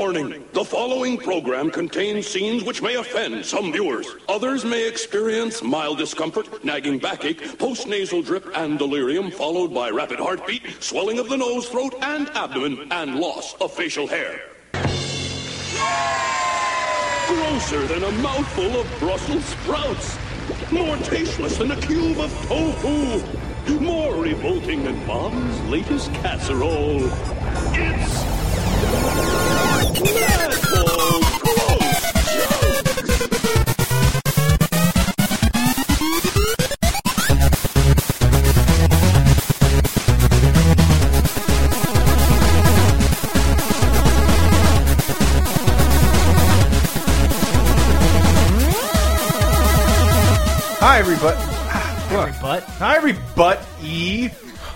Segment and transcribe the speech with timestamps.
[0.00, 4.06] Warning the following program contains scenes which may offend some viewers.
[4.30, 10.82] Others may experience mild discomfort, nagging backache, postnasal drip, and delirium, followed by rapid heartbeat,
[10.82, 14.40] swelling of the nose, throat, and abdomen, and loss of facial hair.
[17.26, 20.16] Grosser than a mouthful of Brussels sprouts.
[20.72, 23.78] More tasteless than a cube of tofu.
[23.78, 27.10] More revolting than mom's latest casserole.
[27.74, 28.29] It's
[28.80, 30.70] Gross Jokes.
[50.80, 51.36] Hi, everybody.
[52.40, 54.30] But Hi, everybody.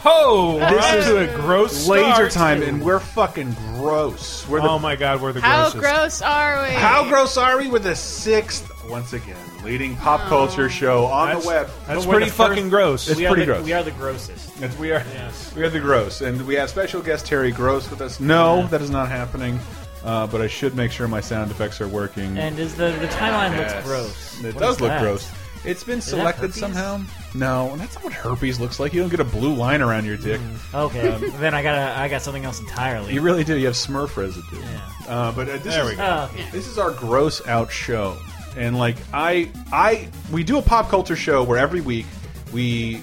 [0.06, 4.46] Oh, This this is is a gross Laser time, and we're fucking gross.
[4.48, 5.80] We're the, Oh my god, we're the How grossest.
[5.82, 6.74] gross are we?
[6.74, 7.68] How gross are we?
[7.68, 11.70] We're the sixth, once again, leading pop culture show on That's, the web.
[11.86, 13.08] that's But pretty the first- fucking gross.
[13.08, 13.64] It's we pretty are the, gross.
[13.64, 14.56] We are the grossest.
[14.58, 15.02] It's- we are.
[15.14, 15.54] Yes.
[15.56, 18.20] We are the gross, and we have special guest Terry Gross with us.
[18.20, 19.58] No, that is not happening.
[20.04, 22.36] Uh, but I should make sure my sound effects are working.
[22.36, 23.72] And is the the timeline Yes.
[23.72, 24.44] looks gross?
[24.44, 25.00] It What does look that?
[25.00, 25.26] gross.
[25.64, 27.00] It's been selected somehow.
[27.34, 28.92] No, and that's not what herpes looks like.
[28.92, 30.40] You don't get a blue line around your dick.
[30.72, 33.14] Okay, then I got I got something else entirely.
[33.14, 33.56] You really do.
[33.56, 34.60] You have Smurf residue.
[34.60, 34.80] Yeah.
[35.08, 36.04] Uh, but uh, this There is, we go.
[36.04, 36.50] Oh, okay.
[36.50, 38.18] This is our gross out show,
[38.56, 42.06] and like I, I, we do a pop culture show where every week
[42.52, 43.02] we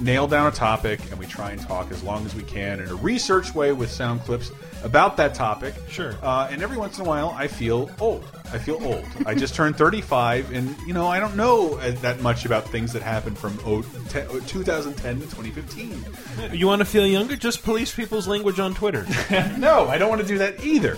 [0.00, 2.88] nail down a topic and we try and talk as long as we can in
[2.88, 4.50] a research way with sound clips
[4.86, 5.74] about that topic.
[5.88, 6.14] Sure.
[6.22, 8.24] Uh, and every once in a while, I feel old.
[8.52, 9.04] I feel old.
[9.26, 12.92] I just turned 35, and you know I don't know uh, that much about things
[12.92, 16.04] that happened from oh, 2010 to 2015.
[16.52, 17.36] You want to feel younger?
[17.36, 19.04] Just police people's language on Twitter.
[19.58, 20.96] no, I don't want to do that either.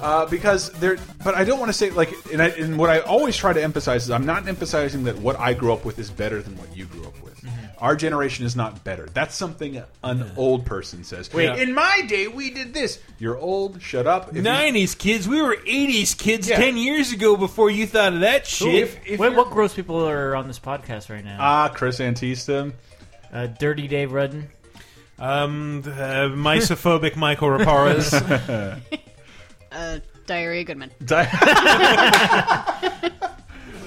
[0.00, 3.00] Uh, because there, but I don't want to say like, and, I, and what I
[3.00, 6.10] always try to emphasize is I'm not emphasizing that what I grew up with is
[6.10, 7.27] better than what you grew up with.
[7.80, 9.06] Our generation is not better.
[9.14, 11.32] That's something an old person says.
[11.32, 11.58] Wait.
[11.60, 12.98] in my day we did this.
[13.18, 13.80] You're old.
[13.80, 14.30] Shut up.
[14.30, 16.56] If you- 90s kids, we were 80s kids Yeah.
[16.56, 18.74] 10 years ago before you thought of that shit.
[18.74, 21.36] if, if Wait, you're- what gross people are on this podcast right now?
[21.40, 22.72] Ah, Chris Antista.
[23.32, 24.48] Uh, Dirty Dave Rudden.
[25.18, 28.80] um, uh, misophobic Michael Raparez.
[29.70, 30.90] Uh, Diarrhea Goodman.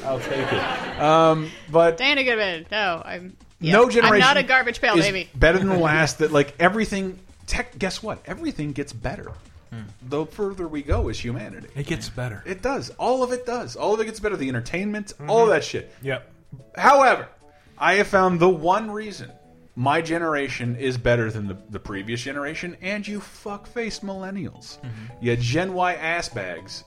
[0.06, 1.00] I'll take it.
[1.02, 2.66] Um, but Diana Goodman.
[2.72, 3.36] No, I'm.
[3.62, 3.74] Yeah.
[3.74, 4.16] no generation.
[4.16, 5.30] I'm not a garbage pail is baby.
[5.34, 6.20] Better than the last.
[6.20, 7.20] That like everything.
[7.48, 7.78] Tech.
[7.78, 8.22] Guess what?
[8.26, 9.32] Everything gets better.
[9.72, 9.84] Hmm.
[10.02, 12.44] The further we go as humanity, it gets better.
[12.46, 12.90] it does.
[12.92, 13.76] All of it does.
[13.78, 14.36] All of it gets better.
[14.36, 15.30] The entertainment, mm-hmm.
[15.30, 15.94] all of that shit.
[16.02, 16.30] Yep.
[16.76, 17.30] However,
[17.78, 19.32] I have found the one reason
[19.76, 25.06] my generation is better than the, the previous generation, and you fuck-faced millennials, mm-hmm.
[25.22, 26.84] you Gen Y ass bags.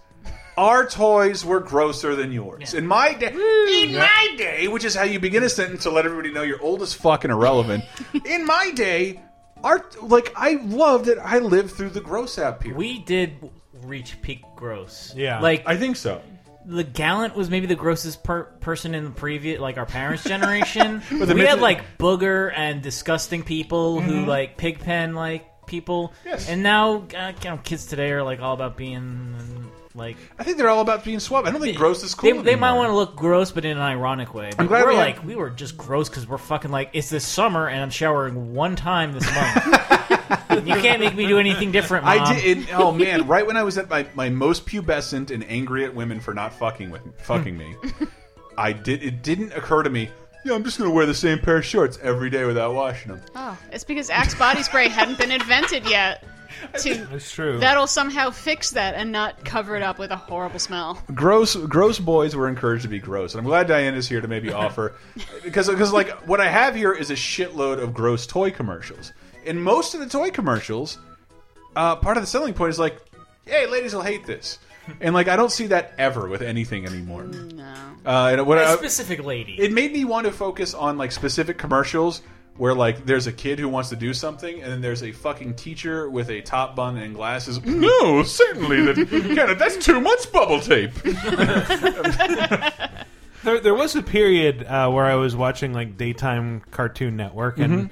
[0.56, 2.74] Our toys were grosser than yours.
[2.74, 6.04] In my day, in my day, which is how you begin a sentence to let
[6.04, 7.84] everybody know you're old as fuck and irrelevant.
[8.24, 9.20] in my day,
[9.64, 11.18] our like I loved it.
[11.18, 12.76] I lived through the gross out period.
[12.76, 13.50] We did
[13.82, 15.12] reach peak gross.
[15.16, 15.40] Yeah.
[15.40, 16.22] like I think so.
[16.64, 21.02] the gallant was maybe the grossest per person in the previous, like our parents' generation.
[21.10, 26.12] we had mid- like booger and disgusting people who like pigpen like people.
[26.24, 26.48] Yes.
[26.48, 30.16] And now, uh, you know, kids today are like all about being like.
[30.38, 31.46] I think they're all about being suave.
[31.46, 32.30] I don't think gross is cool.
[32.30, 32.78] They, they might anymore.
[32.88, 34.50] want to look gross, but in an ironic way.
[34.56, 37.10] But glad we're we have- like we were just gross because we're fucking like it's
[37.10, 40.66] this summer and I'm showering one time this month.
[40.66, 42.04] you can't make me do anything different.
[42.04, 42.18] Mom.
[42.20, 42.58] I did.
[42.58, 43.26] It, oh man!
[43.26, 46.52] Right when I was at my, my most pubescent and angry at women for not
[46.54, 47.76] fucking with fucking me,
[48.58, 49.02] I did.
[49.02, 50.10] It didn't occur to me.
[50.44, 53.22] Yeah, I'm just gonna wear the same pair of shorts every day without washing them.
[53.34, 56.22] Oh, it's because Axe body spray hadn't been invented yet.
[56.80, 57.58] To That's true.
[57.58, 61.00] that'll somehow fix that and not cover it up with a horrible smell.
[61.14, 64.52] Gross, gross boys were encouraged to be gross, and I'm glad Diana's here to maybe
[64.52, 64.94] offer
[65.44, 69.12] because because like what I have here is a shitload of gross toy commercials,
[69.46, 70.98] and most of the toy commercials,
[71.76, 72.98] uh, part of the selling point is like,
[73.46, 74.58] hey, ladies will hate this.
[75.00, 77.24] And like I don't see that ever with anything anymore.
[77.24, 77.64] No.
[78.04, 79.54] Uh, and what a I, specific lady.
[79.58, 82.20] it made me want to focus on like specific commercials
[82.56, 85.54] where like there's a kid who wants to do something and then there's a fucking
[85.54, 87.60] teacher with a top bun and glasses.
[87.84, 90.92] No certainly that Kenneth, that's too much bubble tape.
[93.44, 97.90] There, there was a period uh, where I was watching like daytime Cartoon Network, and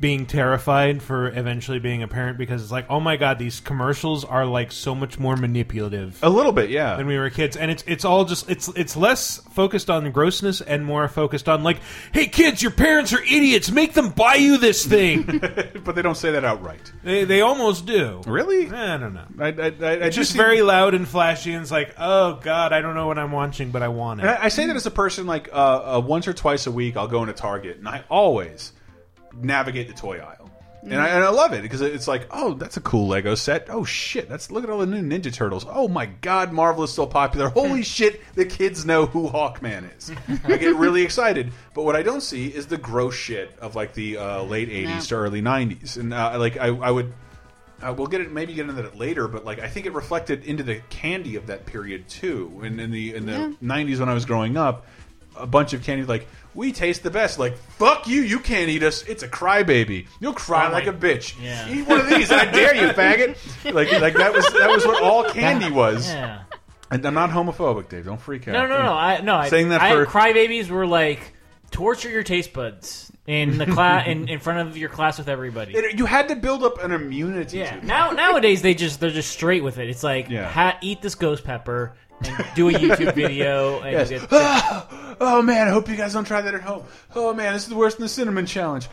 [0.00, 4.24] being terrified for eventually being a parent because it's like, oh my god, these commercials
[4.24, 6.96] are like so much more manipulative A little bit, yeah.
[6.96, 10.60] when we were kids, and it's it's all just it's it's less focused on grossness
[10.60, 11.78] and more focused on like,
[12.12, 15.22] hey kids, your parents are idiots, make them buy you this thing.
[15.84, 16.92] but they don't say that outright.
[17.02, 18.20] they they almost do.
[18.26, 18.70] Really?
[18.70, 19.26] I don't know.
[19.40, 22.72] I, I, I, I Just see- very loud and flashy, and it's like, oh god,
[22.72, 24.26] I don't know what I'm watching, but I want it.
[24.26, 26.70] And I, I say that as a person, like uh, uh, once or twice a
[26.72, 28.72] week, I'll go into Target, and I always
[29.32, 30.50] navigate the toy aisle,
[30.82, 33.68] and, I, and I love it because it's like, oh, that's a cool Lego set.
[33.68, 35.66] Oh shit, that's look at all the new Ninja Turtles.
[35.68, 37.48] Oh my god, Marvel is still popular.
[37.48, 40.12] Holy shit, the kids know who Hawkman is.
[40.44, 43.94] I get really excited, but what I don't see is the gross shit of like
[43.94, 47.12] the uh, late '80s to early '90s, and uh, like I, I would.
[47.80, 50.44] Uh, we'll get it, maybe get into that later, but like I think it reflected
[50.44, 52.60] into the candy of that period too.
[52.64, 54.86] In, in the in the '90s when I was growing up,
[55.38, 57.38] a bunch of candy like we taste the best.
[57.38, 59.02] Like fuck you, you can't eat us.
[59.02, 60.06] It's a crybaby.
[60.20, 61.34] You'll cry Oh, like a bitch.
[61.42, 61.68] Yeah.
[61.68, 63.36] Eat one of these, I dare you, faggot.
[63.72, 66.08] Like like that was that was what all candy was.
[66.08, 66.42] Yeah.
[66.90, 68.06] And I'm not homophobic, Dave.
[68.06, 68.52] Don't freak out.
[68.52, 68.92] No, no, no.
[68.92, 69.44] I no.
[69.48, 71.34] Saying that I, for- crybabies were like
[71.70, 75.74] torture your taste buds in the class in, in front of your class with everybody.
[75.76, 77.78] It- you had to build up an immunity yeah.
[77.78, 79.88] to Now nowadays they just they're just straight with it.
[79.90, 80.48] It's like Yeah.
[80.48, 84.08] ha, eat this ghost pepper and do a YouTube video and Yes.
[84.10, 84.22] get,
[85.20, 86.84] Oh man, I hope you guys don't try that at home.
[87.14, 88.88] Oh man, this is worse than the cinnamon challenge.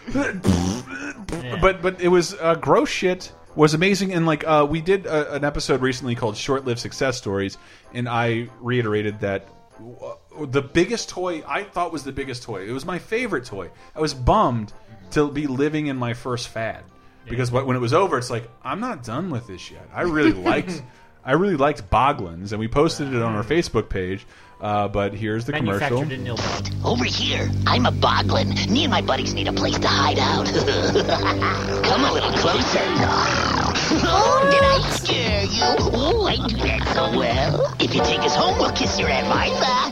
[1.62, 5.34] But but it was uh, gross shit was amazing and like uh, we did a,
[5.36, 7.58] an episode recently called short-lived success stories
[7.94, 9.48] and I reiterated that
[9.80, 12.68] uh, the biggest toy I thought was the biggest toy.
[12.68, 13.72] It was my favorite toy.
[13.96, 14.74] I was bummed
[15.12, 16.84] to be living in my first fad
[17.30, 19.88] because wh- when it was over, it's like I'm not done with this yet.
[19.94, 20.82] I really liked.
[21.26, 24.26] I really liked Boglins, and we posted it on our Facebook page.
[24.62, 26.02] Uh, but here's the commercial.
[26.02, 26.86] manufactured in Ilbog.
[26.86, 28.70] Over here, I'm a boglin.
[28.70, 30.46] Me and my buddies need a place to hide out.
[31.84, 32.80] Come a little closer.
[33.88, 35.62] Oh, did I scare you?
[35.94, 37.76] Oh, I do that so well.
[37.80, 39.92] If you take us home, we'll kiss your Aunt Martha.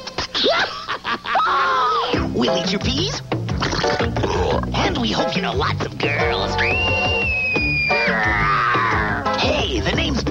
[2.34, 3.22] we'll eat your peas.
[4.74, 6.56] And we hope you know lots of girls.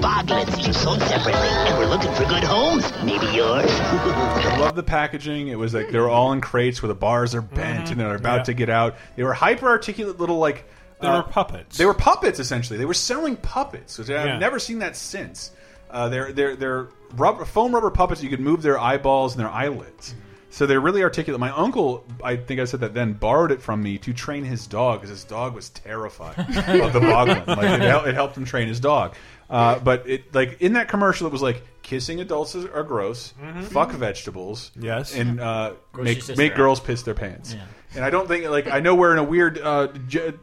[0.03, 0.69] The name's Boglins.
[0.69, 2.91] Each sold separately, and we're looking for good homes.
[3.03, 3.69] Maybe yours.
[3.71, 5.47] I love the packaging.
[5.47, 8.15] It was like they were all in crates where the bars are bent and they're
[8.15, 8.43] about Yeah.
[8.43, 8.95] to get out.
[9.15, 10.65] They were hyper articulate little like.
[11.01, 11.77] They uh, were puppets.
[11.77, 12.77] They were puppets essentially.
[12.79, 14.37] They were selling puppets, which I've Yeah.
[14.37, 15.51] never seen that since.
[15.89, 18.23] Uh, they're they're they're rubber, foam rubber puppets.
[18.23, 20.15] You could move their eyeballs and their eyelids.
[20.49, 21.39] So they're really articulate.
[21.39, 24.67] My uncle, I think I said that then, borrowed it from me to train his
[24.67, 27.47] dog because his dog was terrified of the boglin.
[27.47, 29.15] Like it, it helped him train his dog.
[29.49, 33.33] Uh, but it like in that commercial, it was like kissing adults is- are gross,
[33.69, 35.15] fuck vegetables, Yes.
[35.15, 36.57] and uh, your make sister make out.
[36.57, 37.55] girls piss their pants.
[37.95, 39.89] And I don't think like I know we're in a weird uh,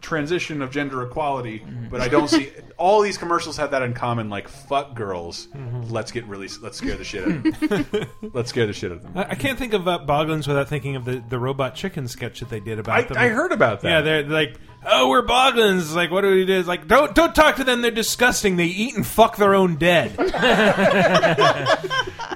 [0.00, 4.30] transition of gender equality, but I don't see all these commercials have that in common.
[4.30, 5.48] Like fuck girls,
[5.88, 8.06] let's get really let's scare the shit out of them.
[8.34, 9.12] let's scare the shit out of them.
[9.16, 12.40] I I can't think of uh, Boglins without thinking of the, the robot chicken sketch
[12.40, 13.16] that they did about I, them.
[13.16, 13.88] I heard about that.
[13.88, 15.94] Yeah, they're like, oh, we're Boglins.
[15.94, 16.58] Like, what do we do?
[16.58, 17.82] It's like, don't don't talk to them.
[17.82, 18.56] They're disgusting.
[18.56, 20.14] They eat and fuck their own dead.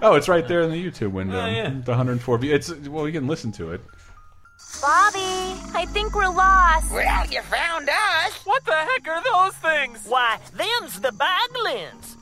[0.02, 1.40] oh, it's right there in the YouTube window.
[1.40, 1.69] Oh, yeah.
[1.69, 2.55] The 104 view.
[2.55, 3.81] It's well, you can listen to it.
[4.80, 6.92] Bobby, I think we're lost.
[6.92, 8.32] Well, you found us.
[8.44, 10.04] What the heck are those things?
[10.06, 12.16] Why, them's the Boglins.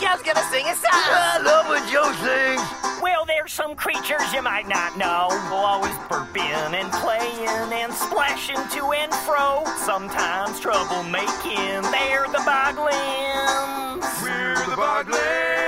[0.00, 0.90] Joe's gonna sing a song.
[0.92, 3.02] I love when Joe sings.
[3.02, 5.28] Well, there's some creatures you might not know.
[5.52, 9.64] Always burping and playing and splashing to and fro.
[9.78, 11.82] Sometimes trouble making.
[11.92, 14.22] They're the Boglins.
[14.22, 15.61] We're the Boglins.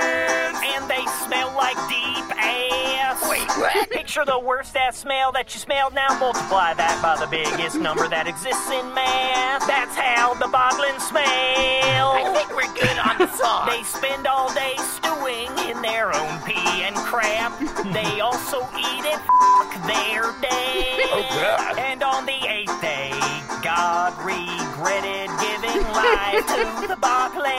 [3.91, 5.93] Picture the worst ass smell that you smelled.
[5.93, 9.65] Now multiply that by the biggest number that exists in math.
[9.65, 12.11] That's how the Boglins smell.
[12.11, 13.71] I think we're good on the song.
[13.71, 17.55] They spend all day stewing in their own pee and crap.
[17.95, 19.19] they also eat it.
[19.23, 20.99] fuck their day.
[21.15, 21.79] Oh, God.
[21.79, 23.15] And on the eighth day,
[23.63, 27.55] God regretted giving life to the Boglins.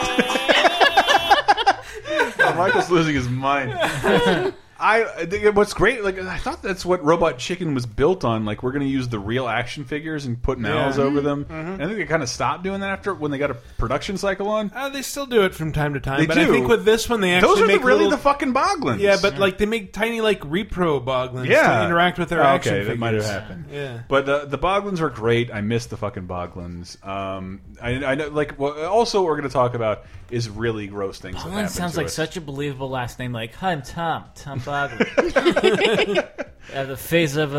[2.37, 3.73] Oh, Michael's losing his mind.
[4.79, 8.45] I I think what's great, like I thought that's what Robot Chicken was built on.
[8.45, 11.03] Like we're going to use the real action figures and put mouths Yeah.
[11.03, 11.45] over them.
[11.49, 14.17] And I think they kind of stopped doing that after when they got a production
[14.17, 14.71] cycle on.
[14.75, 17.09] Uh, they still do it from time to time, They but I think with this
[17.09, 18.99] one they actually Those are make the, really little, the fucking Boglins.
[18.99, 22.47] yeah, but like they make tiny like repro Boglins yeah, to interact with their Oh,
[22.47, 22.93] action Okay, figures.
[22.95, 23.65] that might have happened.
[23.71, 23.99] Yeah.
[24.07, 25.53] but uh, the Boglins are great.
[25.53, 27.03] I miss the fucking Boglins.
[27.05, 30.87] Um, I, I know, like, well, also what we're going to talk about is really
[30.87, 31.35] gross things.
[31.35, 32.13] that Boglin sounds to like us.
[32.13, 36.27] such a believable last name, like hi, I'm Tom Tom Boglin.
[36.73, 37.57] Have the face of a.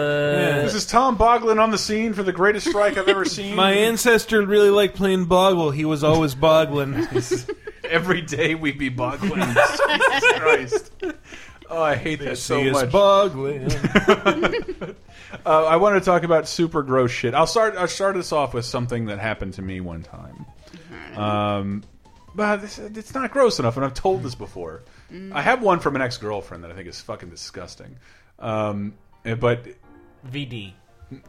[0.64, 3.56] This is Tom Boglin on the scene for the greatest strike I've ever seen.
[3.56, 5.70] My ancestor really liked playing Boggle.
[5.70, 6.94] He was always boggling.
[7.84, 9.54] Every day we be Boglin.
[9.54, 10.92] Jesus Christ.
[11.70, 12.92] Oh, I hate that so See much.
[12.92, 13.70] boggling.
[15.44, 17.34] Uh, I want to talk about super gross shit.
[17.34, 17.76] I'll start.
[17.76, 20.46] I'll start this off with something that happened to me one time.
[21.16, 21.84] Um,
[22.34, 24.82] but this, it's not gross enough, and I've told this before.
[25.10, 27.96] I have one from an ex girlfriend that I think is fucking disgusting.
[28.38, 29.66] Um, eh, but
[30.30, 30.72] VD.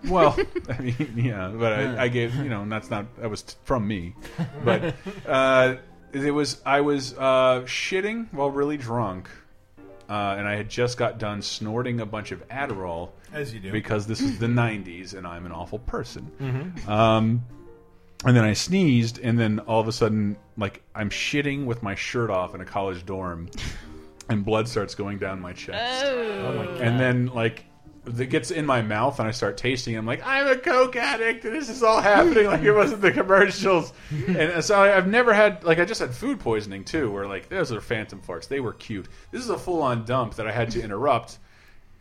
[0.07, 0.37] well,
[0.69, 4.15] I mean, yeah, but I, I gave you know that's not that was from me,
[4.63, 4.95] but
[5.27, 5.75] uh,
[6.11, 9.29] it was I was uh, shitting while really drunk,
[10.09, 13.71] uh, and I had just got done snorting a bunch of Adderall As you do.
[13.71, 16.29] because this is the '90s and I'm an awful person.
[16.87, 17.45] Um,
[18.25, 21.95] and then I sneezed, and then all of a sudden, like I'm shitting with my
[21.95, 23.49] shirt off in a college dorm,
[24.29, 26.45] and blood starts going down my chest Oh.
[26.47, 26.81] oh my God.
[26.81, 27.65] and then like
[28.17, 29.93] it gets in my mouth and I start tasting.
[29.93, 29.97] it.
[29.97, 33.11] I'm like, I'm a coke addict, and this is all happening like it wasn't the
[33.11, 33.93] commercials.
[34.27, 37.49] and so I, I've never had like I just had food poisoning too, where like
[37.49, 38.47] those are phantom farts.
[38.47, 39.07] They were cute.
[39.31, 41.37] This is a full on dump that I had to interrupt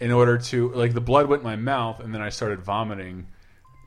[0.00, 3.26] in order to like the blood went in my mouth, and then I started vomiting,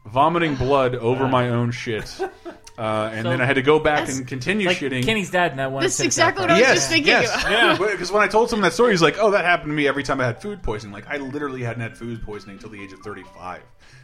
[0.05, 2.19] vomiting blood over my own shit.
[2.77, 5.03] Uh, and So- then I had to go back and continue Like shitting.
[5.03, 5.83] Kenny's dad in that one.
[5.83, 6.75] That's Six exactly what I was Park.
[6.75, 7.07] just thinking.
[7.09, 7.51] Yes, about.
[7.51, 7.77] yeah.
[7.91, 10.01] Because when I told someone that story, he's like, "Oh, that happened to me every
[10.01, 12.91] time I had food poisoning." Like I literally hadn't had food poisoning until the age
[12.91, 13.61] of thirty-five.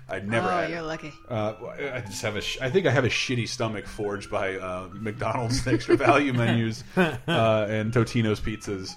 [0.10, 0.70] I'd never Oh, had.
[0.70, 0.84] you're it.
[0.84, 1.14] lucky.
[1.28, 1.54] Uh,
[1.96, 2.42] I just have a.
[2.42, 6.84] Sh I think I have a shitty stomach forged by uh, McDonald's extra value menus
[6.98, 8.96] uh, and Totino's pizzas.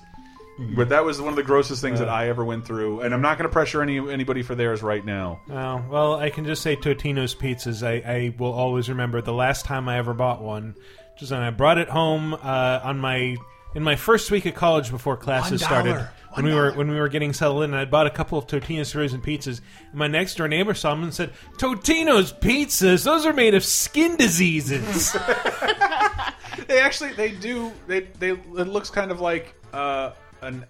[0.60, 3.22] But that was one of the grossest things that I ever went through, and I'm
[3.22, 5.40] not going to pressure any anybody for theirs right now.
[5.50, 7.82] Oh, well, I can just say Totino's pizzas.
[7.86, 10.74] I, I will always remember the last time I ever bought one.
[11.18, 13.36] Just when I brought it home uh, on my
[13.74, 15.92] in my first week of college before classes One started.
[15.92, 16.12] dollar.
[16.34, 18.46] When we were when we were getting settled in, and I bought a couple of
[18.46, 19.60] Totino's frozen pizzas.
[19.90, 23.02] And my next door neighbor saw them and said, "Totino's pizzas?
[23.02, 25.16] Those are made of skin diseases."
[26.66, 28.38] They actually they do they they it
[28.68, 30.64] looks kind of like uh, an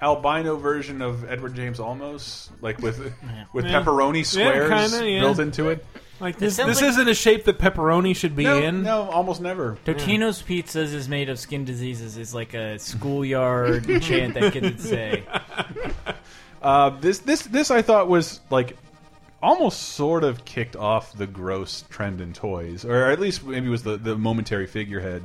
[0.00, 2.98] albino version of Edward James Olmos, like with
[3.52, 3.82] with Yeah.
[3.82, 5.20] pepperoni Yeah, squares kinda, yeah.
[5.20, 5.84] built into it.
[6.20, 8.82] like this, sounds this like- isn't a shape that pepperoni should be No, in.
[8.82, 9.76] no, almost never.
[9.84, 14.80] Totino's Pizzas is made of skin diseases is like a schoolyard chant that kids would
[14.80, 15.24] say.
[16.60, 18.76] Uh, this this this I thought was like
[19.40, 23.70] almost sort of kicked off the gross trend in toys, or at least maybe it
[23.70, 25.22] was the the momentary figurehead.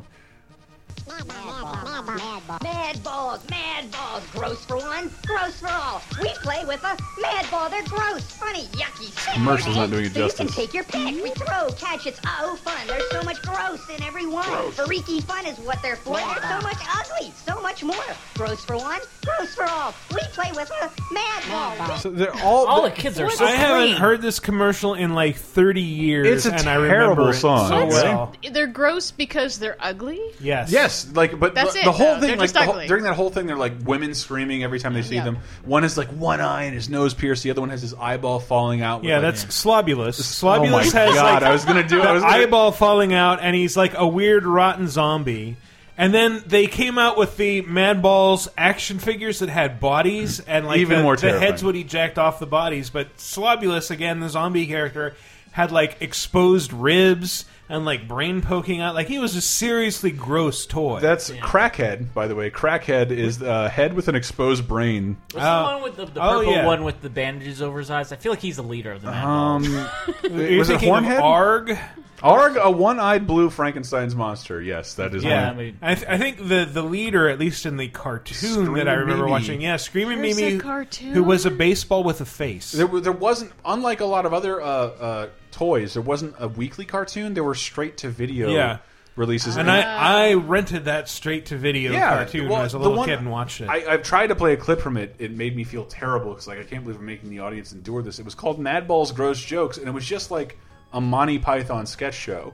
[2.61, 6.01] Mad balls, mad balls, gross for one, gross for all.
[6.21, 7.69] We play with a mad ball.
[7.69, 9.05] They're gross, funny, yucky.
[9.19, 9.33] sick.
[9.33, 11.23] Commercial's not doing it so You can take your pick.
[11.23, 12.05] We throw, catch.
[12.05, 12.87] It's oh fun.
[12.87, 14.71] There's so much gross in every one.
[14.71, 16.17] Freaky fun is what they're for.
[16.17, 17.95] There's so much ugly, so much more.
[18.35, 19.93] Gross for one, gross for all.
[20.13, 21.97] We play with a mad ball.
[21.97, 25.37] So they're all All the kids are so I haven't heard this commercial in like
[25.37, 27.67] 30 years, It's a and I terrible remember it song.
[27.69, 28.35] so well.
[28.51, 30.21] They're gross because they're ugly.
[30.39, 30.71] Yes.
[30.71, 30.82] Yes,
[31.15, 32.19] like but That's the, it, the whole though.
[32.19, 32.87] thing, They're like just the whole, ugly.
[32.87, 35.23] during that whole thing, they're like women screaming every time they see Yeah.
[35.25, 35.37] them.
[35.65, 37.43] One has like one eye and his nose pierced.
[37.43, 39.01] The other one has his eyeball falling out.
[39.01, 40.43] with, Yeah, like- that's Slobulus.
[40.43, 41.33] Oh my Slobulus has god!
[41.33, 41.97] like I was gonna do.
[42.01, 45.57] the I was gonna, eyeball falling out, and he's like a weird rotten zombie.
[45.95, 50.65] And then they came out with the Mad Balls action figures that had bodies, and
[50.65, 52.89] like Even the, more the heads would eject off the bodies.
[52.89, 55.15] But Slobulus, again, the zombie character,
[55.51, 58.93] had like exposed ribs and like brain poking out.
[58.95, 60.99] Like he was a seriously gross toy.
[60.99, 62.49] That's Crackhead, by the way.
[62.51, 65.17] Crackhead is a head with an exposed brain.
[65.31, 65.57] What's Oh.
[65.59, 66.65] the one with the, the Oh, purple yeah.
[66.65, 68.11] one with the bandages over his eyes?
[68.11, 69.75] I feel like he's the leader of the Mad Um, Balls.
[70.23, 71.19] Was it thinking of Hornhead?
[71.21, 71.77] Arg?
[72.21, 74.61] Arg, a one-eyed blue Frankenstein's monster.
[74.61, 75.57] Yes, that is Yeah, one.
[75.57, 78.93] mean- I, th I think the the leader, at least in the cartoon that I
[78.93, 79.31] remember Mimi.
[79.31, 81.13] watching, yeah, Screaming There's a Mimi, cartoon?
[81.13, 82.71] who was a baseball with a face.
[82.71, 86.85] There, there wasn't, unlike a lot of other uh, uh, toys, there wasn't a weekly
[86.85, 87.33] cartoon.
[87.33, 88.79] There were straight-to-video Yeah.
[89.15, 89.55] releases.
[89.55, 93.07] and I, I rented that straight to video cartoon when I was a little one-
[93.07, 93.69] kid and watched it.
[93.69, 95.15] I, I've tried to play a clip from it.
[95.19, 98.01] It made me feel terrible because, like, I can't believe I'm making the audience endure
[98.01, 98.19] this.
[98.19, 100.57] It was called Madballs Gross Jokes, and it was just like
[100.91, 102.53] a Monty Python sketch show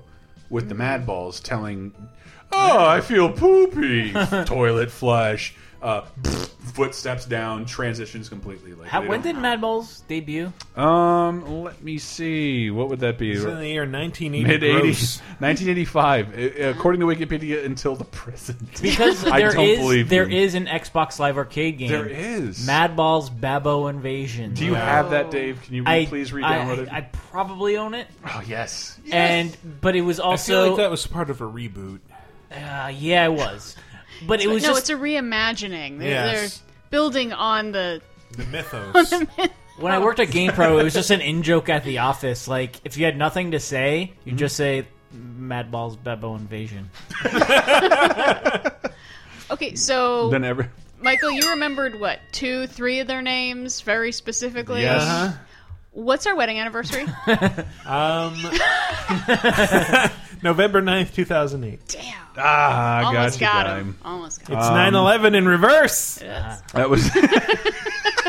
[0.50, 1.06] with the mm.
[1.06, 1.94] Madballs telling,
[2.52, 4.12] "Oh, I feel poopy."
[4.46, 5.56] Toilet flush.
[5.82, 6.02] Uh,
[6.74, 7.66] footsteps down.
[7.66, 8.74] Transitions completely.
[8.74, 10.52] Like How, when don't- did Mad Balls debut?
[10.76, 12.70] Um, let me see.
[12.70, 13.32] What would that be?
[13.32, 14.44] It's in the year 1980.
[14.44, 15.18] Mid gross.
[15.18, 16.30] 80s, 1985.
[16.38, 18.60] Uh, According to Wikipedia, until the present.
[18.82, 21.90] Because I there don't is believe there an Xbox Live Arcade game.
[21.90, 22.66] There is.
[22.66, 24.54] Mad Balls Babo Invasion.
[24.54, 25.62] Do you have that, Dave?
[25.64, 26.92] Can you I please I, re-download it?
[26.92, 28.98] I probably own it, oh yes.
[29.12, 32.00] and but it was I feel also like that was part of a reboot.
[32.52, 33.76] uh, yeah, it was,
[34.28, 36.00] but it was no, just it's a reimagining.
[36.00, 36.60] They're, Yes.
[36.60, 38.02] they're building on the
[38.38, 39.14] The mythos.
[39.80, 42.48] When I worked at GamePro, it was just an in joke at the office.
[42.48, 44.38] Like, if you had nothing to say, you Mm-hmm.
[44.38, 46.90] just say Madball's Bebo Invasion.
[49.52, 50.68] Okay, so Then every
[51.02, 54.82] Michael, you remembered what two, three of their names very specifically.
[54.82, 55.02] Yes.
[55.02, 55.32] Uh-huh.
[55.92, 57.08] What's our wedding anniversary?
[57.86, 58.36] Um,
[60.44, 61.80] November 9th, 2008.
[61.88, 62.14] Damn.
[62.38, 63.98] ah, I Almost got, got you, him.
[64.06, 64.74] Almost got It's him.
[64.74, 66.20] 9 11 in reverse.
[66.22, 66.62] Yes.
[66.74, 67.16] That was It's
[68.28, 68.29] a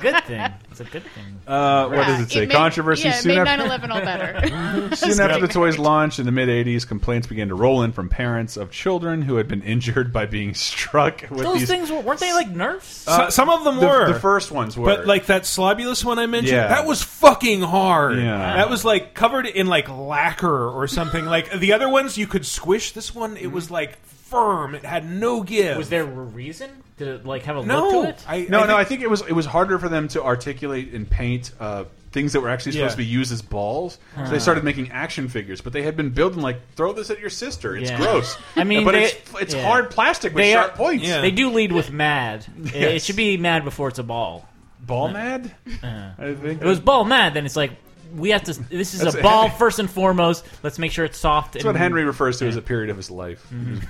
[0.00, 0.52] good thing.
[0.70, 1.40] It's a good thing.
[1.46, 2.40] uh, what does it say?
[2.40, 4.96] made- Controversy Yeah, it soon made after 9/11 all better.
[4.96, 8.08] Soon after the toys launched in the mid '80s, complaints began to roll in from
[8.08, 11.68] parents of children who had been injured by being struck with Those these.
[11.68, 12.86] things were, weren't they like Nerfs?
[12.88, 14.12] So- some of them the, were.
[14.12, 16.68] the first ones were, But like that Slobulus one I mentioned, Yeah.
[16.68, 18.18] that was fucking hard.
[18.18, 18.56] Yeah.
[18.56, 21.24] That was like covered in like lacquer or something.
[21.24, 22.92] like the other ones you could squish.
[22.92, 24.74] This one it was like firm.
[24.74, 25.76] It had no give.
[25.76, 26.70] Was there a reason?
[26.98, 27.88] Did it like have a no?
[27.90, 28.24] look to it?
[28.26, 28.76] I, no, I no.
[28.76, 32.32] I think it was it was harder for them to articulate and paint uh, things
[32.32, 32.92] that were actually supposed Yeah.
[32.92, 33.98] to be used as balls.
[34.16, 37.20] So they started making action figures, but they had been building like throw this at
[37.20, 37.76] your sister.
[37.76, 37.98] It's Yeah.
[37.98, 38.38] gross.
[38.56, 39.66] I mean, but they- it's it's yeah.
[39.66, 41.04] hard plastic with They sharp are- points.
[41.06, 41.20] Yeah.
[41.20, 42.46] They do lead with mad.
[42.64, 44.48] It- It should be mad before it's a ball.
[44.80, 45.54] Ball mad.
[45.82, 46.10] Uh.
[46.18, 47.72] I think It was ball mad, then it's like
[48.14, 48.52] we have to.
[48.68, 50.46] This is a ball Henry- first and foremost.
[50.62, 51.54] Let's make sure it's soft.
[51.54, 53.46] That's what Henry refers to as a period of his life.
[53.52, 53.74] Mm-hmm.
[53.76, 53.84] His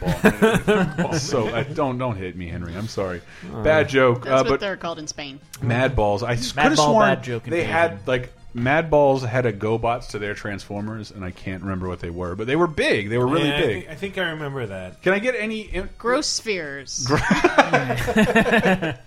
[0.67, 1.15] ball mad.
[1.21, 2.75] so uh, don't don't hit me, Henry.
[2.75, 3.21] I'm sorry.
[3.63, 4.25] Bad joke.
[4.25, 5.41] That's uh, what but they're called in Spain.
[5.63, 6.23] Mad Balls.
[6.23, 10.09] I could have Ball, sworn bad joke they had like Mad Balls had a GoBots
[10.09, 13.11] to their Transformers, and I can't remember what they were, but they were big.
[13.11, 13.75] They were really Yeah, I big.
[13.81, 15.03] think, I think I remember that.
[15.03, 15.65] Can I get any?
[15.99, 17.07] Gross spheres.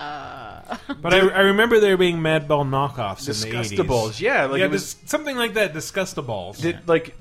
[1.01, 3.71] But I, I remember there being Madball knockoffs in the 80s.
[3.77, 4.19] Disgustables.
[4.19, 4.93] Yeah, like yeah, it was.
[4.95, 5.73] dis- something like that.
[5.73, 6.61] Disgustables.
[6.61, 7.15] Did like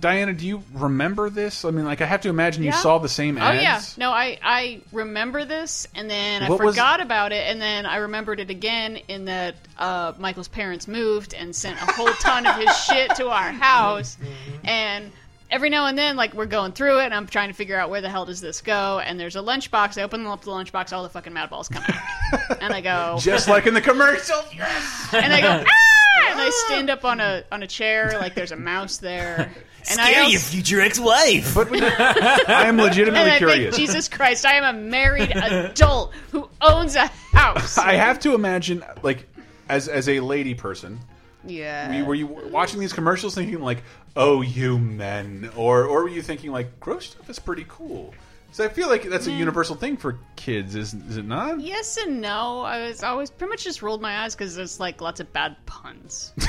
[0.00, 0.32] Diana?
[0.32, 1.64] Do you remember this?
[1.64, 2.76] I mean, like I have to imagine you Yeah.
[2.76, 3.62] saw the same Oh ads.
[3.62, 7.60] yeah, no, I I remember this, and then I What was- forgot about it, and
[7.60, 12.12] then I remembered it again in that uh, Michael's parents moved and sent a whole
[12.14, 14.18] ton of his shit to our house,
[14.64, 15.12] and
[15.52, 17.90] every now and then, like we're going through it, and I'm trying to figure out
[17.90, 19.98] where the hell does this go, and there's a lunchbox.
[19.98, 23.18] I open up the lunchbox, all the fucking mad balls come out, and I go,
[23.20, 24.36] Just like in the commercial.
[25.12, 26.30] and I go, ah!
[26.30, 29.52] and I stand up on a on a chair, like there's a mouse there,
[29.90, 31.54] and I also, future ex-wife.
[31.54, 33.76] But when- I am legitimately and I curious.
[33.76, 37.78] think, Jesus Christ, I am a married adult who owns a house.
[37.78, 39.28] I have to imagine, like,
[39.68, 41.00] as as a lady person,
[41.44, 41.88] yeah.
[41.88, 43.82] were you, were you watching these commercials thinking like,
[44.16, 48.14] "Oh, you men," or or were you thinking like, "Gross stuff is pretty cool"?
[48.52, 51.60] So I feel like that's a universal thing for kids, is is it not?
[51.60, 52.60] Yes and no.
[52.60, 55.56] I was always pretty much just rolled my eyes because there's like lots of bad
[55.64, 56.32] puns.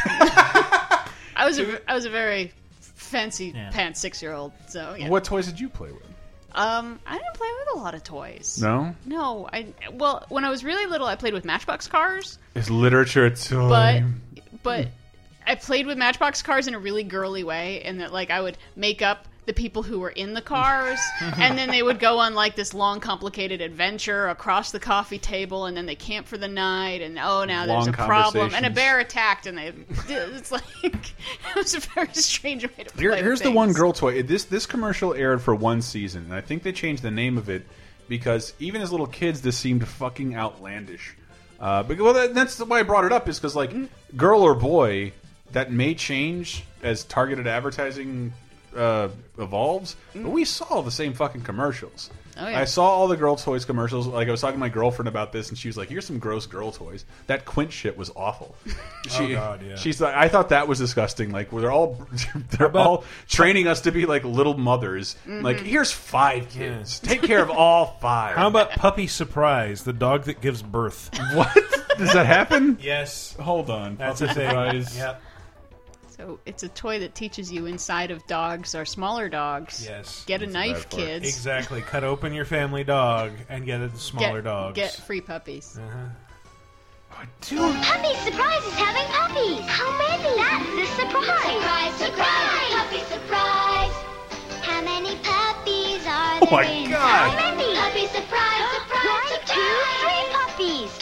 [1.36, 3.70] I was a, I was a very fancy Yeah.
[3.72, 4.52] pants six year old.
[4.68, 5.10] So yeah.
[5.10, 6.04] What toys did you play with?
[6.56, 8.60] Um, I didn't play with a lot of toys.
[8.62, 12.70] No, No, I well when I was really little, I played with Matchbox cars, it's
[12.70, 13.70] literature toy.
[13.70, 14.04] but
[14.62, 14.88] but
[15.46, 18.58] I played with Matchbox cars in a really girly way, and that like I would
[18.76, 22.34] make up the people who were in the cars, and then they would go on
[22.34, 26.48] like this long, complicated adventure across the coffee table, and then they camp for the
[26.48, 29.68] night, and oh now there's a problem, and a bear attacked, and they
[30.10, 33.02] it's like it was a very strange way to play.
[33.02, 34.24] Here, here's the one girl toy.
[34.24, 37.50] This this commercial aired for one season, and I think they changed the name of
[37.50, 37.66] it
[38.08, 41.16] because even as little kids, this seemed fucking outlandish.
[41.60, 43.72] Uh, but well, that, that's the why I brought it up is because like
[44.18, 45.14] girl or boy,
[45.54, 48.34] that may change as targeted advertising
[48.76, 49.96] uh, evolves.
[50.14, 52.10] But we saw the same fucking commercials.
[52.36, 52.62] Oh, yeah.
[52.62, 54.08] I saw all the girl toys commercials.
[54.08, 56.18] Like I was talking to my girlfriend about this, and she was like, "Here's some
[56.18, 58.56] gross girl toys." That Quint shit was awful.
[59.10, 59.76] She, Oh, God, yeah.
[59.76, 61.30] She's like, I thought that was disgusting.
[61.32, 62.08] Like, where they're all
[62.52, 65.16] they're about- all training us to be like little mothers.
[65.28, 67.00] Like, here's five kids.
[67.00, 68.36] Take care of all five.
[68.38, 71.12] How about Puppy Surprise, the dog that gives birth?
[71.36, 71.54] what?
[72.00, 72.80] Does that happen?
[72.82, 73.98] Yes, Hold on.
[73.98, 74.50] that's a Puppy thing.
[74.50, 74.98] Surprise.
[74.98, 75.22] Yep.
[76.24, 79.84] So it's a toy that teaches you inside of dogs or smaller dogs.
[79.86, 80.24] Yes.
[80.26, 81.28] Get a knife, the kids.
[81.28, 81.82] Exactly.
[81.82, 84.76] Cut open your family dog and get a smaller get, dogs.
[84.76, 85.78] Get free puppies.
[85.78, 85.98] Uh-huh.
[87.12, 89.68] Oh, dude, Puppy Surprise is having puppies.
[89.68, 90.32] How many?
[90.40, 91.42] That's the surprise.
[91.44, 92.72] Surprise, surprise.
[92.72, 93.94] Puppy Surprise.
[94.64, 96.90] How many puppies are oh there Oh my in?
[96.90, 97.38] God.
[97.38, 97.76] How many?
[97.76, 99.50] Puppy Surprise, surprise, One, surprise.
[99.52, 100.13] two, three puppies.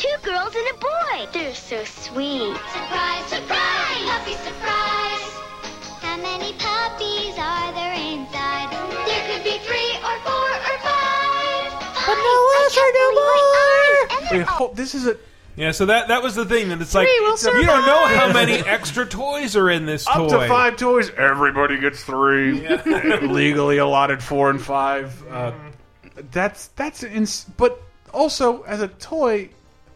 [0.02, 1.30] Two girls and a boy.
[1.32, 2.58] They're so sweet.
[2.74, 4.04] Surprise, surprise.
[4.10, 5.30] Puppy Surprise.
[6.02, 8.72] How many puppies are there inside?
[9.06, 11.70] There could be three or four or five.
[12.08, 14.38] But no less or no more.
[14.40, 15.18] wait, hold, this is a
[15.56, 18.08] Yeah, so that that was the thing that it's like Three will you don't know
[18.08, 20.30] how many extra toys are in this up toy.
[20.30, 21.12] to five toys.
[21.12, 22.68] Everybody gets three.
[23.22, 25.24] Legally allotted four and five.
[25.30, 25.52] Uh,
[26.32, 27.80] that's that's ins- but
[28.12, 29.50] also as a toy,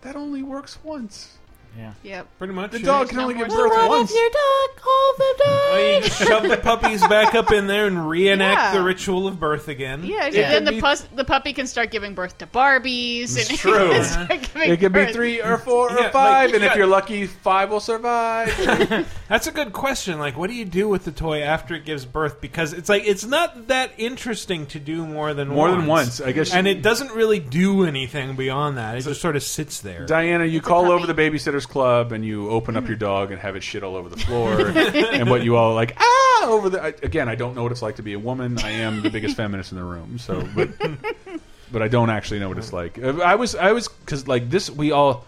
[0.06, 1.35] that only works once.
[1.78, 1.92] Yeah.
[2.04, 2.28] Yep.
[2.38, 2.72] Pretty much.
[2.72, 3.98] The dog can only give birth survival.
[3.98, 8.08] your dog all the Oh, you just shove the puppies back up in there and
[8.10, 8.74] reenact Yeah.
[8.80, 10.04] the ritual of birth again.
[10.06, 13.38] Yeah, It then could the be- pus- the puppy can start giving birth to Barbies.
[13.38, 13.74] It's and true.
[13.74, 14.26] It can, uh-huh.
[14.26, 15.14] start giving It could be birth.
[15.14, 16.70] three or four Yeah, or like, five, and yeah.
[16.72, 18.56] if you're lucky, five will survive.
[19.28, 20.18] That's a good question.
[20.20, 22.40] Like, what do you do with the toy after it gives birth?
[22.40, 25.78] Because it's like it's not that interesting to do more than More once.
[25.80, 26.54] than once, I guess.
[26.54, 28.96] and it doesn't really do anything beyond that.
[28.98, 30.06] It just sort of sits there.
[30.06, 33.56] Diana, you call over the babysitters club and you open up your dog and have
[33.56, 36.82] it shit all over the floor, and what you all like ah over the.
[36.84, 38.58] I, again, I don't know what it's like to be a woman.
[38.60, 40.70] I am the biggest feminist in the room, so but
[41.72, 42.98] but I don't actually know what it's like.
[43.02, 45.26] Uh, I was I was because like this we all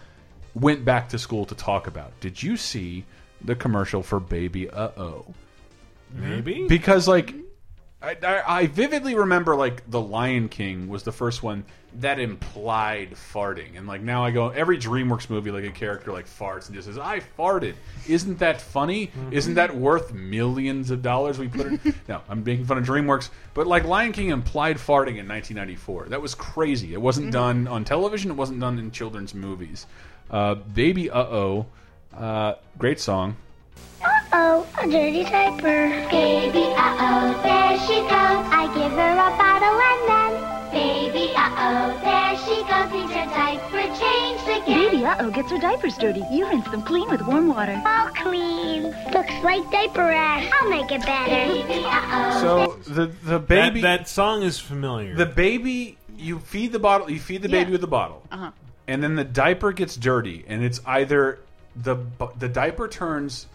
[0.53, 2.17] went back to school to talk about.
[2.19, 3.05] Did you see
[3.43, 5.25] the commercial for Baby Uh Oh?
[6.13, 6.67] Maybe.
[6.67, 7.33] because like
[8.07, 11.65] I, I, I vividly remember like the Lion King was the first one
[11.99, 16.25] that implied farting, and like now I go every DreamWorks movie like a character like
[16.25, 17.73] farts and just says I farted.
[18.07, 19.11] Isn't that funny?
[19.31, 21.95] Isn't that worth millions of dollars we put it.
[22.07, 26.05] no, I'm making fun of DreamWorks, but like Lion King implied farting in 1994.
[26.09, 26.93] That was crazy.
[26.93, 28.31] It wasn't done on television.
[28.31, 29.85] It wasn't done in children's movies.
[30.29, 31.65] Uh, Baby Uh Oh,
[32.13, 33.35] uh, great song.
[34.31, 35.89] Uh-oh, a dirty diaper.
[36.11, 38.43] Baby, uh-oh, there she goes.
[38.51, 40.57] I give her a bottle and then...
[40.71, 42.91] Baby, uh-oh, there she goes.
[42.91, 44.91] Needs her diaper changed again.
[44.91, 46.23] Baby Uh-oh gets her diapers dirty.
[46.31, 47.81] You rinse them clean with warm water.
[47.85, 48.83] All clean.
[49.13, 50.49] Looks like diaper rash.
[50.61, 51.53] I'll make it better.
[51.63, 52.77] Baby, uh-oh.
[52.85, 55.15] So the the baby that song is familiar.
[55.15, 57.71] the baby you feed the bottle you feed the baby Yeah.
[57.73, 58.51] with the bottle Uh-huh.
[58.87, 61.39] and then the diaper gets dirty and it's either
[61.75, 61.95] the
[62.39, 63.45] the diaper turns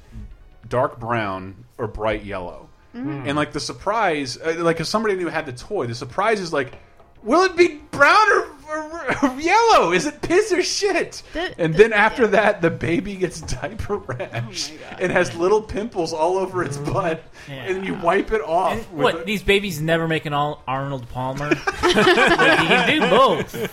[0.68, 3.26] dark brown or bright yellow Mm-hmm.
[3.26, 6.52] and like the surprise uh, like if somebody knew had the toy the surprise is
[6.52, 6.74] like
[7.22, 11.74] will it be brown or, or, or yellow is it piss or shit The- and
[11.74, 16.62] the- then after that the baby gets diaper rash and has little pimples all over
[16.64, 17.54] its butt Yeah.
[17.54, 21.08] and you wipe it off And what a- these babies never make an all Arnold
[21.10, 21.48] Palmer?
[21.82, 23.54] like, you can do both.
[23.54, 23.68] In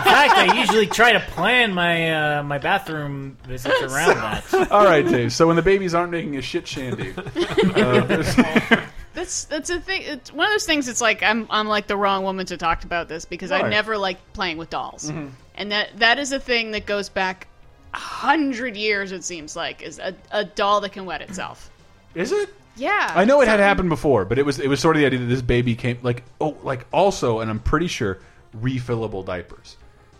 [0.00, 4.68] fact, I usually try to plan my uh, my bathroom visits around that.
[4.72, 5.32] All right, Dave.
[5.32, 8.80] So when the babies aren't making a shit shandy, uh,
[9.14, 10.02] That's that's a thing.
[10.04, 10.88] It's one of those things.
[10.88, 13.70] It's like I'm I'm like the wrong woman to talk about this because I Right.
[13.70, 15.28] never liked playing with dolls, mm-hmm.
[15.54, 17.46] and that that is a thing that goes back
[17.94, 19.12] a hundred years.
[19.12, 21.70] It seems like is a, a doll that can wet itself.
[22.14, 22.50] is it?
[22.76, 25.06] Yeah, I know it had happened before, but it was it was sort of the
[25.06, 28.18] idea that this baby came like oh like also, and I'm pretty sure
[28.60, 29.76] refillable diapers.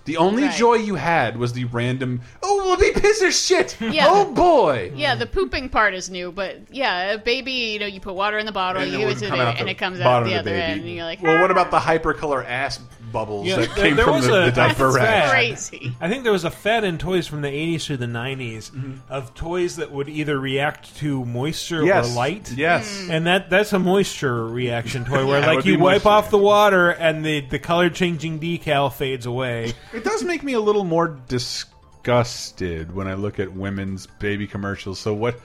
[0.07, 0.55] The only Right.
[0.55, 4.07] joy you had was the random oh will be piss or shit Yeah.
[4.09, 7.53] oh boy Yeah, the pooping part is new, but yeah, a baby.
[7.53, 9.35] You know, you put water in the bottle, And you it give it to the
[9.37, 10.63] and it comes out the the other baby.
[10.63, 12.81] end, and you're like, well, what "Ah." about the hypercolor ass
[13.15, 15.95] bubbles Yeah, that there- came there from was the, a- the diaper That's crazy?
[16.03, 18.93] I think there was a fad in toys from the 80s through the 90s mm-hmm.
[19.09, 22.53] of toys that would either react to moisture Yes, or light.
[22.53, 23.03] yes.
[23.07, 23.11] Mm.
[23.11, 26.09] And that that's a moisture reaction toy where Yeah, like you wipe moisture.
[26.11, 29.73] off the water and the the color changing decal fades away.
[29.95, 34.99] It does make me a little more disgusted when I look at women's baby commercials.
[34.99, 35.41] So what?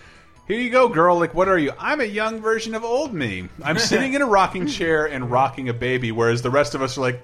[0.47, 1.19] Here you go, girl.
[1.19, 1.73] Like, what are you?
[1.77, 3.47] I'm a young version of old me.
[3.63, 6.97] I'm sitting in a rocking chair and rocking a baby, whereas the rest of us
[6.97, 7.23] are like,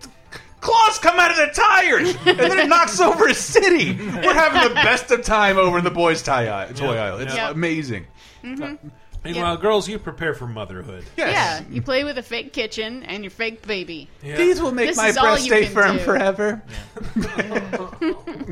[0.65, 3.93] claws come out of the tires, and then it knocks over a city.
[3.93, 7.19] We're having the best of time over in the boys' tie aisle, toy aisle.
[7.19, 7.51] It's Yeah.
[7.51, 8.07] amazing.
[9.23, 11.03] Meanwhile, girls, you prepare for motherhood.
[11.17, 11.33] Yes.
[11.33, 14.07] Yeah, you play with a fake kitchen and your fake baby.
[14.21, 16.03] These will make This my all breast you stay can firm do.
[16.03, 16.61] forever.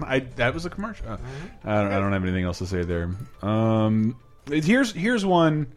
[0.05, 1.07] I that was a commercial.
[1.07, 1.69] Uh, Mm-hmm.
[1.69, 3.09] I, don't, I don't have anything else to say there.
[3.41, 4.17] Um,
[4.49, 5.67] here's here's one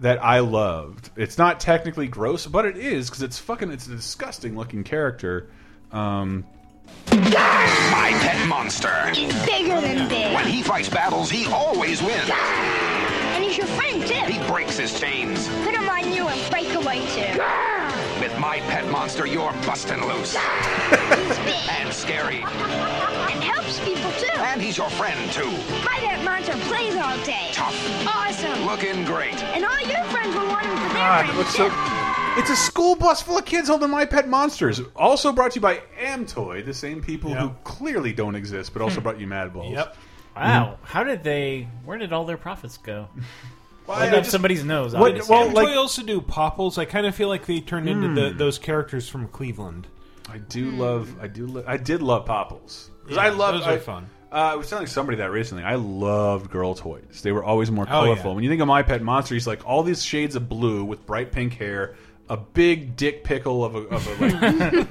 [0.00, 1.10] that I loved.
[1.16, 3.70] It's not technically gross, but it is because it's fucking.
[3.70, 5.50] It's a disgusting looking character.
[5.92, 6.44] Um,
[7.10, 9.10] My pet monster.
[9.10, 10.34] He's bigger than big.
[10.34, 12.30] When he fights battles, he always wins.
[12.30, 14.14] And he's your friend, too.
[14.14, 15.48] He breaks his chains.
[15.64, 17.77] Put him on you and break away, too.
[18.38, 20.36] With my pet monster, you're busting loose.
[20.36, 21.68] He's big.
[21.70, 22.36] And scary.
[22.36, 24.38] And helps people, too.
[24.38, 25.50] And he's your friend, too.
[25.84, 27.48] My pet monster plays all day.
[27.52, 27.74] Tough.
[28.06, 28.64] Awesome.
[28.64, 29.34] Looking great.
[29.42, 31.68] And all your friends will want him for their God, friends, too.
[31.68, 32.40] so?
[32.40, 34.80] It's a school bus full of kids holding my pet monsters.
[34.94, 39.00] Also brought to you by Amtoy, the same people who clearly don't exist, but also
[39.00, 39.02] hmm.
[39.02, 39.72] brought you Mad Balls.
[39.72, 39.96] Yep.
[40.36, 40.44] Hmm.
[40.44, 41.66] Wow, how did they?
[41.84, 43.08] Where did all their profits go?
[43.88, 44.92] Well, Right I up just- somebody's nose.
[44.94, 45.34] What- obviously.
[45.34, 46.76] well, Well, like- like, also do Popples.
[46.78, 49.86] I kind of feel like they turned into the, those characters from Cleveland.
[50.30, 51.14] I do love.
[51.22, 51.46] I do.
[51.46, 53.54] Lo I did love Popples because Yeah, I love.
[53.54, 54.10] those are I, fun.
[54.30, 55.64] Uh, I was telling somebody that recently.
[55.64, 57.22] I loved girl toys.
[57.22, 58.30] They were always more Oh, colorful.
[58.32, 58.34] yeah.
[58.34, 61.06] When you think of my pet monster, he's like all these shades of blue with
[61.06, 61.94] bright pink hair,
[62.28, 64.26] a big dick pickle of a, of a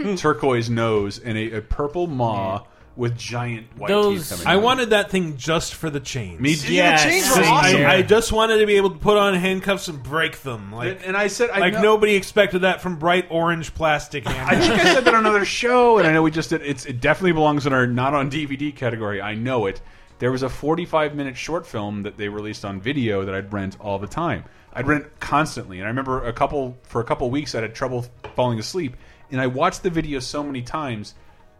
[0.07, 2.63] like turquoise nose, and a, a purple maw
[2.97, 4.47] with giant white Those- teeth coming.
[4.47, 4.63] I out.
[4.63, 6.39] wanted that thing just for the chains.
[6.41, 7.03] Me, Yes.
[7.03, 7.77] the chains were Same awesome.
[7.77, 7.87] here.
[7.87, 10.73] I, I just wanted to be able to put on handcuffs and break them.
[10.73, 14.31] Like, and I said, I like know- nobody expected that from bright orange plastic I
[14.31, 14.67] handcuffs.
[14.67, 16.63] think I said that on another show, and I know we just did.
[16.63, 19.21] It's it definitely belongs in our not on DVD category.
[19.21, 19.79] I know it.
[20.19, 23.77] There was a 45 minute short film that they released on video that I'd rent
[23.79, 24.45] all the time.
[24.73, 28.05] I'd rent constantly, and I remember a couple for a couple weeks I had trouble
[28.35, 28.97] falling asleep,
[29.29, 31.13] and I watched the video so many times,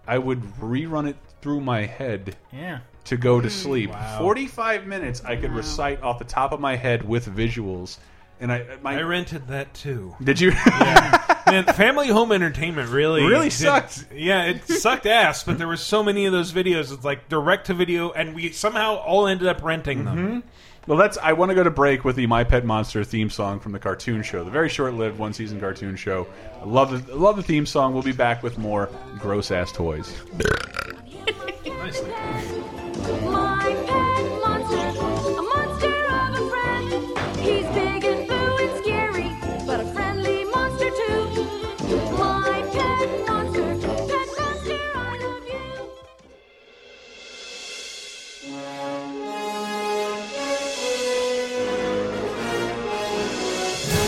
[0.08, 2.80] I would rerun it through my head Yeah.
[3.06, 3.92] to go to sleep.
[3.92, 4.18] Wow.
[4.20, 8.00] 45 minutes I could recite off the top of my head with visuals,
[8.42, 10.14] and I my I rented that too.
[10.22, 10.52] did you?
[11.48, 14.08] Man, family home entertainment really Really did- sucked.
[14.14, 15.46] Yeah, it sucked ass.
[15.46, 16.92] But there were so many of those videos.
[16.92, 20.18] It's like direct to video, and we somehow all ended up renting them.
[20.18, 20.40] Mm-hmm.
[20.88, 21.18] Well, that's.
[21.18, 23.80] I want to go to break with the My Pet Monster theme song from the
[23.80, 26.28] cartoon show, the very short-lived one-season cartoon show.
[26.62, 27.94] I love the I love the theme song.
[27.94, 30.14] We'll be back with more gross ass toys.
[31.88, 32.12] Nicely.
[33.32, 34.88] My pet monster,
[35.38, 36.88] a monster of a friend.
[37.40, 39.30] He's big and blue and scary,
[39.66, 41.22] but a friendly monster too.
[42.12, 45.64] My pet monster, pet monster, I love you.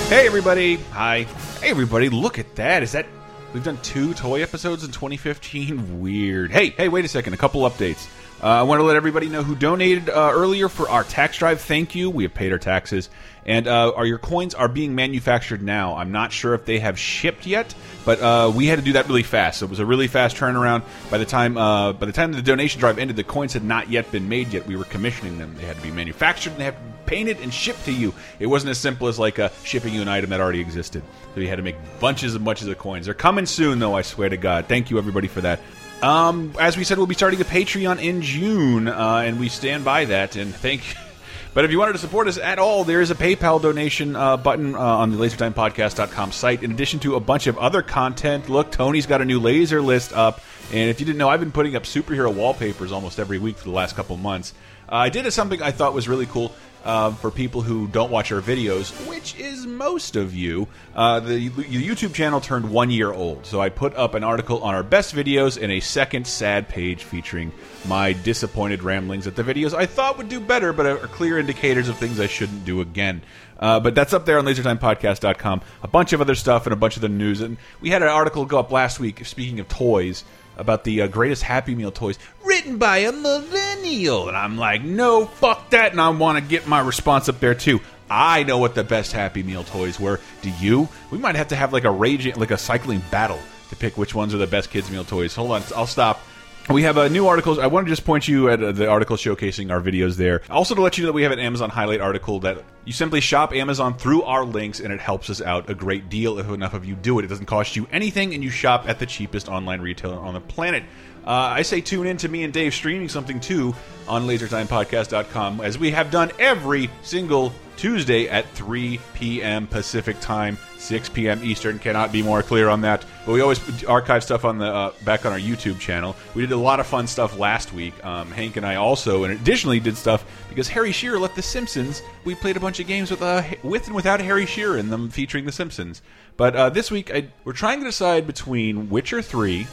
[0.10, 0.76] Hey everybody!
[0.92, 1.24] Hi.
[1.62, 2.10] Hey everybody!
[2.10, 2.84] Look at that.
[2.84, 3.06] Is that
[3.54, 6.02] we've done two toy episodes in 2015?
[6.02, 6.52] Weird.
[6.52, 7.34] Hey, hey, wait a second.
[7.34, 8.08] A couple updates.
[8.41, 11.60] Uh, I want to let everybody know who donated uh, earlier for our tax drive.
[11.60, 12.10] Thank you.
[12.10, 13.10] We have paid our taxes,
[13.45, 15.97] and uh, our your coins are being manufactured now.
[15.97, 17.75] I'm not sure if they have shipped yet,
[18.06, 19.60] but uh, we had to do that really fast.
[19.60, 20.84] So it was a really fast turnaround.
[21.12, 23.89] By the time uh, by the time the donation drive ended, the coins had not
[23.89, 24.65] yet been made yet.
[24.65, 25.54] We were commissioning them.
[25.56, 28.13] They had to be manufactured and they had to be painted and shipped to you.
[28.39, 31.04] It wasn't as simple as like uh, shipping you an item that already existed.
[31.34, 33.06] So you had to make bunches and bunches of coins.
[33.06, 33.95] They're coming soon, though.
[33.95, 34.67] I swear to God.
[34.67, 35.60] Thank you everybody for that.
[36.02, 39.84] Um, as we said, we'll be starting a Patreon in June, uh, and we stand
[39.84, 40.36] by that.
[40.36, 40.96] And thank.
[41.52, 44.38] But if you wanted to support us at all, there is a PayPal donation uh,
[44.38, 46.62] button uh, on the LaserTimePodcast.com site.
[46.62, 50.14] In addition to a bunch of other content, look, Tony's got a new laser list
[50.14, 50.42] up.
[50.72, 53.64] And if you didn't know, I've been putting up superhero wallpapers almost every week for
[53.64, 54.54] the last couple months.
[54.88, 58.32] Uh, I did something I thought was really cool uh, for people who don't watch
[58.32, 60.68] our videos, which is most of you.
[60.96, 64.63] Uh, the, the YouTube channel turned one year old, so I put up an article
[64.63, 67.52] on our best videos and a second sad page featuring
[67.88, 71.89] my disappointed ramblings at the videos I thought would do better, but are clear indicators
[71.89, 73.22] of things I shouldn't do again.
[73.60, 75.62] Uh, but that's up there on LaserTimePodcast.com.
[75.84, 77.42] A bunch of other stuff and a bunch of the news.
[77.42, 80.24] And we had an article go up last week, speaking of toys,
[80.60, 84.28] about the uh, greatest Happy Meal toys written by a millennial.
[84.28, 85.91] And I'm like, no, fuck that.
[85.91, 87.80] And I want to get my response up there too.
[88.10, 90.19] I know what the best Happy Meal toys were.
[90.41, 90.89] Do you?
[91.12, 94.13] We might have to have like a raging, like a cycling battle to pick which
[94.13, 95.36] ones are the best kids meal toys.
[95.36, 96.22] Hold on, I'll stop.
[96.71, 97.58] We have a new articles.
[97.58, 100.43] I want to just point you at uh, the article showcasing our videos there.
[100.51, 103.21] Also, to let you know that we have an Amazon highlight article that you simply
[103.21, 106.75] shop Amazon through our links, and it helps us out a great deal if enough
[106.75, 107.25] of you do it.
[107.25, 110.41] It doesn't cost you anything, and you shop at the cheapest online retailer on the
[110.41, 110.84] planet.
[111.25, 113.73] Uh, I say tune in to me and Dave streaming something too
[114.08, 119.65] on LaserTimePodcast.com, as we have done every single Tuesday at 3 p.m.
[119.65, 121.44] Pacific time, 6 p.m.
[121.44, 121.78] Eastern.
[121.78, 123.06] Cannot be more clear on that.
[123.26, 126.15] But we always archive stuff on the uh, back on our YouTube channel.
[126.34, 127.94] We did a lot of fun stuff last week.
[128.04, 132.02] Um, Hank and I also, and additionally, did stuff because Harry Shearer left The Simpsons.
[132.24, 135.10] We played a bunch of games with uh, with and without Harry Shearer in them,
[135.10, 136.02] featuring The Simpsons.
[136.38, 139.68] But uh, this week, I, we're trying to decide between Witcher 3,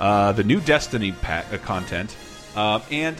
[0.00, 2.16] uh, the new Destiny uh, content,
[2.56, 3.16] uh, and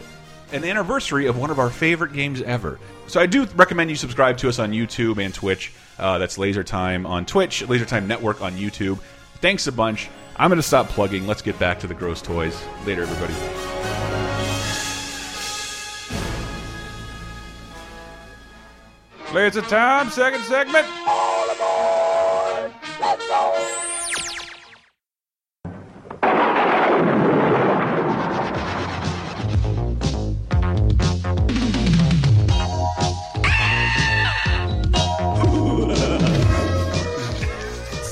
[0.53, 2.81] an anniversary of one of our favorite games ever.
[3.07, 5.73] So I do recommend you subscribe to us on YouTube and Twitch.
[6.01, 8.99] Uh, that's Laser Time on Twitch, Laser Time Network on YouTube.
[9.37, 10.09] Thanks a bunch.
[10.37, 11.27] I'm going to stop plugging.
[11.27, 12.59] Let's get back to the gross toys.
[12.87, 13.35] Later, everybody.
[19.35, 20.87] Laser Time, second segment.
[23.03, 23.89] It's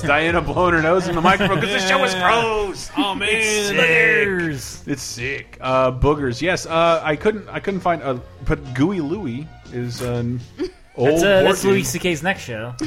[0.13, 2.91] Diana blowing her nose in the microphone because the show is gross.
[2.97, 4.61] Oh man, It's Boogers.
[4.61, 4.89] sick.
[4.93, 5.59] It's sick.
[5.61, 6.41] Uh, boogers.
[6.41, 6.65] Yes.
[6.65, 7.47] Uh, I couldn't.
[7.49, 8.01] I couldn't find.
[8.03, 8.15] A,
[8.47, 10.01] but Gooey Louie is.
[10.01, 10.25] Uh,
[11.05, 11.85] That's, uh, that's Louis.
[11.85, 12.75] C.K.'s next show.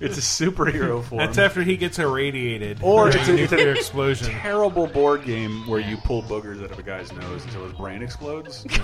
[0.00, 1.18] It's a superhero form.
[1.18, 2.78] That's after he gets irradiated.
[2.82, 4.28] or it's a, nuclear explosion.
[4.28, 8.02] terrible board game where you pull boogers out of a guy's nose until his brain
[8.02, 8.66] explodes.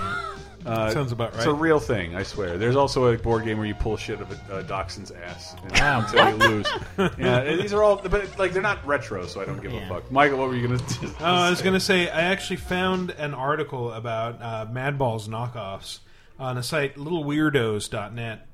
[0.66, 1.38] Uh, Sounds about right.
[1.38, 2.58] It's a real thing, I swear.
[2.58, 5.56] There's also a board game where you pull shit out of a, a dachshund's ass
[5.62, 6.00] and- Wow.
[6.06, 6.66] until you lose.
[7.16, 9.86] yeah, and these are all, but like they're not retro, so I don't give Yeah.
[9.86, 10.10] a fuck.
[10.12, 10.82] Michael, what were you gonna?
[11.20, 16.00] Oh, I was going to say, I actually found an article about uh, Madballs knockoffs
[16.40, 18.48] on a site, littleweirdos.net,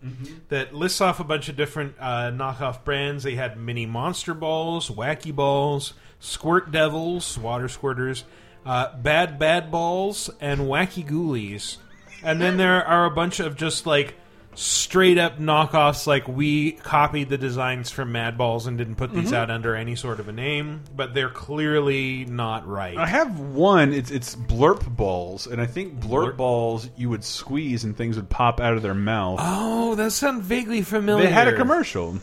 [0.49, 3.23] that lists off a bunch of different uh, knockoff brands.
[3.23, 8.25] They had mini monster balls, wacky balls, squirt devils, water squirters,
[8.67, 11.77] uh, bad bad balls, and wacky ghoulies.
[12.23, 14.17] And then there are a bunch of just like
[14.59, 19.37] straight up knockoffs like we copied the designs from Madballs and didn't put these Mhm.
[19.37, 22.97] out under any sort of a name, but they're clearly not right.
[22.97, 23.93] I have one.
[23.93, 28.31] It's it's blurp balls, and I think blurp, balls you would squeeze and things would
[28.31, 29.39] pop out of their mouth.
[29.43, 31.25] Oh, that sounds vaguely familiar.
[31.27, 32.17] They had a commercial.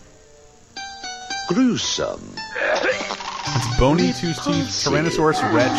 [1.49, 2.33] Gruesome.
[2.75, 5.73] It's bony two teeth Tyrannosaurus Rex.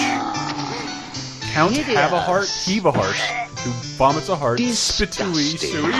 [1.52, 1.98] Count Hideous.
[1.98, 3.16] have a heart, heave a heart,
[3.64, 4.60] who vomits a heart.
[4.60, 5.92] Spitooey, suey.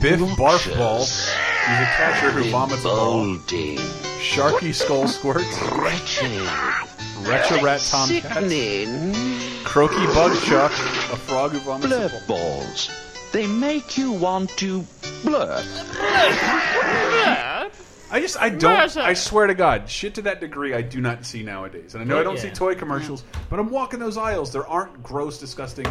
[0.00, 0.98] Biff barf ball.
[0.98, 3.36] He's a catcher who vomits a ball.
[4.18, 5.44] Sharky skull squirt.
[7.26, 8.44] Retro rat tomcat.
[9.64, 10.72] Croaky bug chuck.
[10.72, 12.90] A frog who vomits a Blurp balls.
[13.32, 14.80] They make you want to
[15.22, 15.64] blurp.
[18.10, 21.24] I just I don't I swear to God, shit to that degree I do not
[21.24, 21.94] see nowadays.
[21.94, 24.52] And I know I don't see toy commercials, but I'm walking those aisles.
[24.52, 25.86] There aren't gross, disgusting.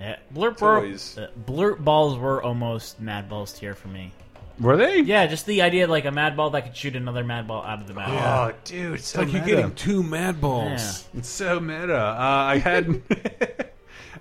[0.00, 1.18] Yeah, blurp, were, Toys.
[1.18, 4.12] uh, blurp balls were almost mad balls tier for me.
[4.60, 5.00] Were they?
[5.00, 7.62] Yeah, just the idea of like a mad ball that could shoot another mad ball
[7.62, 8.50] out of the mad ball.
[8.50, 11.08] Oh, dude, it's so like you're getting two mad balls.
[11.14, 11.96] It's so meta.
[11.96, 13.02] Uh, I had,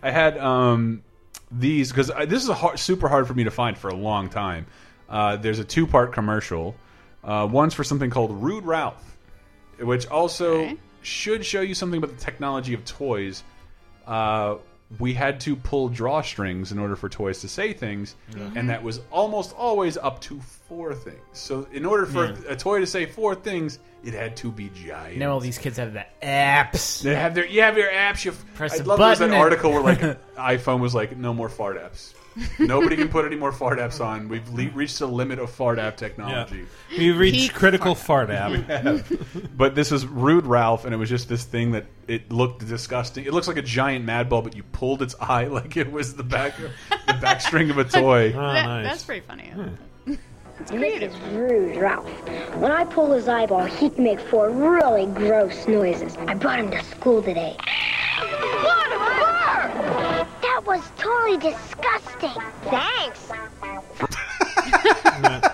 [0.04, 1.04] I had um,
[1.52, 4.30] these because this is a hard, super hard for me to find for a long
[4.30, 4.68] time.
[5.10, 6.76] Uh, there's a two part commercial.
[7.24, 9.18] Uh, one's for something called Rude Ralph,
[9.80, 13.44] which also should show you something about the technology of toys.
[15.00, 18.16] We had to pull drawstrings in order for toys to say things,
[18.56, 21.20] and that was almost always up to four things.
[21.34, 22.36] So, in order for Yeah.
[22.50, 25.14] a toy to say four things, it had to be giant.
[25.14, 27.02] You know all these kids have the apps.
[27.02, 28.24] They have their you have your apps.
[28.26, 30.00] You Press I a love there was that button and- article where like
[30.38, 32.14] iPhone was like no more fart apps.
[32.60, 34.30] Nobody can put any more fart apps on.
[34.30, 36.66] We've le reached the limit of fart app technology.
[36.92, 37.00] Yeah.
[37.00, 38.52] We've reached critical fart app.
[38.58, 39.58] We have.
[39.58, 43.26] but this was Rude Ralph, and it was just this thing that it looked disgusting.
[43.26, 46.14] It looks like a giant mad ball, but you pulled its eye like it was
[46.16, 46.54] the back
[47.08, 48.32] the back string of a toy.
[48.38, 49.48] Ah, that- That's pretty funny.
[49.50, 49.70] Hmm.
[50.60, 51.12] It's creative.
[51.14, 52.06] This is rude, Ralph.
[52.56, 56.18] When I pull his eyeball, he can make four really gross noises.
[56.28, 57.56] I brought him to school today.
[57.60, 60.28] What a fur!
[60.42, 62.42] That was totally disgusting.
[62.64, 63.32] Thanks.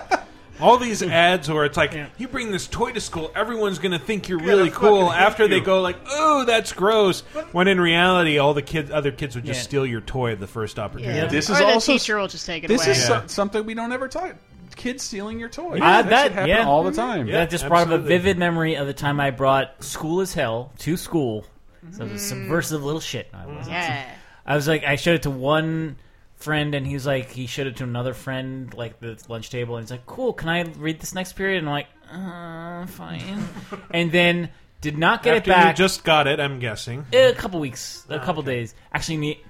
[0.60, 3.98] All these ads where it's like, you bring this toy to school, everyone's going to
[3.98, 5.00] think you're really cool.
[5.08, 5.64] fucking hate After they you.
[5.64, 7.20] go like, oh, that's gross.
[7.52, 9.64] When in reality, all the kids, other kids would just Yeah.
[9.64, 11.28] steal your toy at the first opportunity.
[11.28, 12.92] This or is the also teacher will just take it this away.
[12.92, 14.36] is so- something we don't ever talk.
[14.76, 15.80] Kids stealing your toys.
[15.80, 17.26] Uh, that, that shit happen yeah, all the time.
[17.30, 20.72] That just brought up a vivid memory of the time I brought "School as Hell"
[20.78, 21.44] to school.
[21.90, 23.28] So it was a subversive little shit.
[23.32, 23.68] I was.
[23.68, 24.08] Yeah.
[24.46, 25.96] I was like, I showed it to one
[26.36, 29.76] friend, and he was like, he showed it to another friend, like the lunch table,
[29.76, 33.48] and he's like, "Cool, can I read this next period?" And I'm like, uh, fine.
[33.90, 35.78] and then did not get After it back.
[35.78, 37.06] you just got it, I'm guessing.
[37.12, 38.74] a couple weeks, a couple days.
[38.92, 39.42] Actually, me.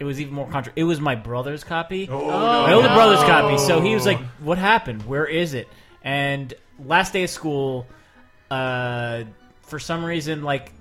[0.00, 0.72] It was even more contra.
[0.74, 2.08] It was my brother's copy.
[2.10, 3.58] Oh, my older brother's copy.
[3.58, 5.04] So he was like, "What happened?
[5.06, 5.68] Where is it?"
[6.02, 6.52] And
[6.84, 7.86] last day of school,
[8.50, 9.24] uh,
[9.62, 10.72] for some reason, like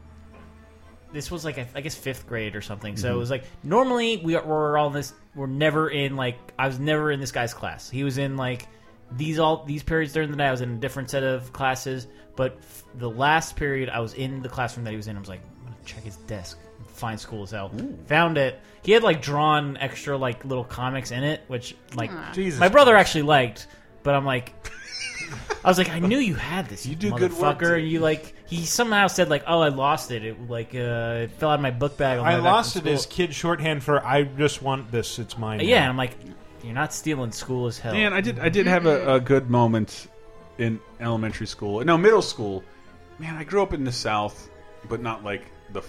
[1.11, 2.95] this was like I I guess fifth grade or something.
[2.97, 3.15] So Mhm.
[3.15, 5.13] it was like normally we are, we're all this.
[5.35, 7.89] We're never in like I was never in this guy's class.
[7.89, 8.67] He was in like
[9.11, 10.45] these all these periods during the day.
[10.45, 12.07] I was in a different set of classes.
[12.35, 15.17] But f- the last period, I was in the classroom that he was in.
[15.17, 16.57] I was like, I'm gonna check his desk.
[16.99, 17.71] Find school as hell.
[18.07, 18.59] Found it.
[18.81, 22.95] He had like drawn extra like little comics in it, which like Jesus my brother
[22.95, 23.67] actually liked.
[24.03, 24.53] But I'm like,
[25.63, 26.85] I was like, I knew you had this.
[26.85, 27.79] You do good work, motherfucker.
[27.79, 30.25] And you like he somehow said like, oh, I lost it.
[30.25, 32.19] It like uh, it fell out of my book bag.
[32.19, 33.15] On my I way back lost from it as school.
[33.15, 35.19] kid shorthand for I just want this.
[35.19, 35.61] It's mine.
[35.61, 36.17] Yeah, now." and I'm like,
[36.63, 37.93] you're not stealing school as hell.
[37.93, 38.39] Man, I did.
[38.39, 40.07] I did have a, a good moment
[40.57, 41.83] in elementary school.
[41.85, 42.63] No, middle school.
[43.19, 44.49] Man, I grew up in the South,
[44.87, 45.81] but not like the,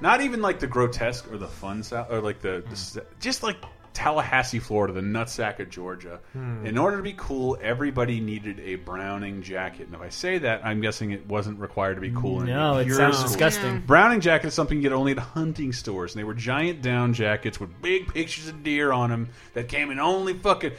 [0.00, 3.56] not even like the grotesque or the fun South, or like the, the just like
[3.94, 6.20] Tallahassee, Florida, the nutsack of Georgia.
[6.32, 6.64] Hmm.
[6.64, 9.86] In order to be cool, everybody needed a Browning jacket.
[9.86, 12.42] And if I say that, I'm guessing it wasn't required to be cool.
[12.42, 13.26] in No, it sounds school.
[13.28, 13.74] disgusting.
[13.74, 13.80] Yeah.
[13.80, 17.12] Browning jacket is something you get only at hunting stores, and they were giant down
[17.12, 20.72] jackets with big pictures of deer on them that came in only fucking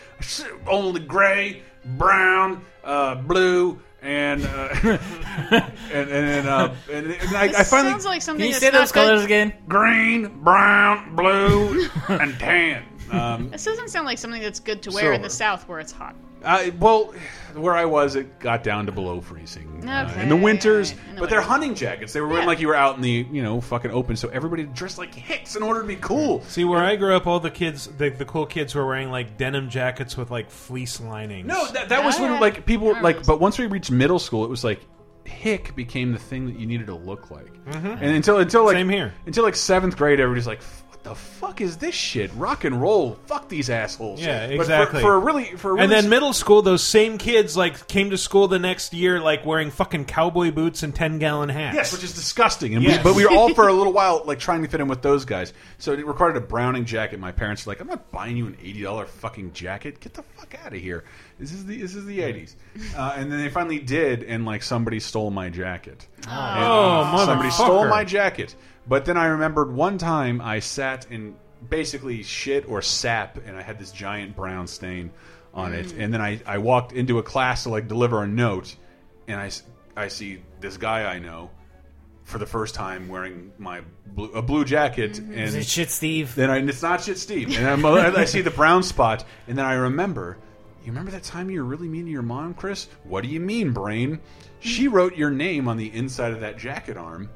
[0.66, 3.82] only gray, brown, uh, blue.
[4.02, 4.70] And, uh,
[5.92, 8.72] and and uh, and, and I, I finally sounds like something Can you that's say
[8.72, 9.26] not those colors good.
[9.26, 9.54] again?
[9.68, 12.86] green, brown, blue, and tan.
[13.12, 15.58] Um, This doesn't sound like something that's good to wear in the Silver.
[15.60, 16.16] South where it's hot.
[16.44, 17.14] I, well,
[17.56, 20.92] where I was, it got down to below freezing uh, in the winters.
[20.92, 22.14] in the but they're hunting jackets.
[22.14, 22.48] They were wearing Yeah.
[22.48, 24.16] like you were out in the you know fucking open.
[24.16, 26.42] So everybody dressed like hicks in order to be cool.
[26.44, 29.38] See, where I grew up, all the kids, the, the cool kids, were wearing like
[29.38, 31.48] denim jackets with like fleece linings.
[31.48, 33.26] No, that, that was when like people were like.
[33.26, 34.80] But once we reached middle school, it was like
[35.26, 37.54] hick became the thing that you needed to look like.
[37.66, 37.98] Mhm.
[38.02, 39.14] And until until like Same here.
[39.26, 40.62] until like seventh grade, everybody's like.
[41.02, 42.30] What the fuck is this shit?
[42.34, 43.14] Rock and roll.
[43.26, 44.20] Fuck these assholes.
[44.20, 45.02] Yeah, But for- exactly.
[45.02, 48.10] For, a really, for a really and then middle school, those same kids like came
[48.10, 51.74] to school the next year like wearing fucking cowboy boots and ten gallon hats.
[51.74, 52.76] Yes, which is disgusting.
[52.76, 52.98] And Yes.
[52.98, 55.02] we, but we were all for a little while like trying to fit in with
[55.02, 55.54] those guys.
[55.78, 57.18] So it required a Browning jacket.
[57.18, 60.02] My parents were like, "I'm not buying you an eighty dollar fucking jacket.
[60.02, 61.06] Get the fuck out of here.
[61.40, 62.56] This is the this is the '80s."
[62.98, 66.06] Uh, and then they finally did, and like somebody stole my jacket.
[66.28, 68.54] Oh, And, uh, somebody stole my jacket.
[68.90, 71.36] But then I remembered one time I sat in
[71.70, 75.12] basically shit or sap, and I had this giant brown stain
[75.54, 75.88] on it.
[75.88, 76.00] Mm.
[76.00, 78.76] And then I, I walked into a class to like deliver a note,
[79.28, 79.52] and I,
[79.96, 81.52] I see this guy I know
[82.24, 85.14] for the first time wearing my blue, a blue jacket.
[85.14, 85.32] Mm-hmm.
[85.32, 86.34] And Is it shit, Steve?
[86.34, 87.56] Then I, and it's not shit, Steve.
[87.58, 90.38] And I see the brown spot, and then I remember.
[90.84, 92.88] You remember that time you were really mean to your mom, Chris?
[93.04, 94.20] What do you mean, brain?
[94.62, 94.94] She mm.
[94.94, 97.30] wrote your name on the inside of that jacket arm,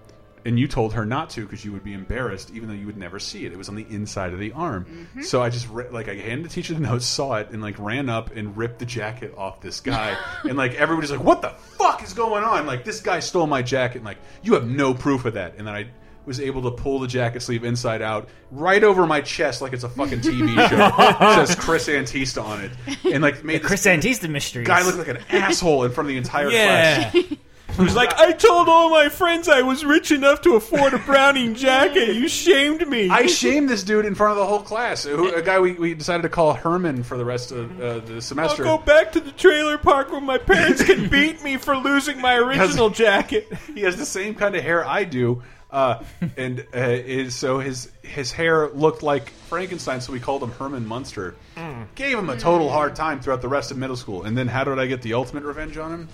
[0.46, 2.98] and you told her not to because you would be embarrassed, even though you would
[2.98, 3.52] never see it.
[3.54, 4.86] It was on the inside of the arm.
[4.86, 5.22] Mm-hmm.
[5.24, 7.78] So I just ri- like I handed the teacher the note, saw it, and like
[7.80, 11.50] ran up and ripped the jacket off this guy, and like everybody's like, "What the
[11.78, 14.94] fuck is going on?" Like this guy stole my jacket, and like you have no
[14.94, 15.56] proof of that.
[15.58, 15.88] And then I
[16.26, 19.84] was able to pull the jacket sleeve inside out, right over my chest, like it's
[19.84, 21.36] a fucking TV show.
[21.42, 22.72] it says Chris Antista on it,
[23.14, 24.64] and like made The Chris Antista mystery.
[24.64, 27.10] guy look like an asshole in front of the entire Yeah.
[27.12, 27.24] class.
[27.78, 31.56] Was like, I told all my friends I was rich enough to afford a Browning
[31.56, 32.16] jacket.
[32.16, 33.10] You shamed me.
[33.10, 35.06] I shamed this dude in front of the whole class.
[35.06, 38.22] A guy we, we decided to call Herman for the rest of uh, the I'll
[38.22, 38.64] semester.
[38.64, 42.36] go back to the trailer park where my parents can beat me for losing my
[42.36, 43.52] original jacket.
[43.74, 46.04] he has the same kind of hair I do, uh,
[46.38, 50.86] and uh, is so his his hair looked like Frankenstein, so we called him Herman
[50.86, 51.36] Munster.
[51.56, 51.88] Mm.
[51.96, 54.64] Gave him a total hard time throughout the rest of middle school, and then how
[54.64, 56.08] did I get the ultimate revenge on him?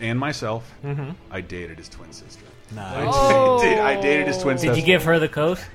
[0.00, 1.14] And myself, Mhm.
[1.30, 2.44] I dated his twin sister.
[2.74, 3.14] Nice.
[3.14, 4.74] I, did, I dated his twin Did sister.
[4.74, 5.58] Did you give her the coat?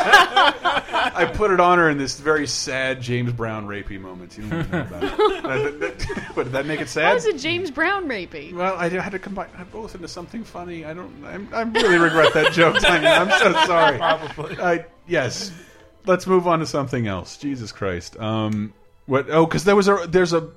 [0.00, 4.36] I put it on her in this very sad James Brown rapey moment.
[4.36, 5.16] You don't even know about it.
[5.42, 6.02] That- that-
[6.36, 7.16] what, did that make it How sad?
[7.16, 8.52] is it James Brown rapey?
[8.52, 10.84] Well, I had to combine both into something funny.
[10.84, 11.24] I don't.
[11.24, 13.08] I'm, I really regret that joke, Tanya.
[13.08, 13.98] I'm so sorry.
[13.98, 14.58] Probably.
[14.60, 15.52] I, yes.
[16.06, 17.36] Let's move on to something else.
[17.36, 18.18] Jesus Christ.
[18.18, 18.72] Um.
[19.06, 19.30] What?
[19.30, 20.06] Oh, because there was a.
[20.08, 20.48] There's a.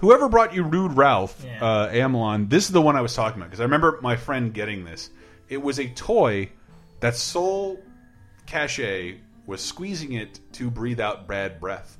[0.00, 2.48] Whoever brought you Rude Ralph, uh, Amelon.
[2.48, 5.10] This is the one I was talking about because I remember my friend getting this.
[5.50, 6.48] It was a toy
[7.00, 7.78] that sole
[8.46, 11.98] cachet was squeezing it to breathe out bad breath,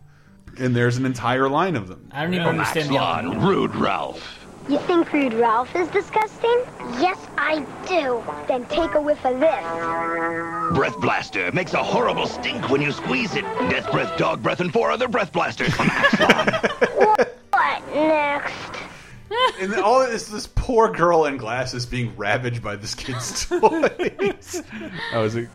[0.59, 2.09] and there's an entire line of them.
[2.13, 4.47] I don't even understand the Rude Ralph.
[4.71, 6.63] You think Rude Ralph is disgusting?
[7.01, 8.23] Yes, I do.
[8.47, 10.77] Then take a whiff of this.
[10.77, 13.43] Breath Blaster makes a horrible stink when you squeeze it.
[13.43, 17.27] Death Breath, Dog Breath, and four other breath blasters from Axlon.
[17.71, 18.79] What next?
[19.61, 24.63] and then all this this poor girl in glasses being ravaged by this kid's toys.
[25.13, 25.49] I was like,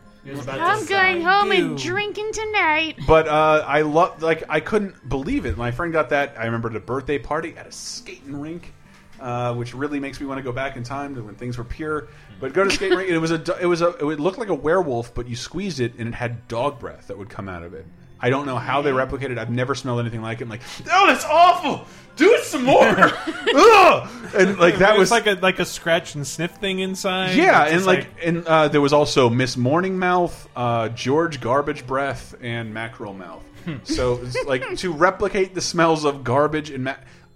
[0.48, 2.98] I'm going home and drinking tonight.
[3.06, 5.56] but uh, I love like I couldn't believe it.
[5.56, 6.36] My friend got that.
[6.38, 8.72] I remember at a birthday party at a skating rink.
[9.18, 11.64] Uh, which really makes me want to go back in time to when things were
[11.64, 12.08] pure.
[12.38, 14.36] But go to the skating rink, and it was a, it was a, it looked
[14.36, 17.48] like a werewolf, but you squeezed it, and it had dog breath that would come
[17.48, 17.86] out of it.
[18.26, 19.30] I don't know how they replicated.
[19.30, 19.38] it.
[19.38, 20.44] I've never smelled anything like it.
[20.44, 20.62] I'm like,
[20.92, 21.86] oh, that's awful.
[22.16, 22.82] Do it some more.
[22.88, 24.08] Ugh!
[24.34, 27.36] And like that was like a like a scratch and sniff thing inside.
[27.36, 31.86] yeah, and just like, and uh, there was also Miss Morning Mouth, uh, George Garbage
[31.86, 33.44] Breath, and Mackerel Mouth.
[33.84, 36.94] so it's like to replicate the smells of garbage and ma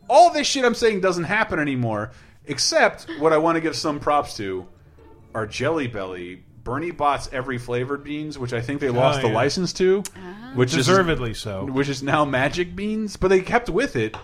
[0.09, 2.11] all this shit I'm saying doesn't happen anymore.
[2.47, 4.66] Except what I want to give some props to
[5.34, 6.43] are Jelly Belly.
[6.63, 9.35] Bertie Bott's every flavored beans, which I think they lost the yeah.
[9.35, 10.03] license to,
[10.55, 11.65] which Deservedly is so.
[11.65, 14.17] which is now Magic Beans, but they kept with it.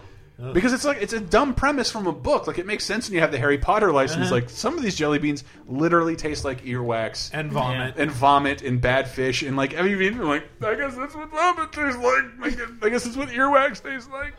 [0.53, 2.47] Because it's like it's a dumb premise from a book.
[2.47, 4.27] Like it makes sense when you have the Harry Potter license.
[4.27, 4.35] Uh-huh.
[4.35, 7.95] Like some of these jelly beans literally taste like earwax And vomit.
[7.97, 11.31] and vomit and bad fish and like have you been like I guess that's what
[11.31, 12.25] vomit tastes like.
[12.43, 14.35] I guess, I guess that's what earwax tastes like.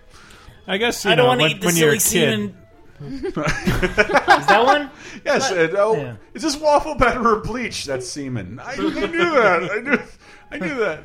[0.68, 2.58] I guess you I don't know, want to when, eat the when you're silly semen.
[3.02, 4.90] Is that one?
[5.26, 5.52] Yes.
[5.52, 6.16] And, oh, Yeah.
[6.34, 7.86] is this waffle batter or bleach?
[7.86, 8.60] That's semen.
[8.64, 9.72] I, I knew that.
[9.72, 10.00] I knew.
[10.52, 11.04] I knew that.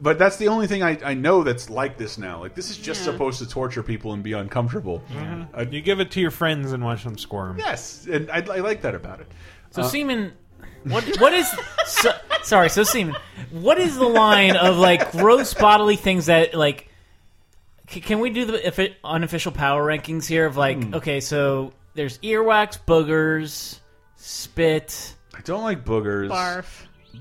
[0.00, 2.40] But that's the only thing I, I know that's like this now.
[2.40, 3.12] Like this is just Yeah.
[3.12, 5.02] supposed to torture people and be uncomfortable.
[5.56, 7.58] Uh, You give it to your friends and watch them squirm.
[7.58, 9.26] yes, and I, I like that about it.
[9.70, 10.32] So Uh, semen.
[10.84, 11.48] What what is?
[11.86, 12.10] So,
[12.42, 12.68] sorry.
[12.70, 13.16] So semen.
[13.50, 16.88] What is the line of like gross bodily things that like?
[17.88, 20.82] C- Can we do the effi- unofficial power rankings here of like?
[20.82, 20.94] Hmm.
[20.94, 23.78] Okay, so there's earwax, boogers,
[24.16, 25.14] spit.
[25.36, 26.28] I don't like boogers.
[26.28, 26.66] Barf.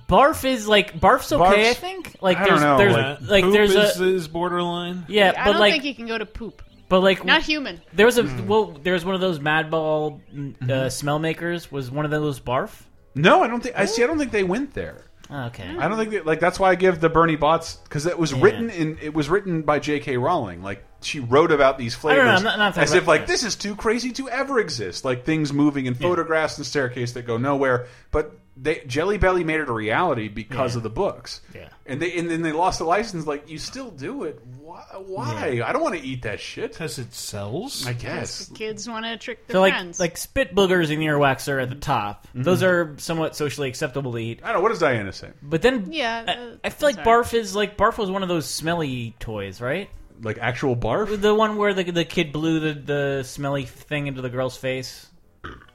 [0.10, 1.44] Barf is like barf's okay.
[1.44, 2.16] Barf's- I think.
[2.22, 5.06] Like I there's don't know, there's like poop there's is, a is borderline.
[5.08, 6.62] yeah, I but don't like think you can go to poop.
[6.90, 7.80] but like Not human.
[7.94, 8.48] There was a Hmm.
[8.48, 8.66] well.
[8.82, 10.72] There was one of those Madball Mm-hmm.
[10.72, 11.72] uh, smell makers.
[11.72, 12.72] Was one of those barf?
[13.16, 13.76] No, I don't think.
[13.78, 14.04] I see.
[14.04, 15.06] I don't think they went there.
[15.36, 15.68] Oh, okay.
[15.80, 18.32] I don't think that, like that's why I give the Bertie Botts because it was
[18.32, 18.42] Yeah.
[18.44, 20.18] written in it was written by J.K.
[20.18, 20.62] Rowling.
[20.62, 23.56] Like she wrote about these flavors know, I'm not- not as if like this is
[23.56, 25.04] too crazy to ever exist.
[25.04, 27.88] Like things moving in photographs and staircase that go nowhere.
[28.12, 30.78] But they Jelly Belly made it a reality because Yeah.
[30.78, 31.42] of the books.
[31.56, 31.70] Yeah.
[31.86, 33.26] and they and then they lost the license.
[33.26, 34.40] Like you still do it.
[34.60, 34.84] Why?
[35.06, 35.62] why?
[35.66, 36.72] I don't want to eat that shit.
[36.74, 37.86] Because it sells.
[37.88, 38.50] I guess.
[38.54, 40.00] Kids want to trick their So like friends.
[40.00, 42.28] like spit boogers and earwax are at the top.
[42.28, 42.44] Mm-hmm.
[42.44, 44.40] Those are somewhat socially acceptable to eat.
[44.44, 44.62] I don't know.
[44.62, 45.30] What does Diana say?
[45.42, 47.08] But then yeah, I, uh, I feel like sorry.
[47.24, 49.90] barf is like barf was one of those smelly toys, right?
[50.22, 51.20] Like actual barf?
[51.20, 55.08] The one where the the kid blew the the smelly thing into the girl's face.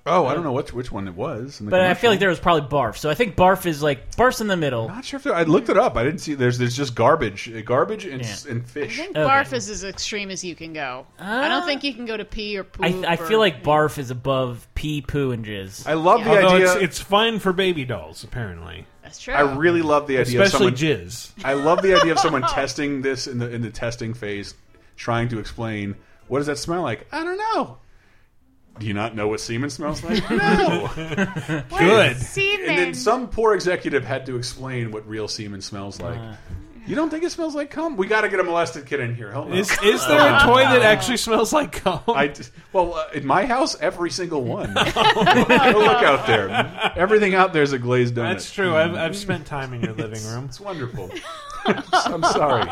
[0.08, 1.60] Oh, I don't know which which one it was.
[1.60, 2.96] in the But I feel like there was probably barf.
[2.96, 4.88] So I think barf is like barf's in the middle.
[4.88, 5.96] Not sure if there, I looked it up.
[5.96, 6.34] I didn't see.
[6.34, 8.96] There's there's just garbage, uh, garbage and s and I fish.
[8.96, 9.28] think Okay.
[9.28, 11.06] barf is as extreme as you can go.
[11.18, 12.84] I don't think you can go to pee or poop.
[12.84, 15.86] I, I or- feel like barf is above pee, poo, and jizz.
[15.86, 16.72] I love the Although idea.
[16.74, 18.86] it's, it's fine for baby dolls, apparently.
[19.02, 19.34] That's true.
[19.34, 21.00] I really love the idea Especially of someone.
[21.06, 21.32] jizz.
[21.44, 24.54] I love the idea of someone testing this in the in the testing phase,
[24.96, 25.94] trying to explain
[26.28, 27.06] what does that smell like.
[27.10, 27.78] I don't know.
[28.78, 30.28] Do you not know what semen smells like?
[30.30, 30.90] no.
[31.78, 32.16] Good.
[32.16, 32.68] Semen.
[32.68, 36.18] And then some poor executive had to explain what real semen smells like.
[36.18, 36.34] Uh.
[36.86, 37.96] you don't think it smells like cum?
[37.96, 39.30] We got to get a molested kid in here.
[39.32, 39.58] Help me.
[39.58, 42.00] Is, is there a toy that actually smells like cum?
[42.08, 44.72] I d- well, uh, in my house, every single one.
[44.74, 46.48] Go look out there.
[46.96, 48.28] Everything out there is a glazed donut.
[48.34, 48.74] That's true.
[48.76, 50.44] I've, I've spent time in your living room.
[50.46, 51.10] It's wonderful.
[51.66, 52.68] I'm sorry.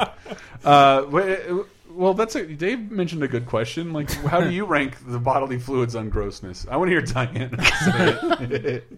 [0.65, 1.65] Uh, wa-
[1.97, 3.93] well, that's a, Dave mentioned a good question.
[3.93, 6.67] Like, how do you rank the bodily fluids on grossness?
[6.71, 8.93] I want to hear Diana say it.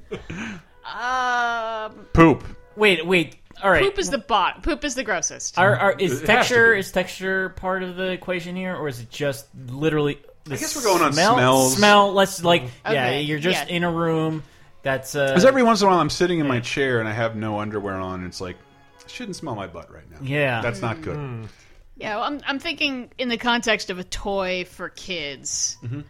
[0.85, 2.45] Um, Poop.
[2.77, 3.37] Wait, wait.
[3.63, 3.83] All right.
[3.83, 4.63] poop is the bot.
[4.63, 5.59] Poop is the grossest.
[5.59, 6.79] Are, are, It is has to texture be.
[6.79, 10.19] is texture part of the equation here, or is it just literally?
[10.45, 11.77] The guess we're going on smell, smells.
[11.77, 12.13] Smell.
[12.13, 13.75] Let's like, yeah, Okay, you're just yeah.
[13.77, 14.45] in a room.
[14.83, 17.13] That's uh, Because every once in a while, I'm sitting in my chair and I
[17.13, 18.21] have no underwear on.
[18.21, 18.57] And it's like,
[19.05, 20.19] I shouldn't smell my butt right now.
[20.23, 20.63] Yeah.
[20.63, 21.49] That's not good.
[21.99, 25.77] Yeah, well, I'm I'm thinking in the context of a toy for kids.
[25.83, 26.01] Mm-hmm.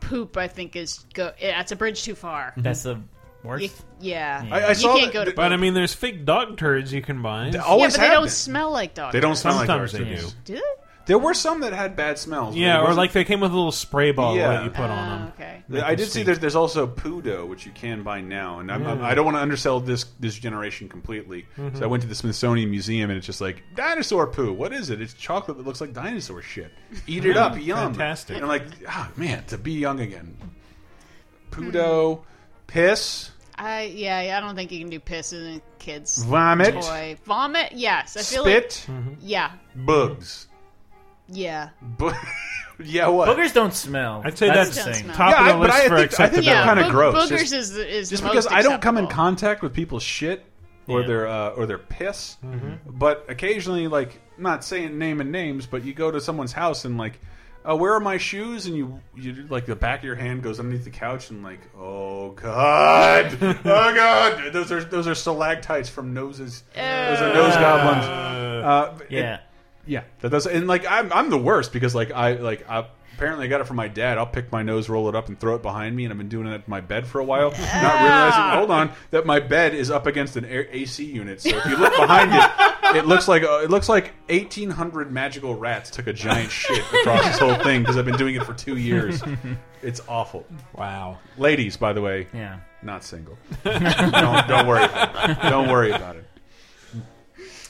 [0.00, 1.32] Poop, I think, is go.
[1.40, 2.52] That's a bridge too far.
[2.56, 3.00] that's the
[3.42, 3.62] worst.
[3.64, 3.70] You,
[4.10, 5.32] yeah, I- I you saw can't that- go to.
[5.32, 7.50] But I mean, there's fake dog turds you can buy.
[7.50, 8.30] They yeah, always but they don't been.
[8.30, 9.12] smell like dog.
[9.12, 10.26] They don't smell like Sometimes dog they do.
[10.44, 10.60] Do they?
[11.06, 12.54] There were some that had bad smells.
[12.54, 14.48] but Yeah, or wasn't- like they came with a little spray bottle Yeah.
[14.48, 15.28] that you put on them.
[15.34, 15.62] okay.
[15.68, 16.26] Make I them did see stink.
[16.26, 19.36] there's, there's also Pudo, which you can buy now, and I'm, I'm- I don't want
[19.36, 21.46] to undersell this this generation completely.
[21.58, 21.76] Mm-hmm.
[21.78, 24.52] So I went to the Smithsonian Museum, and it's just like dinosaur poo.
[24.52, 25.00] What is it?
[25.00, 26.72] It's chocolate that looks like dinosaur shit.
[27.06, 27.94] Eat it up, yum.
[27.94, 28.36] Fantastic.
[28.36, 30.36] And I'm like, ah, man, to be young again.
[31.50, 32.22] Pudo,
[32.66, 36.74] piss, I yeah, yeah, I don't think you can do piss in a kid's Vomit.
[36.74, 37.16] toy.
[37.24, 38.16] Vomit, yes.
[38.16, 40.48] I feel spit, like yeah, bugs.
[41.28, 41.70] Yeah.
[41.80, 42.12] Bu-
[42.84, 43.28] yeah, what?
[43.28, 44.22] Boogers don't smell.
[44.24, 45.04] I'd say that's, that's the thing.
[45.04, 45.16] smell.
[45.16, 46.46] top Yeah, I- of the but list I for think- I think acceptability.
[46.46, 47.14] they're kinda boog- gross.
[47.30, 49.22] Boogers Just- is is just the because most I don't come in acceptable.
[49.24, 50.44] contact with people's shit
[50.88, 51.06] or Yeah.
[51.06, 52.90] their uh, or their piss, Mm-hmm.
[52.98, 56.96] but occasionally, like, not saying name and names, but you go to someone's house and
[56.98, 57.18] like,
[57.68, 58.66] uh, where are my shoes?
[58.66, 61.58] And you, you like the back of your hand goes underneath the couch and like,
[61.76, 66.62] oh god, oh god, those are those are stalactites from noses.
[66.76, 68.04] Those are nose goblins.
[68.06, 69.38] Uh, it- Yeah.
[69.86, 70.46] Yeah, that does.
[70.46, 73.66] And like, I'm I'm the worst because like I like I, apparently I got it
[73.66, 74.18] from my dad.
[74.18, 76.04] I'll pick my nose, roll it up, and throw it behind me.
[76.04, 77.60] And I've been doing it at my bed for a while, not
[78.02, 78.58] realizing.
[78.58, 81.40] Hold on, that my bed is up against an air, AC unit.
[81.40, 85.54] So if you look behind it, it looks like uh, it looks like 1,800 magical
[85.54, 88.54] rats took a giant shit across this whole thing because I've been doing it for
[88.54, 89.22] two years.
[89.82, 90.44] It's awful.
[90.74, 91.18] Wow.
[91.38, 92.58] Ladies, by the way, Yeah.
[92.82, 93.36] not single.
[93.64, 94.84] don't, don't worry.
[94.84, 95.38] About it.
[95.50, 96.24] Don't worry about it.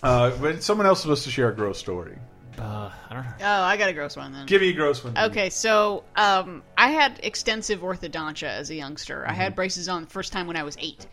[0.03, 2.19] Uh, but someone else was supposed to share a gross story.
[2.59, 3.33] Uh, I don't know.
[3.41, 4.47] Oh, I got a gross one then.
[4.47, 5.17] Give me a gross one.
[5.17, 9.25] Okay, so um, I had extensive orthodontia as a youngster.
[9.27, 9.41] I Mm-hmm.
[9.41, 11.07] had braces on the first time when I was eight.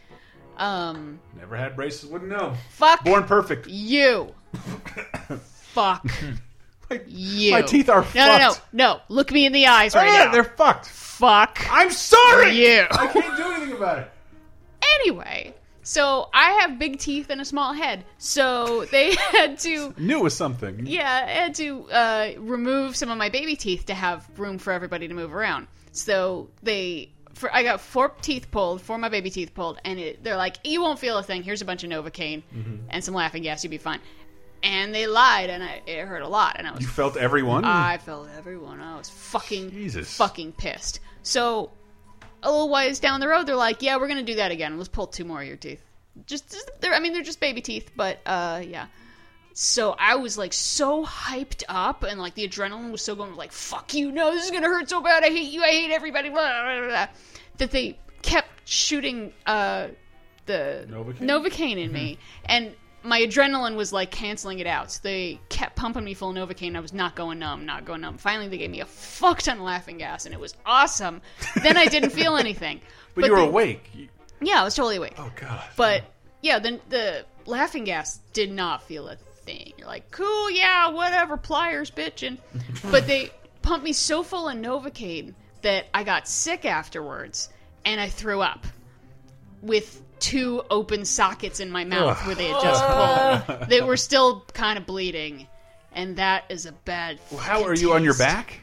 [0.58, 2.54] Um, Never had braces, wouldn't know.
[2.70, 3.68] fuck Born perfect.
[3.68, 4.34] you.
[5.40, 6.06] fuck
[7.08, 7.52] you.
[7.52, 9.00] my teeth are no, no, no, no.
[9.10, 10.32] Look me in the eyes right Yeah, now.
[10.32, 10.88] they're fucked.
[10.88, 11.60] Fuck.
[11.72, 12.52] I'm sorry.
[12.52, 12.86] You.
[12.92, 14.12] I can't do anything about it.
[15.00, 15.54] Anyway,
[15.84, 19.94] so I have big teeth and a small head, so they had to.
[19.98, 20.86] Knew it was something.
[20.86, 24.72] Yeah, I had to uh, remove some of my baby teeth to have room for
[24.74, 25.68] everybody to move around.
[25.92, 30.00] So they, for I got four teeth pulled, four of my baby teeth pulled, and
[30.00, 31.44] it, they're like, "You won't feel a thing.
[31.44, 32.44] Here's a bunch of Novocaine
[32.90, 33.64] and some laughing gas.
[33.64, 34.00] You'll be fine."
[34.64, 37.66] And they lied, and I, it hurt a lot, and I was You felt everyone.
[37.66, 38.80] I felt everyone.
[38.80, 40.16] I was fucking Jesus.
[40.16, 41.02] fucking pissed.
[41.22, 41.72] So
[42.44, 44.78] a little ways down the road, they're like, "Yeah, we're gonna do that again.
[44.78, 45.82] Let's pull two more of your teeth."
[46.28, 48.88] Just, just they're, I mean, they're just baby teeth, but uh, yeah.
[49.54, 53.52] So I was like so hyped up, and like the adrenaline was so going, like,
[53.52, 54.12] "Fuck you!
[54.12, 55.24] No, this is gonna hurt so bad.
[55.24, 55.64] I hate you.
[55.64, 57.08] I hate everybody." Blah, blah, blah,
[57.58, 59.88] that they kept shooting uh,
[60.46, 61.20] the Novocaine?
[61.20, 64.92] Novocaine in me, and my adrenaline was like canceling it out.
[64.92, 66.76] So they kept pumping me full of Novocaine.
[66.76, 68.18] I was not going numb, not going numb.
[68.18, 71.22] Finally, they gave me a fuck ton of laughing gas, and it was awesome.
[71.62, 72.82] then I didn't feel anything.
[73.16, 73.92] But, you were the- awake.
[74.42, 75.14] Yeah, I was totally awake.
[75.20, 75.64] Oh god.
[75.76, 76.04] But
[76.42, 79.74] yeah, then the laughing gas did not feel a thing.
[79.78, 82.40] You're like, cool, yeah, whatever, pliers, bitching.
[82.92, 83.30] but they
[83.62, 87.50] pumped me so full of Novocaine that I got sick afterwards,
[87.86, 88.66] and I threw up
[89.62, 92.84] with two open sockets in my mouth where they had just
[93.48, 93.68] pulled.
[93.70, 95.48] They were still kind of bleeding,
[95.92, 97.20] and that is a bad.
[97.32, 98.20] How fucking are you on your taste.
[98.20, 98.60] back?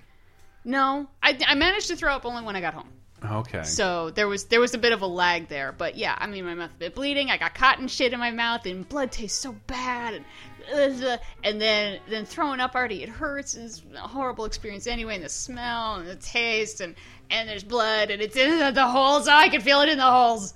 [0.65, 2.89] No, I, I managed to throw up only when I got home.
[3.23, 3.63] Okay.
[3.65, 6.47] So there was there was a bit of a lag there, but yeah, I mean
[6.47, 7.31] my mouth a bit bleeding.
[7.31, 10.25] I got cotton shit in my mouth, and blood tastes so bad,
[10.73, 13.55] and uh, and then then throwing up already it hurts.
[13.55, 15.17] It's a horrible experience anyway.
[15.17, 16.95] And the smell and the taste, and
[17.29, 19.29] and there's blood, and it's in the, the holes.
[19.29, 20.55] Oh, I can feel it in the holes.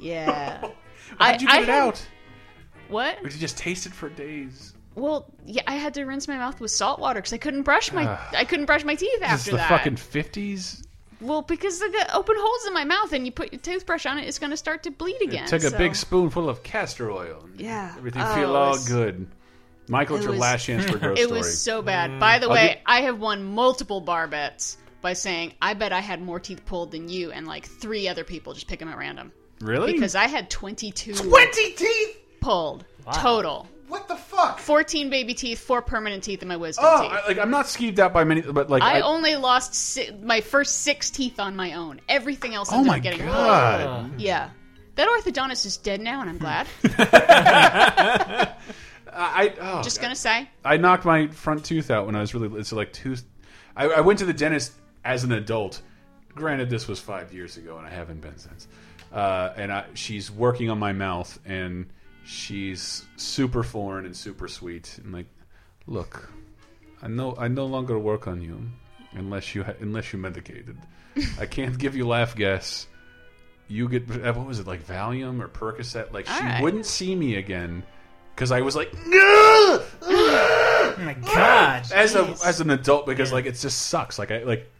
[0.00, 0.60] Yeah.
[1.18, 2.06] How'd you I- get I it had- out?
[2.88, 3.18] What?
[3.20, 4.74] Or did you just taste it for days?
[4.96, 7.92] Well, yeah, I had to rinse my mouth with salt water because I couldn't brush
[7.92, 8.34] my Ugh.
[8.36, 9.68] I couldn't brush my teeth This is after the that.
[9.68, 10.82] fucking fifties.
[11.20, 14.18] Well, because I got open holes in my mouth, and you put your toothbrush on
[14.18, 15.46] it, it's going to start to bleed again.
[15.46, 17.42] Took a so- big spoonful of castor oil.
[17.44, 17.94] and Yeah.
[17.96, 19.28] Everything Oh, feel it all was- good.
[19.88, 21.38] Michael, it's It your was- last chance for a gross It story.
[21.38, 22.10] was so bad.
[22.10, 22.18] Mm.
[22.20, 26.00] By the way, get- I have won multiple bar bets by saying I bet I
[26.00, 28.96] had more teeth pulled than you, and like three other people just pick them at
[28.98, 29.30] random.
[29.60, 29.92] Really?
[29.92, 31.14] Because I had twenty-two.
[31.14, 33.68] 20 teeth pulled total.
[33.88, 34.58] What the fuck?
[34.60, 37.10] Fourteen baby teeth, four permanent teeth, and my wisdom Oh, teeth.
[37.12, 40.40] I, like I'm not skeeved out by many, but like I, only lost si- my
[40.40, 42.00] first six teeth on my own.
[42.08, 44.08] Everything else Oh ended my up getting God.
[44.10, 44.20] pulled.
[44.20, 44.50] Yeah.
[44.94, 46.66] That orthodontist is dead now, and I'm glad.
[49.12, 50.48] I oh, Just gonna say.
[50.64, 53.24] I knocked my front tooth out when I was really it's like tooth.
[53.76, 54.72] I, I went to the dentist
[55.04, 55.82] as an adult.
[56.34, 58.68] Granted, this was five years ago, and I haven't been since.
[59.12, 61.86] Uh, and I, she's working on my mouth, and
[62.24, 64.98] she's super foreign and super sweet.
[65.02, 65.26] And like,
[65.86, 66.30] look,
[67.02, 68.60] I know I no longer work on you
[69.12, 70.76] unless you ha unless you're medicated.
[71.40, 72.86] I can't give you laugh gas.
[73.68, 76.12] You get what was it like Valium or Percocet?
[76.12, 76.62] Like she All right.
[76.62, 77.82] wouldn't see me again
[78.34, 78.92] because I was like,
[80.02, 81.90] Oh my god!
[81.92, 84.18] as a as an adult because like it just sucks.
[84.18, 84.70] Like I like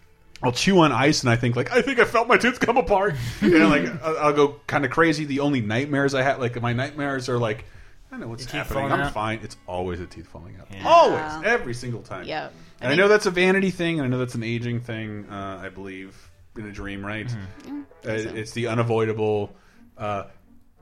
[0.43, 2.77] I'll chew on ice and I think like I think I felt my tooth come
[2.77, 3.15] apart.
[3.43, 5.25] you know, like I'll, I'll go kind of crazy.
[5.25, 7.65] The only nightmares I have, like my nightmares are like
[8.13, 8.91] I know what's happening.
[8.91, 9.13] I'm out?
[9.13, 9.41] fine.
[9.43, 10.67] It's always the teeth falling out.
[10.73, 10.89] Yeah.
[10.89, 12.27] Always, every single time.
[12.27, 12.49] Yeah.
[12.81, 15.27] And I, know that's a vanity thing, and I know that's an aging thing.
[15.31, 16.17] Uh, I believe
[16.57, 17.27] in a dream, right?
[17.27, 17.83] Mm-hmm.
[18.05, 19.55] Uh, It's the unavoidable
[19.97, 20.25] uh,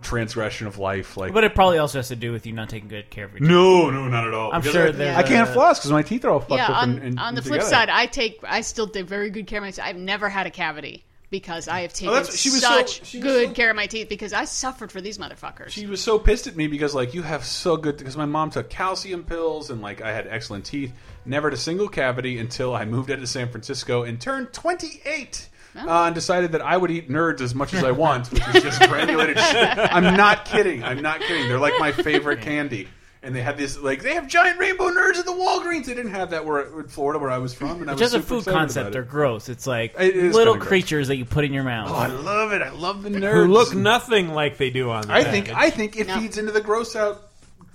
[0.03, 1.17] transgression of life.
[1.17, 3.33] Like, But it probably also has to do with you not taking good care of
[3.33, 3.49] your teeth.
[3.49, 4.53] no, no, not at all.
[4.53, 6.69] I'm Because sure I, I can't a- floss because my teeth are all fucked yeah,
[6.71, 6.83] up.
[6.83, 7.69] on, and, and on the flip together.
[7.71, 9.81] side, I take I still take very good care of my teeth.
[9.85, 12.69] I've never had a cavity because I have oh, taken Oh, that's- she was so-
[12.69, 15.69] such she was good so- care of my teeth because I suffered for these motherfuckers.
[15.71, 18.51] She was so pissed at me because like you have so good because my mom
[18.51, 20.93] took calcium pills and like I had excellent teeth,
[21.27, 25.49] never had a single cavity until I moved out to San Francisco and turned 28.
[25.77, 28.63] Uh, and decided that I would eat nerds as much as I want, which is
[28.63, 29.79] just granulated shit.
[29.79, 30.83] I'm not kidding.
[30.83, 31.49] I'm not kidding.
[31.49, 32.89] They're like my favorite candy.
[33.21, 35.87] And they had this like they have giant rainbow nerds at the Walgreens.
[35.87, 37.81] They didn't have that where in Florida where I was from.
[37.81, 39.49] And I was Just a food concept, about they're gross.
[39.49, 40.69] It's like It is little kinda gross.
[40.69, 41.91] creatures that you put in your mouth.
[41.91, 42.63] Oh, I love it.
[42.63, 43.33] I love the nerds.
[43.33, 45.47] Who look nothing like they do on the I package.
[45.47, 47.28] think I think it feeds into the gross out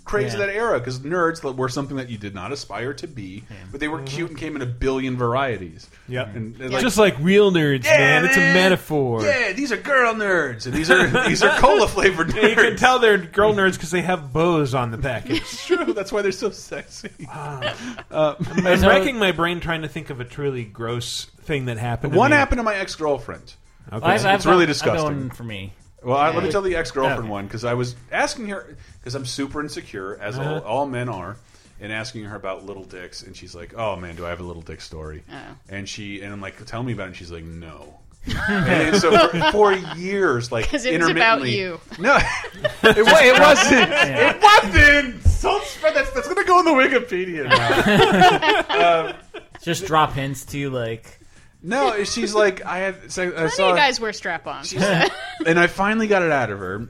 [0.05, 0.47] craze of Yeah.
[0.47, 3.87] that era because nerds were something that you did not aspire to be, but they
[3.87, 5.89] were cute and came in a billion varieties.
[6.09, 6.35] Yep.
[6.35, 8.25] and, and Just like real nerds, Yeah, man.
[8.25, 9.23] It's a metaphor.
[9.23, 12.49] Yeah, these are girl nerds, and these are these are cola flavored nerds.
[12.49, 15.37] You can tell they're girl nerds because they have bows on the package.
[15.37, 15.93] It's true.
[15.93, 17.09] That's why they're so sexy.
[17.31, 22.13] Uh, I'm racking my brain trying to think of a truly gross thing that happened.
[22.13, 22.37] To One me.
[22.37, 23.53] happened to my ex girlfriend.
[23.91, 24.05] Okay.
[24.05, 25.03] I've- I've it's really got- I've got disgusting.
[25.19, 25.73] one for me.
[26.03, 27.29] Well, I, let me tell the ex girlfriend Okay.
[27.29, 30.67] one because I was asking her because I'm super insecure as all, Uh-huh.
[30.67, 31.37] all men are,
[31.81, 34.43] and asking her about little dicks, and she's like, "Oh man, do I have a
[34.43, 35.35] little dick story?" Oh.
[35.69, 37.99] And she and I'm like, "Tell me about it." And she's like, "No."
[38.47, 41.79] and so for, for years, like 'Cause it was about intermittently- you.
[41.99, 42.15] No,
[42.83, 43.91] it, wa- it wasn't.
[43.91, 45.41] It wasn't.
[45.41, 46.13] Don't spread that.
[46.13, 49.09] That's gonna go in the Wikipedia now.
[49.09, 49.15] um,
[49.61, 51.19] Just drop hints to like.
[51.63, 53.11] No, she's like, I had.
[53.11, 54.73] So I Plenty saw you guys wear strap-ons.
[55.45, 56.89] and I finally got it out of her.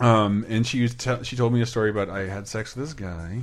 [0.00, 2.94] Um, and she was she told me a story about I had sex with this
[2.94, 3.42] guy.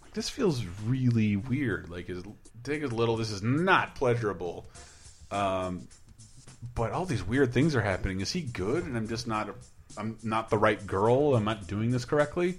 [0.00, 1.90] Like this feels really weird.
[1.90, 2.22] Like his
[2.62, 3.16] dick is little.
[3.16, 4.66] This is not pleasurable.
[5.30, 5.88] Um,
[6.74, 8.20] but all these weird things are happening.
[8.20, 8.84] Is he good?
[8.84, 9.48] And I'm just not.
[9.48, 9.54] A,
[9.98, 11.34] I'm not the right girl.
[11.34, 12.58] I'm not doing this correctly.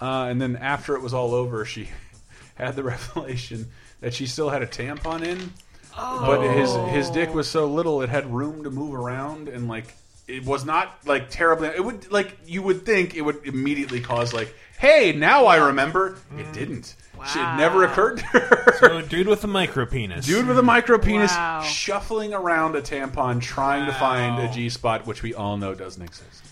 [0.00, 1.88] Uh, and then after it was all over, she
[2.54, 3.70] had the revelation
[4.00, 5.52] that she still had a tampon in.
[5.96, 6.86] But his oh.
[6.86, 9.94] his dick was so little it had room to move around and like
[10.28, 14.34] it was not like terribly it would like you would think it would immediately cause
[14.34, 16.18] like hey now I remember.
[16.36, 16.52] It mm.
[16.52, 16.94] didn't.
[17.32, 18.76] She- it never occurred to her.
[18.78, 20.26] So, dude with a micro penis.
[20.26, 21.62] dude with a micro penis Wow.
[21.62, 26.02] shuffling around a tampon trying to find a G spot which we all know doesn't
[26.02, 26.44] exist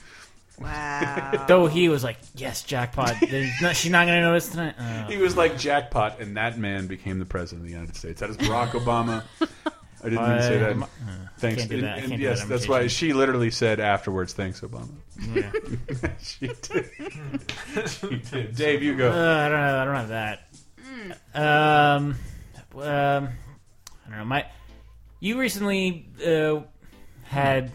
[0.60, 1.44] Wow.
[1.48, 4.74] Though he was like, "Yes, jackpot." There's not, she's not gonna notice tonight.
[4.78, 5.10] Oh.
[5.10, 8.30] he was like jackpot and that man became the president of the United States that
[8.30, 9.22] is Barack Obama
[10.04, 10.76] I didn't mean to say that.
[10.76, 10.86] Uh,
[11.38, 11.62] Thanks.
[11.66, 14.90] can't And- and yes, that that's why she literally said afterwards, "Thanks, Obama."
[15.32, 15.50] Yeah.
[16.22, 16.90] she did.
[17.88, 18.54] she did.
[18.54, 19.10] Dave, you go.
[19.10, 19.78] Uh, I don't know.
[19.78, 20.48] I don't have that.
[21.34, 22.14] Um,
[22.82, 23.28] um,
[24.06, 24.24] I don't know.
[24.26, 24.46] My,
[25.20, 26.60] you recently uh,
[27.22, 27.72] had.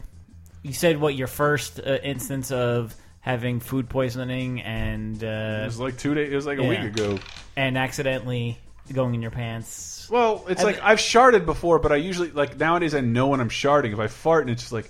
[0.64, 5.80] You said what your first uh, instance of having food poisoning and uh, it was
[5.80, 6.32] like two days.
[6.32, 7.20] It was like a week ago.
[7.55, 8.57] and accidentally
[8.93, 10.07] going in your pants.
[10.10, 13.49] Well, it's like I've sharded before, but I usually like nowadays I know when I'm
[13.49, 13.93] sharding.
[13.93, 14.89] If I fart and it's just like,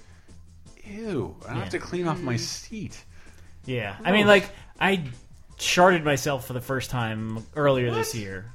[0.86, 3.04] ew, I have to clean off my seat.
[3.66, 4.50] Yeah, I mean, like
[4.80, 5.04] I
[5.58, 8.52] sharded myself for the first time earlier this year.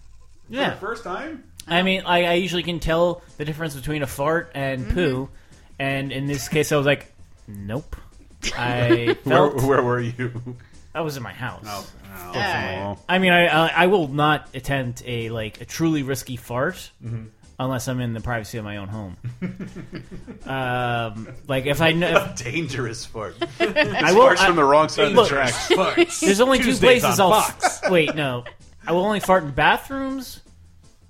[0.48, 1.44] Yeah, the first time.
[1.66, 5.30] I mean, I, I usually can tell the difference between a fart and poo,
[5.78, 7.12] and in this case, I was like,
[7.48, 7.96] nope.
[8.56, 10.30] I Where, felt where were you?
[10.94, 11.64] I was in my house.
[11.66, 12.96] Oh, oh, Yeah.
[13.08, 17.24] I mean, I, I I will not attempt a like a truly risky fart Mm-hmm.
[17.58, 19.16] unless I'm in the privacy of my own home.
[20.46, 22.16] um, like if I know.
[22.16, 23.36] A dangerous fart.
[23.60, 24.26] I will.
[24.28, 26.20] Farts I- from the wrong side Look, of the tracks.
[26.20, 27.80] There's only two Tuesdays places on I'll Fox.
[27.90, 28.14] wait.
[28.14, 28.44] No,
[28.86, 30.40] I will only fart in bathrooms,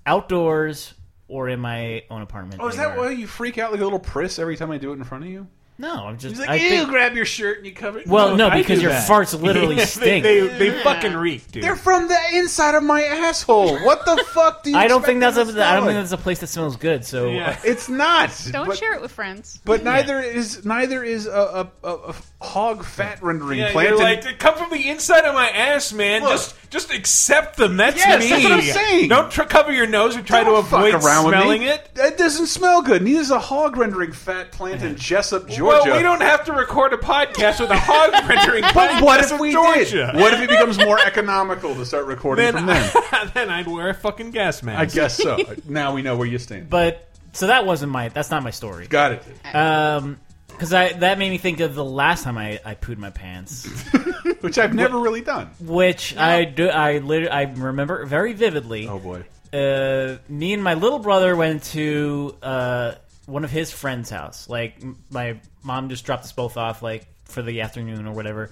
[0.06, 0.94] outdoors,
[1.34, 2.62] or in my own apartment.
[2.62, 3.08] Oh, is that anywhere.
[3.08, 5.24] why you freak out like a little priss every time I do it in front
[5.24, 5.48] of you?
[5.76, 6.36] No, I'm just.
[6.36, 8.06] He's like, I ew, think- grab your shirt and you cover it.
[8.06, 9.08] well, no, I because do your that.
[9.10, 10.22] farts literally they, stink.
[10.22, 11.64] they, they fucking reek, dude.
[11.64, 13.78] They're from the inside of my asshole.
[13.80, 15.50] What the fuck do you I don't expect think that's them a.
[15.50, 16.02] to smell don't think like?
[16.04, 17.04] that's a place that smells good.
[17.04, 17.58] So Yeah.
[17.64, 18.30] It's not.
[18.52, 19.60] Don't but, share it with friends.
[19.64, 22.14] But neither is neither is a, a, a, a
[22.44, 23.88] hog fat rendering Yeah, plant.
[23.90, 26.22] you're like, they come from the inside of my ass, man.
[26.22, 26.32] Look.
[26.32, 27.76] just just accept them.
[27.76, 28.30] That's Yes, me.
[28.30, 29.08] that's what I'm saying.
[29.08, 31.88] Don't tr- cover your nose or try Don't to avoid around with smelling it.
[31.94, 33.00] It doesn't smell good.
[33.02, 35.64] Neither is a hog rendering fat plant in Jesup, Georgia.
[35.64, 38.64] Well, we don't have to record a podcast with a hog rendering.
[38.74, 40.10] But what if we Georgia?
[40.12, 40.20] did?
[40.20, 43.30] What if it becomes more economical to start recording Then, from then?
[43.34, 44.80] then I'd wear a fucking gas mask.
[44.80, 45.38] I guess so.
[45.68, 46.70] now we know where you stand.
[46.70, 48.08] but so that wasn't my.
[48.10, 48.86] That's not my story.
[48.88, 49.22] Got it.
[49.54, 50.18] Um,
[50.54, 53.66] because I that made me think of the last time I I pooed my pants,
[54.40, 55.50] Which I've never really done.
[55.60, 56.68] which I do.
[56.68, 58.88] I literally I remember very vividly.
[58.88, 59.24] Oh boy.
[59.52, 62.94] uh, me and my little brother went to uh,
[63.26, 64.48] one of his friends' house.
[64.48, 68.50] Like m- my mom just dropped us both off, like for the afternoon or whatever.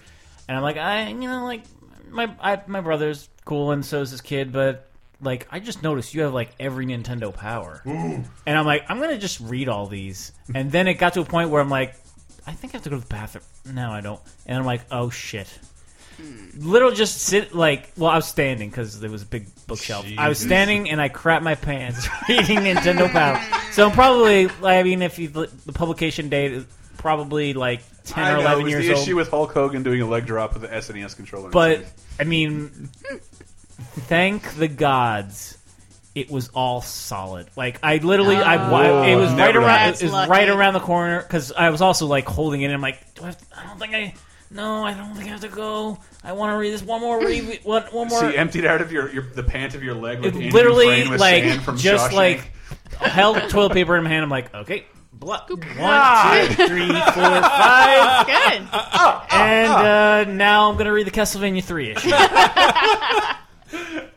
[0.49, 1.63] And I'm like, I, you know, like
[2.11, 4.89] my I, my brother's cool, and so is his kid, but
[5.23, 9.19] like I just noticed you have like every Nintendo Power, and I'm like, I'm gonna
[9.19, 10.33] just read all these.
[10.55, 11.95] And then it got to a point where I'm like,
[12.47, 13.45] I think I have to go to the bathroom.
[13.73, 14.21] No, I don't.
[14.47, 15.49] And I'm like, oh shit.
[16.21, 16.69] Hmm.
[16.69, 20.07] Literally just sit like well I was standing because there was a big bookshelf.
[20.19, 23.41] I was standing and I crapped my pants reading Nintendo Power.
[23.73, 26.67] So I'm probably I mean if you the publication date is
[26.99, 29.03] probably like ten I or know, eleven it was years the old.
[29.03, 31.51] issue with Hulk Hogan doing a leg drop with the SNES controller.
[31.51, 31.85] But
[32.21, 33.17] I mean, hmm.
[33.93, 35.57] Thank the gods,
[36.15, 37.49] it was all solid.
[37.57, 38.75] Like I literally, I, ah.
[38.75, 40.31] I it was Oh, right never around, That's it was lucky.
[40.31, 42.67] right around the corner because I was also like holding it.
[42.67, 44.15] and I'm like, do I, have, I don't think I.
[44.51, 45.99] no, I don't think I have to go.
[46.25, 47.61] I want to read this one more read.
[47.65, 48.21] One, one more.
[48.31, 51.11] See, emptied out of your, your the pant of your leg, like It literally Dufresne
[51.11, 52.15] with like sand from just Shawshank.
[52.15, 52.51] like
[53.01, 54.23] held toilet paper in my hand.
[54.23, 54.85] I'm like, okay,
[55.15, 55.49] blood.
[55.49, 56.47] One, God.
[56.49, 58.27] two, three, four, five.
[58.27, 58.69] Good.
[58.73, 62.11] Ah, ah, and uh, now I'm gonna read the Castlevania three issue.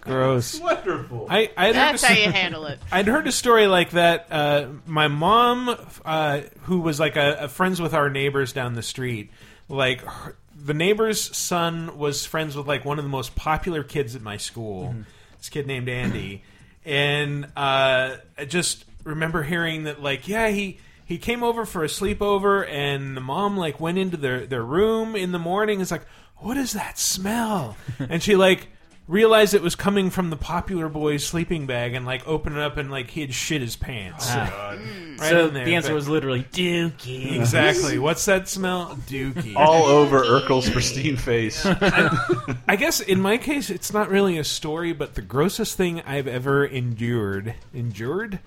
[0.02, 0.60] Gross.
[0.62, 1.28] Wonderful.
[1.30, 2.80] I, I had heard That's a- how you handle it.
[2.92, 4.28] I'd heard a story like that.
[4.32, 5.76] Uh, my mom,
[6.06, 9.32] uh, who was like a, a friends with our neighbors down the street,
[9.70, 14.16] like her, the neighbor's son was friends with like one of the most popular kids
[14.16, 14.96] at my school.
[15.38, 16.44] This kid named Andy,
[16.86, 20.80] and uh, I just remember hearing that like yeah he.
[21.08, 25.16] He came over for a sleepover, and the mom like went into their, their room
[25.16, 25.80] in the morning.
[25.80, 26.02] It's like,
[26.38, 27.78] what is that smell?
[28.00, 28.70] and she like
[29.08, 32.76] realized it was coming from the popular boy's sleeping bag and like opened it up
[32.78, 34.26] and like he had shit his pants.
[34.30, 34.76] Ah.
[35.18, 35.64] Right so in there.
[35.66, 37.36] the answer But- was literally Dookie.
[37.36, 38.00] exactly.
[38.00, 38.98] What's that smell?
[39.08, 39.56] Dookie.
[39.56, 41.66] all over Urkel's pristine face.
[42.68, 46.28] I guess in my case, it's not really a story, but the grossest thing I've
[46.28, 48.40] ever endured, endured,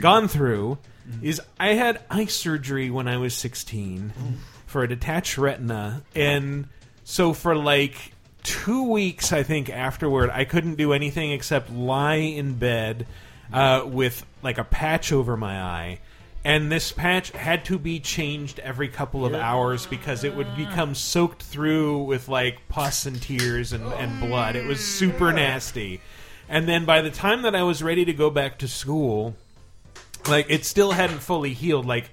[0.00, 0.78] gone through,
[1.22, 4.12] is I had eye surgery when I was 16
[4.66, 6.68] for a detached retina, and
[7.04, 8.12] so for like
[8.42, 13.06] two weeks, I think afterward, I couldn't do anything except lie in bed
[13.52, 16.00] uh, with like a patch over my eye.
[16.42, 20.94] And this patch had to be changed every couple of hours because it would become
[20.94, 24.56] soaked through with like pus and tears and, and blood.
[24.56, 26.00] It was super nasty.
[26.48, 29.36] And then by the time that I was ready to go back to school,
[30.28, 31.84] like it still hadn't fully healed.
[31.84, 32.10] Like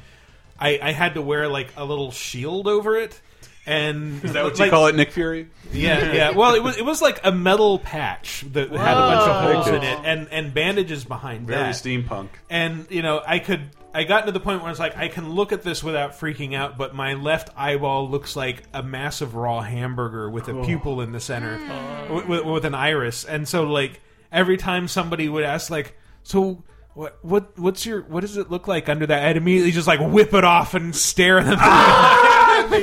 [0.59, 3.21] I, I had to wear like a little shield over it.
[3.67, 5.49] And Is that what you like- call it, Nick Fury?
[5.73, 6.29] yeah, yeah.
[6.31, 9.67] Well, it was it was like a metal patch that had a bunch of holes
[9.67, 11.75] in it, and and bandages behind Very that.
[11.75, 12.29] steampunk.
[12.49, 15.31] And you know, I could I got to the point where it's like I can
[15.31, 19.59] look at this without freaking out, but my left eyeball looks like a massive raw
[19.59, 20.63] hamburger with a Oh.
[20.63, 22.09] pupil in the center, mm.
[22.15, 23.25] with, with, with an iris.
[23.25, 23.99] And so, like
[24.31, 26.63] every time somebody would ask, like, so.
[26.93, 29.23] What what what's your what does it look like under that?
[29.27, 31.59] I'd immediately just like whip it off and stare at them.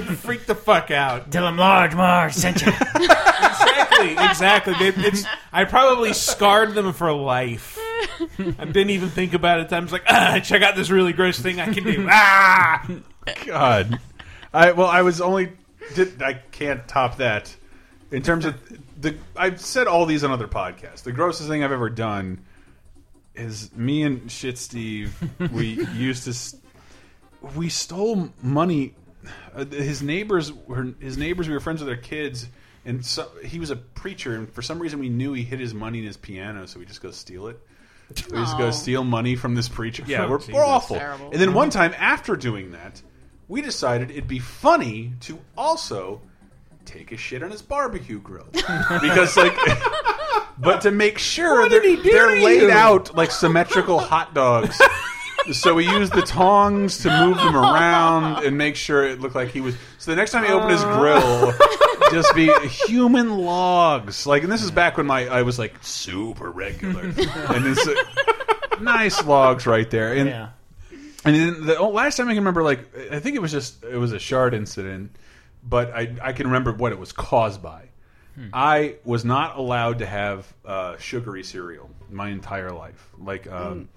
[0.00, 1.30] They'd freak the fuck out.
[1.30, 2.68] Tell him Large Marge sent you.
[2.96, 4.74] exactly, exactly.
[4.74, 7.78] They, it's, I probably scarred them for life.
[8.38, 9.72] I didn't even think about it.
[9.72, 12.08] I was like, ah, check out this really gross thing I can do.
[12.10, 12.86] Ah,
[13.46, 13.98] God.
[14.52, 15.52] I well, I was only
[15.94, 17.54] did I can't top that.
[18.10, 18.54] In terms of
[19.00, 21.02] the, I've said all these on other podcasts.
[21.02, 22.44] The grossest thing I've ever done
[23.34, 25.16] is me and shit Steve.
[25.52, 26.56] We used to,
[27.56, 28.94] we stole money.
[29.54, 31.48] Uh, his neighbors were his neighbors.
[31.48, 32.46] We were friends with their kids,
[32.84, 34.34] and so he was a preacher.
[34.34, 36.84] And for some reason, we knew he hid his money in his piano, so we
[36.86, 37.58] just go steal it.
[38.30, 40.04] We just go steal money from this preacher.
[40.06, 40.96] Yeah, we're, we're awful.
[40.96, 41.30] Terrible.
[41.30, 43.00] And then one time after doing that,
[43.48, 46.20] we decided it'd be funny to also
[46.84, 49.56] take a shit on his barbecue grill because like.
[50.56, 54.80] But to make sure they're, did he do they're laid out like symmetrical hot dogs.
[55.52, 59.50] So we used the tongs to move them around and make sure it looked like
[59.50, 59.76] he was.
[59.98, 61.52] So the next time he opened his grill,
[62.10, 64.26] just be human logs.
[64.26, 67.14] Like, and this is back when my I was like super regular, and
[67.66, 67.94] it's uh,
[68.80, 70.14] nice logs right there.
[70.14, 70.48] And Yeah.
[71.24, 72.80] and then the oh, last time I can remember, like
[73.10, 75.14] I think it was just it was a shard incident,
[75.62, 77.82] but I I can remember what it was caused by.
[78.52, 83.88] I was not allowed to have uh, sugary cereal my entire life, like um,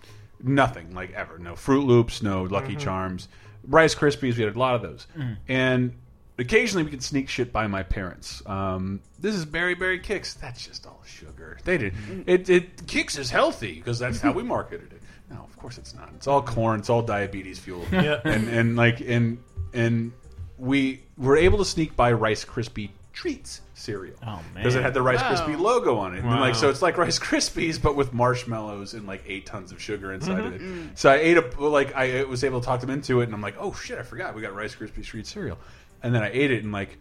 [0.44, 1.38] nothing, like ever.
[1.38, 2.80] No Froot Loops, no Lucky mm-hmm.
[2.80, 3.28] Charms,
[3.66, 4.38] Rice Krispies.
[4.38, 5.38] We had a lot of those, mm.
[5.48, 5.94] and
[6.38, 8.42] occasionally we could sneak shit by my parents.
[8.46, 10.40] Um, this is Berry Berry Kix.
[10.40, 11.58] That's just all sugar.
[11.64, 12.24] They did mm.
[12.28, 12.50] it.
[12.50, 15.02] It Kix is healthy because that's how we marketed it.
[15.30, 16.10] No, of course it's not.
[16.16, 16.80] It's all corn.
[16.80, 17.86] It's all diabetes fuel.
[17.92, 18.22] Yeah.
[18.26, 19.40] and and like and
[19.74, 20.12] and
[20.58, 25.02] we were able to sneak by Rice Krispie treats cereal Oh, because it had the
[25.02, 25.36] Rice Wow.
[25.36, 26.20] Krispie logo on it.
[26.20, 26.40] And Wow.
[26.40, 30.12] like so, it's like Rice Krispies but with marshmallows and like eight tons of sugar
[30.12, 30.88] inside of Mm-hmm.
[30.90, 30.98] it.
[30.98, 33.42] So I ate a like I was able to talk them into it, and I'm
[33.42, 35.58] like, oh shit, I forgot we got Rice Krispie treat cereal,
[36.04, 36.98] and then I ate it and like.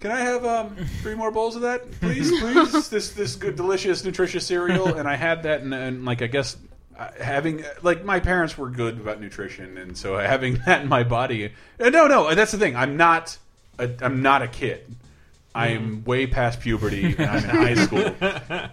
[0.00, 2.28] Can I have um, three more bowls of that, please?
[2.40, 4.94] Please, this this good, delicious, nutritious cereal.
[4.94, 6.56] And I had that, and, and like I guess
[6.98, 11.04] uh, having like my parents were good about nutrition, and so having that in my
[11.04, 11.52] body.
[11.78, 12.74] No, no, that's the thing.
[12.74, 13.38] I'm not.
[13.78, 14.92] A, I'm not a kid.
[15.54, 16.06] I am mm.
[16.06, 17.14] way past puberty.
[17.16, 18.14] And I'm in high school,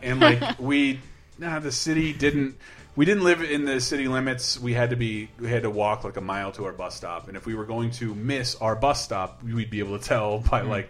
[0.01, 0.99] and like we,
[1.37, 2.57] nah, the city didn't.
[2.95, 4.59] We didn't live in the city limits.
[4.59, 5.29] We had to be.
[5.39, 7.65] We had to walk like a mile to our bus stop, and if we were
[7.65, 10.69] going to miss our bus stop, we'd be able to tell by mm.
[10.69, 10.89] like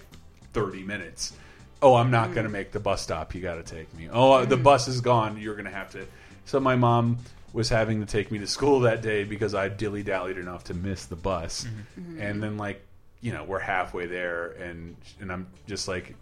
[0.53, 1.33] thirty minutes.
[1.81, 2.33] Oh, I'm not mm.
[2.35, 3.35] going to make the bus stop.
[3.35, 4.09] You got to take me.
[4.11, 5.37] Oh, the bus is gone.
[5.39, 6.05] You're going to have to.
[6.45, 7.19] So my mom
[7.53, 10.73] was having to take me to school that day because I dilly dallied enough to
[10.73, 12.21] miss the bus, mm-hmm.
[12.21, 12.85] and then like
[13.21, 16.15] you know we're halfway there, and and I'm just like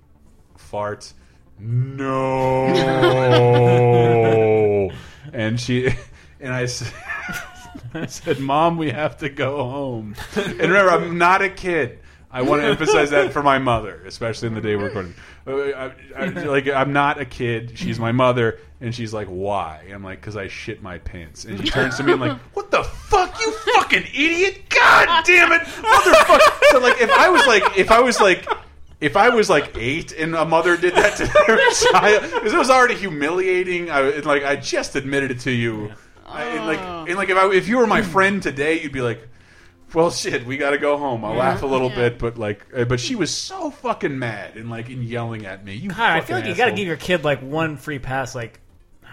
[0.58, 1.14] fart
[1.60, 2.68] No,
[5.34, 5.88] and she
[6.40, 6.68] and i
[7.94, 12.00] I said, "Mom, we have to go home." And remember, I'm not a kid.
[12.30, 15.16] I want to emphasize that for my mother, especially in the day we're recording.
[15.46, 17.78] Uh, I, I, like, I'm not a kid.
[17.78, 21.60] She's my mother, and she's like, "Why?" I'm like, "Cause I shit my pants." And
[21.60, 24.70] she turns to me and like, "What the fuck, you fucking idiot!
[24.70, 28.48] God damn it, motherfucker!" So like, if I was like, if I was like.
[29.00, 31.60] If I was like eight and a mother did that to their
[31.92, 33.92] child, because it was already humiliating.
[33.92, 35.94] I, like I just admitted it to you,
[36.26, 39.02] I, and like and like if I if you were my friend today, you'd be
[39.02, 39.22] like,
[39.94, 42.86] "Well, shit, we got to go home." I'll laugh a little bit, but like, uh,
[42.86, 45.76] but she was so fucking mad and like and yelling at me.
[45.76, 48.36] You, God, I feel like you got to give your kid like one free pass.
[48.36, 48.60] Like,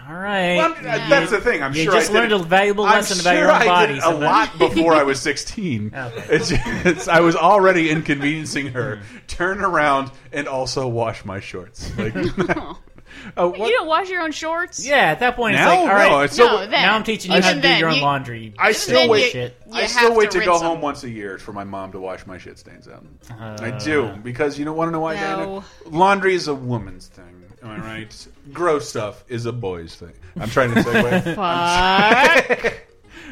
[0.07, 1.63] all right, Well, I'm- uh, that's the thing.
[1.63, 3.61] I'm you sure just I did learned a valuable I'm lesson about your sure own
[3.61, 3.93] I body.
[3.95, 5.91] did a lot before I was 16.
[5.95, 6.51] It's,
[6.85, 9.01] it's, I was already inconveniencing her.
[9.27, 11.91] Turn around and also wash my shorts.
[11.97, 12.13] Like,
[13.37, 14.85] uh, what- You don't wash your own shorts?
[14.85, 15.71] Yeah, at that point, Now?
[15.71, 16.71] it's like, all right, No, it's still- No, then.
[16.71, 18.53] now I'm teaching you how to do your own you- laundry.
[18.57, 19.31] I still of wait.
[19.31, 19.55] Shit.
[19.67, 20.81] You I still wait to to go rinse home them.
[20.81, 23.05] once a year for my mom to wash my shit stains out.
[23.39, 25.63] I Uh, do because you don't want to know why, No.
[25.85, 25.97] Dana?
[25.97, 27.43] Laundry is a woman's thing.
[27.63, 28.27] Am I right?
[28.53, 30.13] Gross stuff is a boy's thing.
[30.39, 31.35] I'm trying to segue.
[32.55, 32.73] Fuck.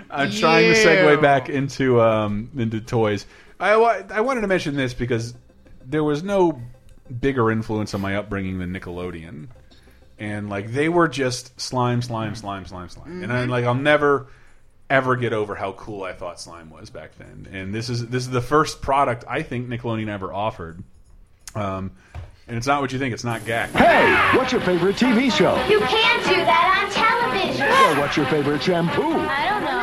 [0.10, 3.26] I'm trying to segue back into um, into toys.
[3.60, 5.34] I I wanted to mention this because
[5.86, 6.60] there was no
[7.20, 9.48] bigger influence on my upbringing than Nickelodeon,
[10.24, 14.28] and like they were just slime, slime, slime, slime, slime, and I, like I'll never
[14.90, 17.48] ever get over how cool I thought slime was back then.
[17.52, 20.82] And this is this is the first product I think Nickelodeon ever offered.
[21.56, 21.92] Um,
[22.48, 23.14] and it's not what you think.
[23.14, 23.70] It's not Gak.
[23.72, 25.56] Hey, what's your favorite TV show?
[25.68, 27.68] You can't do that on television.
[27.68, 29.02] Or what's your favorite shampoo?
[29.02, 29.83] I don't know.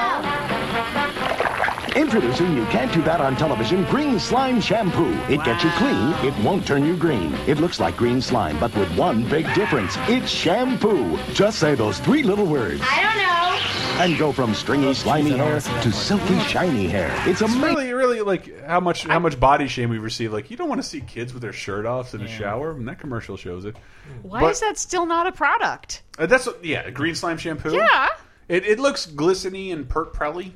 [2.01, 5.13] Introducing You Can't Do That on Television Green Slime Shampoo.
[5.29, 7.35] It gets you clean, it won't turn you green.
[7.47, 9.97] It looks like green slime, but with one big difference.
[10.09, 11.19] It's shampoo.
[11.35, 12.81] Just say those three little words.
[12.83, 14.03] I don't know.
[14.03, 17.13] And go from stringy, slimy hair to silky, shiny hair.
[17.29, 17.61] It's It's amazing.
[17.61, 20.33] really, really like how much how much body shame we receive.
[20.33, 22.89] Like you don't want to see kids with their shirt off in the shower, and
[22.89, 23.77] that commercial shows it.
[24.23, 26.03] Why But- is that still not a product?
[26.19, 27.75] Uh, that's yeah, green slime shampoo.
[27.75, 28.09] Yeah.
[28.49, 30.53] it, it looks glisteny and pert prelly,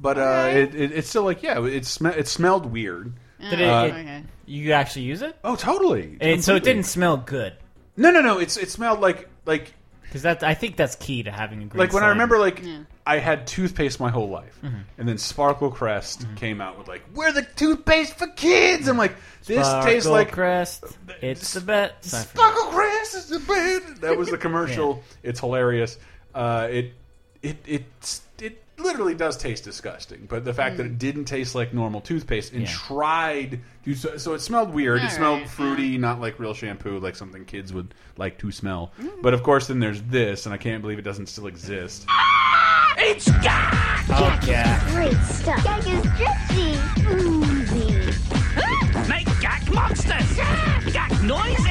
[0.00, 3.12] but uh, it, it, it's still like yeah, it sm it smelled weird.
[3.40, 5.36] Did it, Uh, it- You actually use it?
[5.44, 6.16] Oh, totally.
[6.20, 6.60] And so it Completely.
[6.60, 7.52] didn't smell good.
[7.96, 8.38] No, no, no.
[8.38, 11.78] It's it smelled like like because that I think that's key to having a green.
[11.78, 12.10] like when I slime.
[12.16, 12.62] remember like
[13.06, 14.82] I had toothpaste my whole life, Mhm.
[14.98, 18.88] and then Sparkle Crest came out with like we're the toothpaste for kids.
[18.88, 20.84] I'm like this tastes like Crest.
[21.22, 22.04] It's the best.
[22.04, 24.00] Sparkle Crest is the best.
[24.00, 25.02] That was the commercial.
[25.22, 25.98] It's hilarious.
[26.34, 26.92] Uh, it
[27.42, 28.20] it it it
[28.78, 30.98] literally does taste disgusting, but the fact that it mm.
[30.98, 32.68] didn't taste like normal toothpaste and Yeah.
[32.68, 35.02] tried to so, so it smelled weird.
[35.02, 36.00] it smelled right, fruity, mm.
[36.00, 38.92] not like real shampoo, like something kids would like to smell.
[39.00, 39.22] Mm.
[39.22, 42.06] But of course, then there's this, and I can't believe it doesn't still exist.
[42.08, 44.04] Ah, it's Gak!
[44.10, 44.88] Oh, yeah.
[44.90, 45.62] Great stuff.
[45.64, 46.76] Gak is dripsy.
[47.10, 47.96] Oozy.
[49.08, 50.92] Make Gak monsters!
[50.92, 51.65] Gak noises!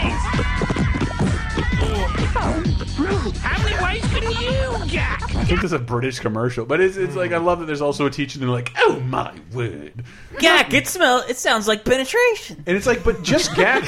[3.40, 5.36] How many ways can you Gak?
[5.36, 8.06] I think it's a British commercial, but it's, it's like I love that there's also
[8.06, 10.04] a teacher and they're like, oh my word,
[10.38, 11.24] Gak, it smell.
[11.28, 12.64] It sounds like penetration.
[12.66, 13.84] and it's like, but just gag.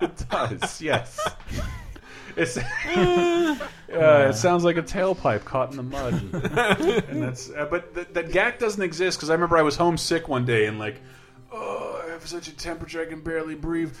[0.00, 1.18] it does, yes.
[2.36, 3.56] It's uh,
[3.88, 6.14] it sounds like a tailpipe caught in the mud,
[7.08, 7.48] and that's.
[7.50, 10.66] Uh, but th that Gak doesn't exist because I remember I was homesick one day
[10.66, 11.00] and like,
[11.52, 13.96] oh, I have such a temperature I can barely breathe.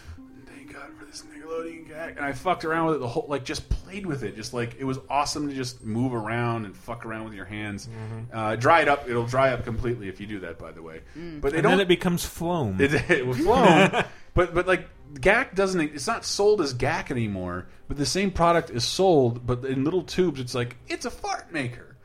[1.44, 3.44] Thank God for this Nickelodeon Gak, and I fucked around with it the whole like
[3.44, 7.04] just played with it, just like it was awesome to just move around and fuck
[7.06, 7.88] around with your hands.
[8.32, 10.58] Uh, dry it up; it'll dry up completely if you do that.
[10.58, 11.00] By the way,
[11.40, 11.72] but they and don't.
[11.72, 12.80] then it becomes floam.
[12.80, 13.90] It, it was flown,
[14.34, 15.80] but but like Gak doesn't.
[15.80, 17.66] It's not sold as Gak anymore.
[17.86, 20.40] But the same product is sold, but in little tubes.
[20.40, 21.96] It's like it's a fart maker.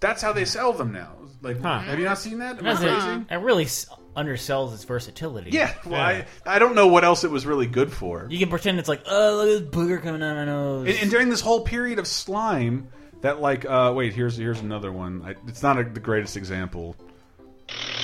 [0.00, 1.12] That's how they sell them now.
[1.42, 2.58] Like, have you not seen that?
[2.58, 3.20] Am I That's crazy?
[3.30, 3.34] it.
[3.34, 3.86] It really s-
[4.16, 5.50] undersells its versatility.
[5.50, 8.26] Yeah, well, I, I don't know what else it was really good for.
[8.30, 10.88] You can pretend it's like, oh, look at this booger coming out of my nose.
[10.88, 12.88] And, and during this whole period of slime,
[13.20, 15.22] that like, uh, wait, here's here's another one.
[15.24, 16.96] I, it's not a, the greatest example.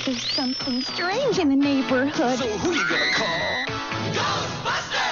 [0.05, 2.39] There's something strange in the neighborhood.
[2.39, 3.77] So who are you gonna call?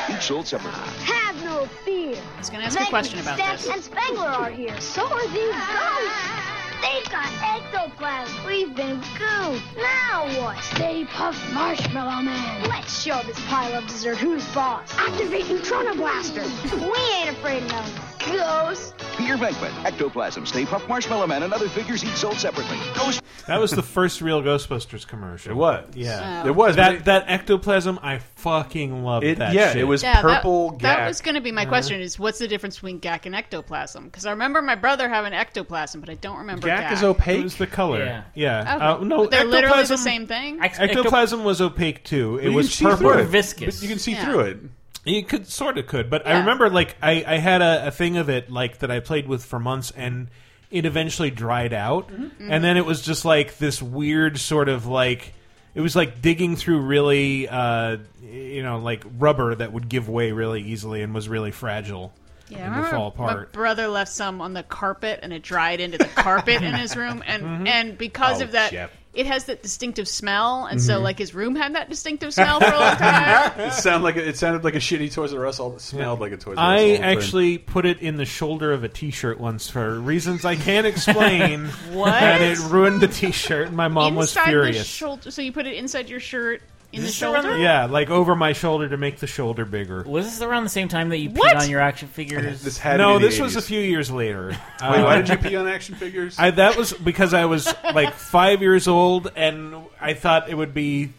[0.07, 2.17] Pete Schultz, Have no fear.
[2.17, 3.69] I was going to ask a question about Steph this.
[3.71, 4.79] and Spengler are here.
[4.81, 6.54] So are these ghosts.
[6.85, 8.45] They've got ectoplasm.
[8.47, 9.77] We've been gooped.
[9.79, 10.63] Now what?
[10.63, 12.69] Stay Puft Marshmallow Man.
[12.69, 14.95] Let's show this pile of dessert who's boss.
[14.99, 16.43] Activate Neutrona Blaster.
[16.77, 18.93] we ain't afraid of no ghosts.
[19.17, 22.77] Peter Venkman, Ectoplasm, Stay Puft Marshmallow Man, and other figures each sold separately.
[22.97, 25.53] Ghost That was the first real Ghostbusters commercial.
[25.53, 25.85] It was.
[25.95, 29.53] Yeah, It was, That it- that ectoplasm, I fucking loved It- that.
[29.53, 29.83] yeah, shit.
[29.83, 31.71] it was Yeah, purple that, that was going to be my Uh-huh.
[31.71, 34.05] question: is what's the difference between Gak and ectoplasm?
[34.07, 36.93] Because I remember my brother having ectoplasm, but I don't remember Gak.
[37.29, 38.05] It was the color.
[38.05, 38.23] Yeah.
[38.35, 38.75] Yeah.
[38.77, 38.85] Okay.
[38.85, 40.59] Uh, no, They're literally the ectoplasm- same thing.
[40.63, 42.39] Ectoplasm was opaque too.
[42.43, 42.97] It was purple.
[43.11, 43.31] through it.
[43.31, 44.25] But you can see Yeah.
[44.25, 44.59] through it.
[45.05, 48.17] You could sort of could, but I remember like I, I had a, a thing
[48.17, 50.29] of it like that I played with for months, and
[50.71, 52.51] it eventually dried out, Mm-hmm.
[52.51, 55.35] and then it was just like this weird sort of like
[55.75, 60.33] it was like digging through really uh, you know like rubber that would give way
[60.33, 62.13] really easily and was really fragile
[62.49, 66.05] Yeah, and fall My brother left some on the carpet, and it dried into the
[66.07, 67.69] carpet in his room, and Mhm.
[67.69, 68.91] and because Oh, of that, Jeff.
[69.15, 71.03] It has that distinctive smell, and so Mhm.
[71.03, 73.53] like his room had that distinctive smell for a long time.
[73.61, 75.61] it sounded like a, it sounded like a shitty Toys R Us.
[75.61, 76.69] All it smelled like a Toys R Us.
[76.81, 77.05] all I the time.
[77.19, 81.67] actually put it in the shoulder of a T-shirt once for reasons I can't explain.
[81.93, 82.13] What?
[82.13, 84.87] And it ruined the T-shirt, and my mom was inside the furious.
[84.87, 86.61] shoulder, so you put it inside your shirt
[86.95, 87.59] in the this around shoulder.
[87.59, 90.03] Yeah, like over my shoulder to make the shoulder bigger.
[90.03, 91.57] Was this around the same time that you peed What?
[91.57, 92.63] on your action figures?
[92.63, 94.49] This had no, be the this was a few years later.
[94.49, 96.39] Wait, Uh, why did you pee on action figures?
[96.39, 100.75] I, that was because I was like five years old, and I thought it would
[100.75, 101.11] be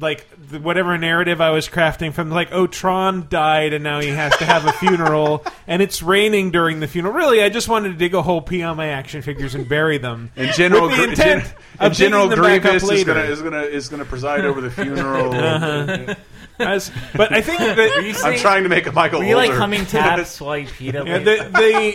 [0.00, 4.08] like the, whatever narrative I was crafting from like, oh, Tron died, and now he
[4.08, 7.14] has to have a funeral, and it's raining during the funeral.
[7.14, 9.98] Really, I just wanted to dig a hole, pee on my action figures, and bury
[9.98, 10.30] them.
[10.36, 13.04] And General with the intent Gen- of and General digging them back up Grievous is
[13.04, 15.34] gonna is gonna is gonna preside over the funeral.
[15.36, 16.14] Uh-huh.
[16.58, 19.18] As- but I think that Were you I'm trying to make a Michael.
[19.20, 19.60] Were you like Older.
[19.60, 21.06] humming taps while you peed up?
[21.06, 21.94] Yeah, they,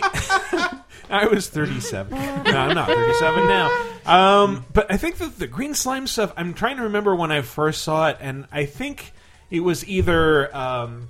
[1.12, 2.10] I was 37.
[2.12, 2.18] No,
[2.58, 3.86] I'm not 37 now.
[4.06, 6.32] Um, but I think that the green slime stuff.
[6.36, 9.12] I'm trying to remember when I first saw it, and I think
[9.50, 11.08] it was either um,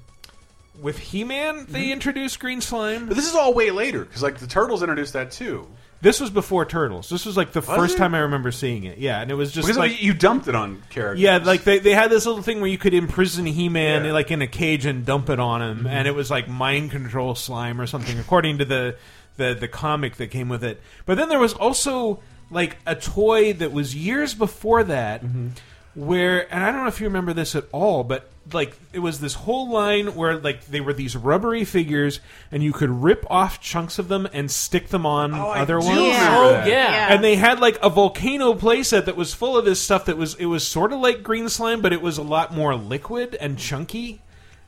[0.80, 3.06] with He-Man they introduced green slime.
[3.06, 5.66] But this is all way later because like the Turtles introduced that too.
[6.02, 7.08] This was before Turtles.
[7.08, 7.98] This was like the Was first it?
[7.98, 8.98] time I remember seeing it.
[8.98, 11.20] Yeah, and it was just because like you dumped it on characters.
[11.20, 14.12] Yeah, like they, they had this little thing where you could imprison He Man Yeah.
[14.12, 15.86] like in a cage and dump it on him, Mm-hmm.
[15.86, 18.96] and it was like mind control slime or something, according to the,
[19.36, 20.80] the the comic that came with it.
[21.06, 22.20] But then there was also
[22.50, 25.48] like a toy that was years before that, Mm-hmm.
[25.94, 29.20] where and I don't know if you remember this at all, but like it was
[29.20, 32.20] this whole line where like they were these rubbery figures,
[32.50, 35.86] and you could rip off chunks of them and stick them on Oh, other do
[35.86, 35.98] ones.
[35.98, 36.66] remember Oh, that.
[36.68, 37.12] yeah.
[37.14, 40.34] And they had like a volcano playset that was full of this stuff that was
[40.34, 43.58] it was sort of like green slime, but it was a lot more liquid and
[43.58, 44.20] chunky.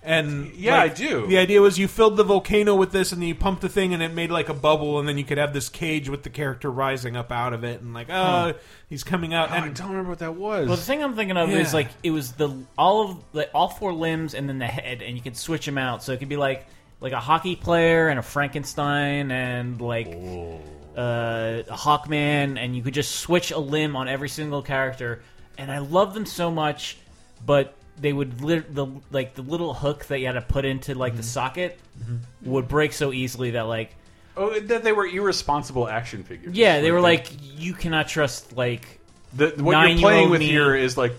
[0.07, 1.27] And Yeah, like, I do.
[1.27, 3.95] The idea was you filled the volcano with this, and then you pumped the thing,
[3.95, 6.31] and it made like a bubble, and then you could have this cage with the
[6.31, 8.53] character rising up out of it, and like, oh,
[8.91, 9.51] he's coming out.
[9.51, 10.69] Oh, I don't remember what that was.
[10.69, 11.57] Well, the thing I'm thinking of Yeah.
[11.59, 15.01] is like it was the all of like all four limbs and then the head,
[15.01, 16.03] and you could switch them out.
[16.03, 16.67] So it could be like
[17.01, 22.95] like a hockey player and a Frankenstein and like uh, a Hawkman, and you could
[22.95, 25.23] just switch a limb on every single character.
[25.57, 26.97] And I love them so much,
[27.45, 30.95] but they would lit the like the little hook that you had to put into
[30.95, 31.29] like the mm-hmm.
[31.29, 32.51] socket mm-hmm.
[32.51, 33.95] would break so easily that like
[34.37, 36.57] oh, that they were irresponsible action figures.
[36.57, 39.01] yeah they were like you cannot trust like
[39.33, 40.47] the, what you're nine-year-old playing with me.
[40.47, 41.15] here is like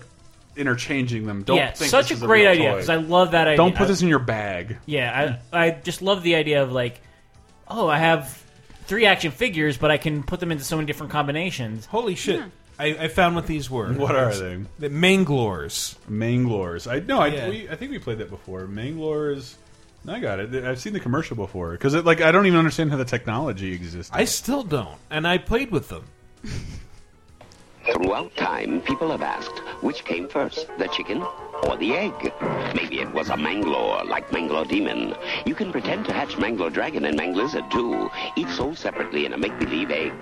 [0.56, 1.42] interchanging them.
[1.42, 2.76] Don't yeah, think such this a is great real idea toy.
[2.76, 3.56] because I love that idea.
[3.56, 4.78] Don't put I- this in your bag.
[4.86, 7.00] Yeah, I, I just love the idea of like,
[7.68, 8.42] oh, I have
[8.86, 11.86] three action figures, but I can put them into so many different combinations.
[11.86, 12.42] holy shit,
[12.78, 13.92] I, I found what these were.
[13.92, 14.60] What are they?
[14.78, 15.96] The Manglors.
[16.10, 16.86] Manglors.
[16.90, 17.48] I no, I, Yeah.
[17.48, 18.66] we, I think we played that before.
[18.66, 19.54] Manglors.
[20.08, 20.54] I got it.
[20.64, 23.72] I've seen the commercial before because it like I don't even understand how the technology
[23.72, 24.12] exists.
[24.14, 26.04] I still don't, and I played with them.
[27.92, 31.24] Throughout time, people have asked, which came first, the chicken
[31.64, 32.32] or the egg?
[32.74, 35.14] Maybe it was a Manglor, like Manglor Demon.
[35.44, 39.38] You can pretend to hatch Manglor Dragon and Manglizard, too, each sold separately in a
[39.38, 40.12] make-believe egg.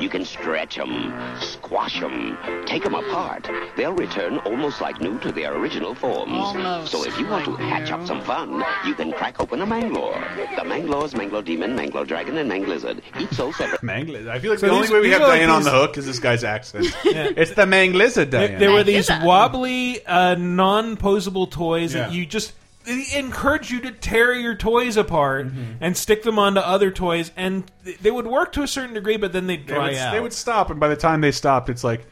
[0.00, 2.36] You can stretch them, squash them,
[2.66, 3.48] take them apart.
[3.76, 6.32] They'll return almost like new to their original forms.
[6.32, 9.66] Almost so if you want to hatch up some fun, you can crack open a
[9.66, 10.12] Manglor.
[10.56, 13.88] The Manglors, Manglor Demon, Manglor Dragon, and Manglizard, each sold separately.
[13.88, 14.28] Manglizard.
[14.28, 15.96] I feel like So the only way we have are like Diane on the hook
[15.98, 16.86] is this guy's accent.
[17.04, 18.60] It's the Manglizard, There, Diane.
[18.60, 20.34] there were these wobbly, uh,
[20.82, 22.52] non-posable toys that you just
[22.84, 25.74] they encourage you to tear your toys apart mm-hmm.
[25.80, 27.70] and stick them onto other toys, and
[28.00, 30.12] they would work to a certain degree, but then they'd they would, out.
[30.12, 32.06] they would stop, and by the time they stopped, it's like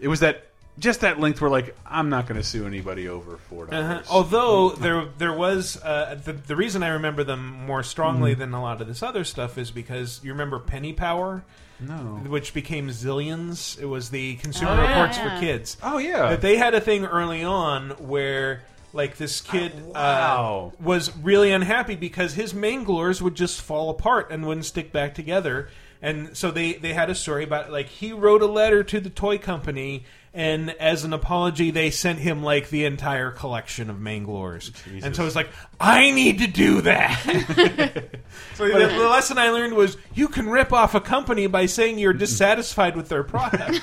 [0.00, 0.45] it was that
[0.78, 3.80] just that length where like I'm not going to sue anybody over four Uh-huh.
[3.94, 4.06] dollars.
[4.10, 8.40] Although there there was uh, the the reason I remember them more strongly Mm-hmm.
[8.40, 11.44] than a lot of this other stuff is because you remember Penny Power,
[11.80, 11.94] No.
[12.28, 13.80] which became Zillions.
[13.80, 15.34] It was the Consumer Oh, yeah, Reports yeah.
[15.34, 15.76] for Kids.
[15.82, 16.28] Oh yeah.
[16.30, 18.62] That they had a thing early on where
[18.92, 20.72] Like this kid wow.
[20.74, 25.14] uh, was really unhappy because his Manglors would just fall apart and wouldn't stick back
[25.14, 25.68] together.
[26.02, 29.10] And so they, they had a story about like he wrote a letter to the
[29.10, 30.04] toy company
[30.36, 34.70] and as an apology they sent him like the entire collection of Manglors.
[35.02, 35.48] And so it's like
[35.80, 37.20] I need to do that.
[38.54, 41.98] so the, the lesson I learned was you can rip off a company by saying
[41.98, 43.80] you're dissatisfied with their product.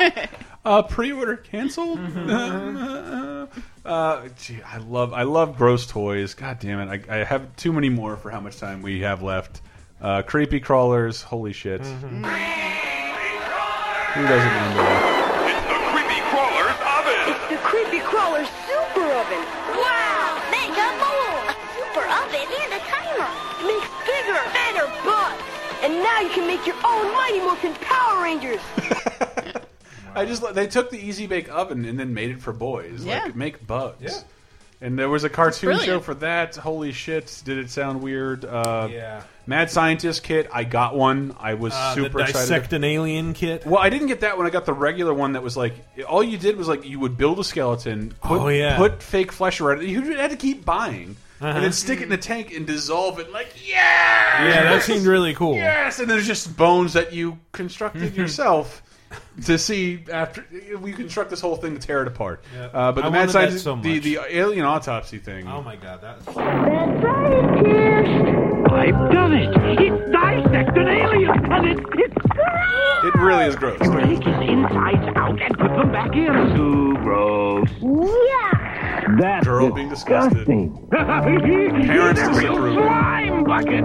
[0.62, 1.98] Uh, pre-order canceled.
[3.84, 6.34] uh, gee, I love I love gross toys.
[6.34, 7.06] God damn it!
[7.08, 9.62] I, I have too many more for how much time we have left.
[10.00, 11.22] Uh, creepy crawlers.
[11.22, 11.82] Holy shit!
[11.82, 12.24] Mm-hmm.
[14.14, 15.20] Who doesn't remember that?
[15.50, 17.18] It's the creepy Crawler's Oven!
[17.30, 19.42] It's the Creepy crawlers Super Oven.
[19.78, 20.40] Wow!
[20.50, 21.38] Mega more!
[21.46, 23.30] A super oven and a timer.
[23.60, 25.42] It makes bigger, better bugs.
[25.82, 28.60] And now you can make your own Mighty Morphin Power Rangers.
[30.14, 33.04] I just they took the Easy Bake Oven and then made it for boys.
[33.04, 33.24] Yeah.
[33.24, 34.02] Like make bugs.
[34.02, 34.18] Yeah.
[34.82, 36.56] And there was a cartoon show for that.
[36.56, 37.42] Holy shit!
[37.44, 38.44] Did it sound weird?
[38.46, 39.22] Uh, Yeah.
[39.50, 40.48] Mad Scientist kit.
[40.52, 41.34] I got one.
[41.40, 42.32] I was Uh, the super excited.
[42.38, 43.66] dissect an alien kit.
[43.66, 44.46] Well, I didn't get that one.
[44.46, 45.74] I got the regular one that was like
[46.08, 48.76] all you did was like you would build a skeleton, put, Oh, yeah.
[48.76, 49.88] put fake flesh around it.
[49.88, 51.52] You had to keep buying, Uh-huh.
[51.52, 53.32] and then stick it in a tank and dissolve it.
[53.32, 55.56] Like yeah, Yeah, that seemed really cool.
[55.56, 55.98] yes.
[55.98, 58.82] And there's just bones that you constructed yourself
[59.46, 60.44] to see after
[60.80, 62.44] we construct this whole thing to tear it apart.
[62.54, 62.66] Yeah.
[62.66, 65.48] Uh, but I the mad wanted scientist, so the the alien autopsy thing.
[65.48, 66.24] Oh my god, that's
[68.72, 69.50] I've done it.
[69.80, 72.16] It's dissected an alien, and it's it's
[73.04, 73.78] It really is gross.
[73.78, 76.56] break its insides out and put them back in.
[76.56, 77.68] Too gross.
[77.80, 79.16] Yeah.
[79.18, 80.46] That's Girl being disgusted.
[80.90, 83.84] Parents Parents a slime bucket.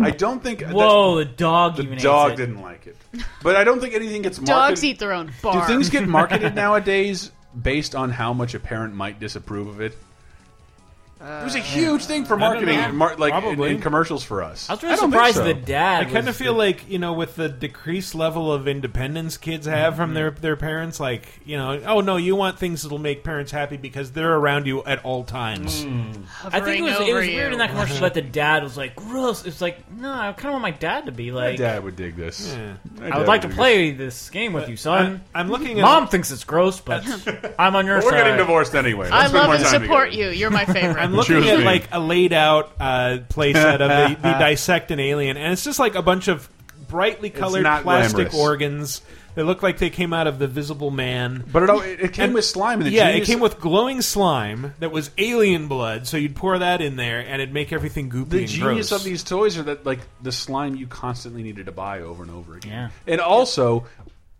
[0.00, 2.36] I don't think Whoa, the dog the even hates dog it.
[2.36, 2.96] didn't like it,
[3.42, 4.54] but I don't think anything gets marketed.
[4.56, 5.66] Dogs eat their own bark.
[5.66, 7.30] Do things get marketed nowadays
[7.60, 9.96] based on how much a parent might disapprove of it?
[11.20, 12.92] It was a huge thing for don't marketing, know.
[12.92, 13.70] mar like in, Probably.
[13.70, 14.68] in commercials for us.
[14.70, 15.44] I was really don't think surprised so.
[15.44, 16.06] the dad.
[16.06, 19.66] I kind of feel the- like you know, with the decreased level of independence kids
[19.66, 20.14] have from mm-hmm.
[20.14, 23.76] their their parents, like you know, oh no, you want things that'll make parents happy
[23.76, 25.82] because they're around you at all times.
[25.82, 26.12] Hmm.
[26.44, 28.94] I think it was, it was weird in that commercial that the dad was like
[28.94, 29.44] gross.
[29.44, 31.58] It's like no, I kind of want my dad to be My like.
[31.58, 32.54] dad would dig this.
[32.54, 32.74] Yeah.
[33.00, 35.22] My I dad would like to dig play this game with you, son.
[35.34, 37.04] I- I'm looking at- Mom thinks it's gross, but
[37.58, 38.04] I'm on your this.
[38.04, 38.18] We're side.
[38.18, 39.08] getting divorced anyway.
[39.08, 40.32] I Let's spend love more and time support together.
[40.32, 40.38] you.
[40.38, 41.07] You're my favorite.
[41.10, 41.64] I'm looking at me.
[41.64, 45.78] like a laid out uh, playset of the, the dissect an alien, and it's just
[45.78, 46.48] like a bunch of
[46.88, 48.34] brightly colored not plastic glamorous.
[48.34, 49.02] organs
[49.34, 51.44] that look like they came out of the Visible Man.
[51.52, 52.80] But it, all- it, it came And- with slime.
[52.80, 56.34] And the yeah, genius, it came with glowing slime that was alien blood, so you'd
[56.34, 59.00] pour that in there, and it'd make everything goopy the and genius gross.
[59.00, 62.32] of these toys are that like the slime you constantly needed to buy over and
[62.32, 62.72] over again.
[63.06, 63.12] Yeah.
[63.12, 63.86] And also,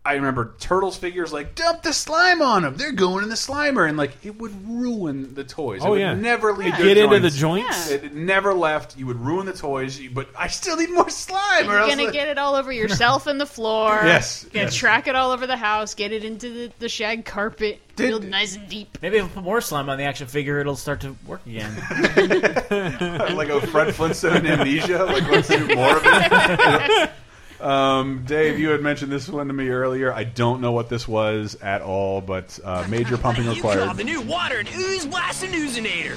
[0.08, 2.76] I remember Turtles figures like dump the slime on them.
[2.78, 5.82] They're going in the Slimer, and like it would ruin the toys.
[5.82, 6.14] Oh, it would yeah.
[6.14, 6.68] never leave.
[6.68, 7.90] It'd their get into the joints?
[7.90, 8.96] It never left.
[8.96, 11.68] You would ruin the toys, but I still need more slime.
[11.68, 14.00] or You're else gonna the- get it all over yourself and the floor.
[14.08, 14.74] Yes, Gonna yes.
[14.74, 15.92] track it all over the house.
[15.92, 17.78] Get it into the, the shag carpet.
[17.98, 18.96] real nice and deep.
[19.02, 21.74] Maybe if we put more slime on the action figure, it'll start to work again.
[23.36, 25.04] like a Fred Flintstone amnesia.
[25.04, 27.10] Like let's do more of it.
[27.60, 30.12] Um, Dave, you had mentioned this one to me earlier.
[30.12, 33.96] I don't know what this was at all, but uh, major pumping You call required.
[33.96, 36.16] the new water and ooze blast and oozinator.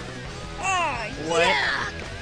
[0.60, 1.56] Oh, What?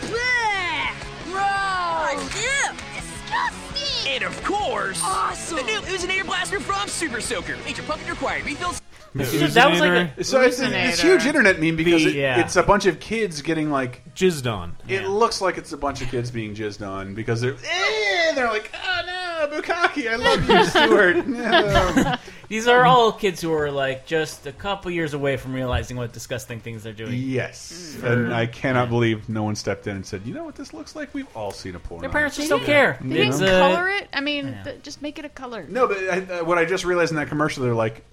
[0.10, 0.96] Blech!
[1.32, 2.36] Gross!
[2.36, 2.76] Ew!
[2.96, 4.14] Disgusting!
[4.14, 5.58] And of course, Awesome!
[5.58, 7.58] the new oozinator blaster from Super Soaker.
[7.66, 8.46] Major pumping required.
[8.46, 8.82] Refills.
[9.16, 12.40] That was like a, So it's, it's huge internet meme because The- it, yeah.
[12.42, 14.76] it's a bunch of kids getting like jizzed on.
[14.88, 18.48] It looks like it's a bunch of kids being jizzed on because they're eh, they're
[18.48, 21.28] like, oh no, Bukaki, I love you, Stuart.
[21.28, 22.16] No.
[22.50, 26.12] These are all kids who are like just a couple years away from realizing what
[26.14, 27.14] disgusting things they're doing.
[27.14, 30.74] Yes, and I cannot believe no one stepped in and said, you know what this
[30.74, 31.14] looks like?
[31.14, 32.02] We've all seen a porn.
[32.02, 32.98] Their parents it." just don't care.
[33.02, 34.08] They It's, didn't color it.
[34.14, 35.66] I mean, th- just make it a color.
[35.70, 38.04] No, but I, uh, what I just realized in that commercial, they're like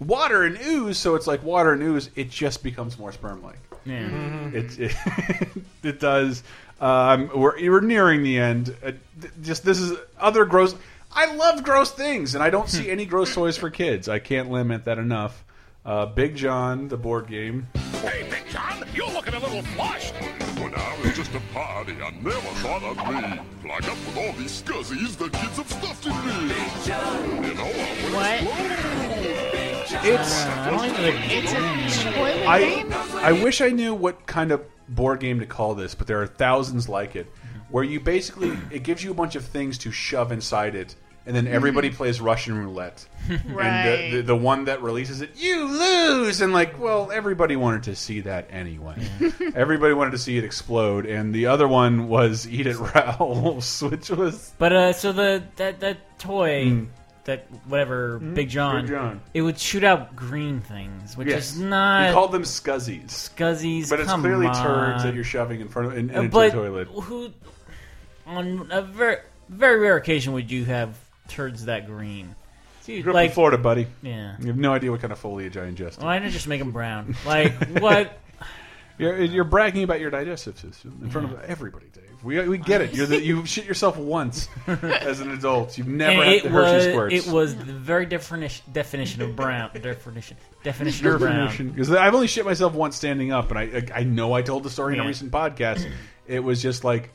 [0.00, 2.10] water and ooze, so it's like water and ooze.
[2.16, 3.58] It just becomes more sperm-like.
[3.84, 4.08] Yeah.
[4.52, 4.96] It it,
[5.82, 6.42] it does.
[6.80, 8.74] Um, we're we're nearing the end.
[8.82, 10.74] Uh, th- just this is other gross.
[11.12, 14.08] I love gross things, and I don't see any gross toys for kids.
[14.08, 15.44] I can't limit that enough.
[15.84, 17.68] Uh, Big John, the board game.
[18.00, 20.14] Hey, Big John, you're looking a little flushed.
[20.56, 21.92] Well, now it's just a party.
[22.02, 23.68] I never thought of me.
[23.68, 26.48] Like up with all these scuzzies that kids have stuffed in me.
[26.54, 27.44] Big John.
[27.44, 27.70] You know,
[28.16, 29.53] I would
[29.92, 32.92] It's It's a toilet I game.
[33.16, 36.26] I wish I knew what kind of board game to call this, but there are
[36.26, 37.26] thousands like it,
[37.70, 40.94] where you basically it gives you a bunch of things to shove inside it,
[41.26, 43.06] and then everybody plays Russian roulette.
[43.26, 46.42] And the, the, the one that releases it, you lose.
[46.42, 48.96] And like, well, everybody wanted to see that anyway.
[49.54, 51.06] everybody wanted to see it explode.
[51.06, 55.80] And the other one was Eat at Ralph's, which was But uh, so the that
[55.80, 56.86] that toy,
[57.24, 58.34] that whatever mm-hmm.
[58.34, 58.82] Big John.
[58.82, 59.20] Big John.
[59.32, 61.52] it would shoot out green things, which Yes.
[61.52, 63.06] is not He called them scuzzies.
[63.06, 63.88] scuzzies.
[63.90, 64.54] But it's clearly on.
[64.54, 66.88] turds that you're shoving in front of in, into but the toilet.
[66.88, 67.30] who
[68.26, 69.18] on a very
[69.48, 70.96] very rare occasion would you have
[71.28, 72.34] turds that green?
[72.86, 73.86] You Dude, up like in Florida, buddy.
[74.02, 74.36] Yeah.
[74.40, 76.04] You have no idea what kind of foliage I ingested.
[76.04, 77.16] Why not just make them brown?
[77.26, 78.18] Like what?
[78.98, 82.04] You're, you're bragging about your digestive system in front of everybody, Dave.
[82.22, 82.94] We, we get it.
[82.94, 85.76] You're the, you shit yourself once as an adult.
[85.76, 87.14] You've never And had it the Hershey was squirts.
[87.14, 91.54] it was the very definition definition of brown definition definition of brown.
[91.68, 94.70] Because I've only shit myself once standing up, and I I know I told the
[94.70, 95.08] story in a Yeah.
[95.08, 95.90] recent podcast.
[96.26, 97.12] It was just like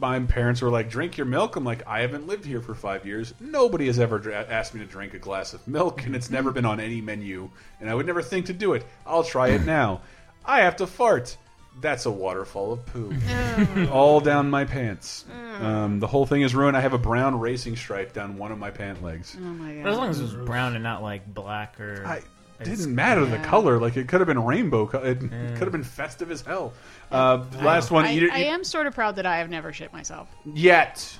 [0.00, 3.04] my parents were like, "Drink your milk." I'm like, "I haven't lived here for five
[3.06, 3.34] years.
[3.38, 6.48] Nobody has ever dra- asked me to drink a glass of milk, and it's never
[6.48, 6.54] mm-hmm.
[6.54, 7.50] been on any menu,
[7.80, 8.84] and I would never think to do it.
[9.06, 10.00] I'll try it now.
[10.46, 11.36] I have to fart."
[11.78, 13.12] That's a waterfall of poo,
[13.92, 15.26] all down my pants.
[15.60, 16.74] Um, the whole thing is ruined.
[16.74, 19.36] I have a brown racing stripe down one of my pant legs.
[19.38, 22.22] Oh my But as long as it was brown and not like black or I
[22.64, 23.78] didn't matter the color.
[23.78, 24.86] Like it could have been rainbow.
[24.86, 25.28] co- It Yeah.
[25.52, 26.72] could have been festive as hell.
[27.12, 28.06] Uh, last one.
[28.06, 30.28] I, eat it, I am sort of proud that I have never shit myself.
[30.46, 31.18] yet.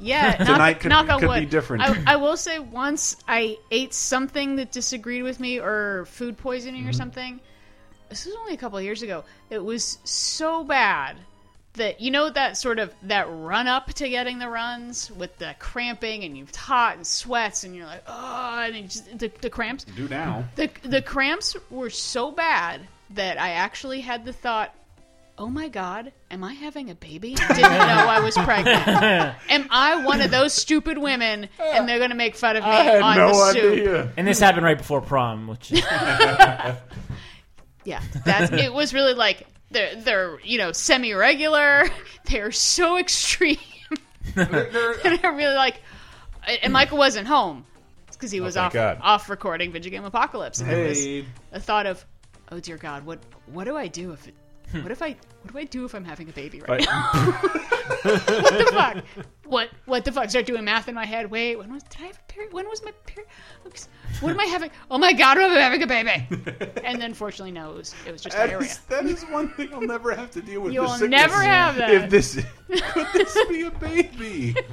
[0.00, 1.38] Yeah, knock, Tonight could- knock on could wood.
[1.40, 1.84] be different.
[1.84, 6.82] I, I will say once I ate something that disagreed with me, or food poisoning,
[6.82, 6.96] or Mm-hmm.
[6.96, 7.40] something.
[8.08, 9.24] This was only a couple of years ago.
[9.50, 11.16] It was so bad
[11.74, 15.56] that you know that sort of that run up to getting the runs with the
[15.58, 19.50] cramping and you've hot and sweats and you're like oh and it just, the, the
[19.50, 19.82] cramps.
[19.84, 20.44] Do now.
[20.54, 24.72] The the cramps were so bad that I actually had the thought,
[25.36, 28.86] "Oh my god, am I having a baby?" Didn't know I was pregnant.
[29.50, 32.70] am I one of those stupid women and they're going to make fun of me
[32.70, 33.72] I had on no the soup?
[33.72, 34.12] idea.
[34.16, 35.82] And this happened right before prom, which is
[37.84, 41.84] Yeah, that's it was really like they're they're, you know, semi-regular.
[42.30, 43.58] They're so extreme.
[44.36, 45.80] and I'm really like
[46.62, 47.66] and Michael wasn't home
[48.12, 48.98] because he Oh, was thank off God.
[49.02, 50.60] off recording Video Game Apocalypse.
[50.60, 51.26] And it was Hey.
[51.52, 52.04] a thought of,
[52.50, 54.34] oh dear God, what what do I do if it,
[54.82, 56.86] what if I what do I do if I'm having a baby right, Right.
[56.86, 57.08] now?
[58.02, 59.04] what the fuck?
[59.46, 60.30] What what the fuck?
[60.30, 61.30] Start doing math in my head.
[61.30, 62.52] Wait, when was did I have a period?
[62.52, 63.28] When was my period?
[64.20, 64.70] What am I having?
[64.90, 66.26] Oh my God, I'm having a baby.
[66.84, 68.68] and then fortunately, no, it was, it was just That diarrhea.
[68.68, 70.72] is, that is one thing I'll never have to deal with.
[70.72, 71.90] You'll the never have that.
[71.90, 72.34] If this
[72.68, 74.54] could this be a baby?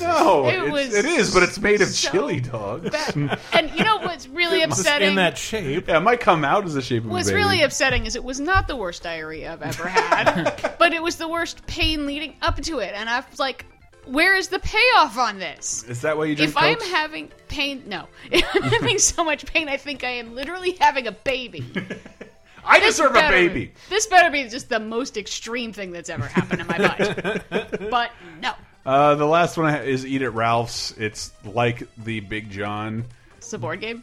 [0.00, 2.90] Oh, no, It it's- was it is, but it's made of so chili dogs.
[2.90, 3.38] bad.
[3.52, 5.08] And you know what's really upsetting?
[5.10, 5.88] In that shape.
[5.88, 7.42] Yeah, it might come out as a shape of What's a baby.
[7.42, 11.16] really upsetting is it was not the worst diarrhea I've ever had, but it was
[11.16, 12.94] the worst pain leading up to it.
[12.94, 13.66] And I was like,
[14.10, 15.84] where is the payoff on this?
[15.84, 16.90] Is that why you drink If I'm Cokes?
[16.90, 18.06] having pain, no.
[18.30, 21.64] If I'm having so much pain, I think I am literally having a baby.
[22.64, 23.72] I This deserve a better- baby.
[23.88, 27.44] This better be just the most extreme thing that's ever happened in my butt.
[27.90, 28.10] but
[28.42, 28.52] no.
[28.84, 30.92] Uh, the last one I ha- is Eat at Ralph's.
[30.98, 33.04] It's like the Big John.
[33.38, 34.02] It's a board game.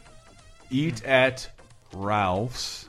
[0.70, 1.48] Eat at
[1.92, 2.88] Ralph's.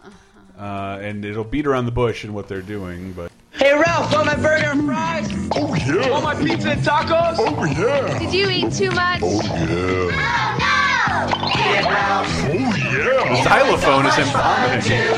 [0.58, 4.28] Uh, and it'll beat around the bush in what they're doing, but Hey Ralph, want
[4.28, 5.28] my burger and fries?
[5.56, 6.12] Oh yeah.
[6.12, 7.38] Want my pizza and tacos?
[7.40, 8.20] Oh yeah.
[8.20, 9.22] Did you eat too much?
[9.24, 10.14] Oh yeah.
[10.14, 11.48] Oh no!
[11.50, 12.28] Eat it, Ralph.
[12.44, 13.26] Oh yeah.
[13.30, 15.10] The xylophone is him vomiting.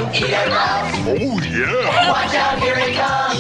[1.06, 2.12] Oh yeah.
[2.12, 3.40] Watch out, here he comes.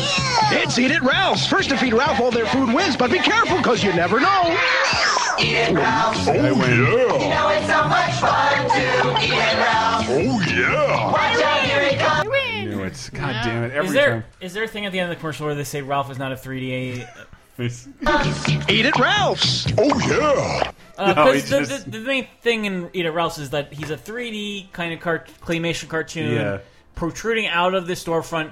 [0.51, 1.47] It's Eat It Ralph's.
[1.47, 4.27] First to feed Ralph all their food wins, but be careful because you never know.
[4.30, 6.27] Oh, eat it, Ralph.
[6.27, 6.43] Oh, yeah.
[6.43, 10.07] You know it's so much fun to eat it, Ralph.
[10.09, 11.11] Oh, yeah.
[11.11, 12.38] Watch out, here he comes.
[13.13, 13.21] Knew it.
[13.21, 13.71] God damn it.
[13.73, 14.23] Every is there time.
[14.41, 16.17] is there a thing at the end of the commercial where they say Ralph is
[16.17, 17.07] not a 3D?
[18.69, 19.67] Eat at Ralph's.
[19.77, 20.71] Oh, yeah.
[20.97, 23.49] Uh, No, 'cause he the, just- the, the main thing in Eat at Ralph's is
[23.51, 26.59] that he's a 3D kind of cart- claymation cartoon Yeah.
[26.95, 28.51] protruding out of the storefront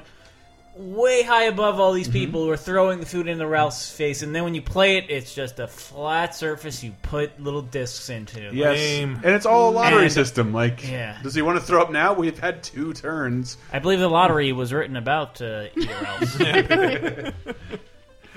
[0.78, 1.98] way high above all Mm-hmm.
[1.98, 4.22] these people who are throwing the food into Ralph's face.
[4.22, 8.10] And then when you play it, it's just a flat surface you put little discs
[8.10, 8.50] into.
[8.54, 8.78] Yes.
[9.02, 10.54] And it's all a lottery And- system.
[10.54, 11.18] Like, Yeah.
[11.24, 12.14] does he want to throw up now?
[12.14, 13.58] We've had two turns.
[13.74, 16.38] I believe the lottery was written about uh, Ralph's.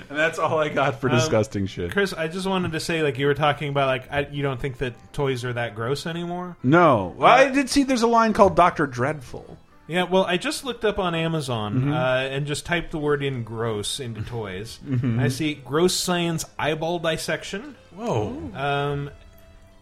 [0.09, 1.91] And that's all I got for Um, disgusting shit.
[1.91, 4.59] Chris, I just wanted to say, like you were talking about, like I, you don't
[4.59, 6.57] think that toys are that gross anymore.
[6.63, 7.13] No.
[7.17, 8.87] Well, I did see there's a line called Dr.
[8.87, 9.57] Dreadful.
[9.91, 11.93] Yeah, well, I just looked up on Amazon Mhm.
[11.93, 14.79] uh, and just typed the word in "gross" into toys.
[14.87, 15.19] Mhm.
[15.21, 17.75] I see gross science eyeball dissection.
[17.93, 18.51] Whoa.
[18.55, 19.09] Um,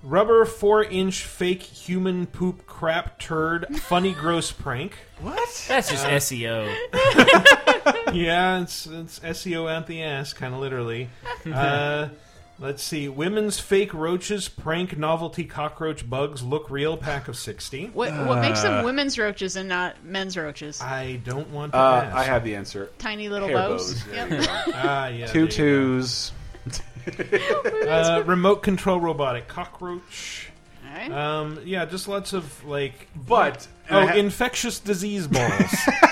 [0.01, 4.97] rubber four-inch fake human poop crap turd funny gross prank.
[5.21, 5.65] What?
[5.67, 6.67] That's just Uh, SEO.
[8.13, 11.09] yeah, it's it's SEO out the ass, kind of literally.
[11.53, 12.09] Uh,
[12.61, 13.07] Let's see.
[13.07, 16.97] Women's fake roaches prank novelty cockroach bugs look real.
[16.97, 17.85] Pack of sixty.
[17.87, 20.81] What what makes them women's roaches and not men's roaches?
[20.81, 22.15] I don't want to Uh, ask.
[22.17, 22.89] I have the answer.
[22.97, 23.93] Tiny little Hair bows.
[23.93, 24.05] bows.
[24.05, 24.47] There Yep.
[24.73, 25.25] Ah, yeah.
[25.27, 26.31] Two there you twos.
[27.87, 30.49] uh, remote control robotic cockroach.
[30.85, 31.11] Alright.
[31.11, 33.07] Um, yeah, just lots of like.
[33.15, 35.75] But oh, ha- infectious disease balls.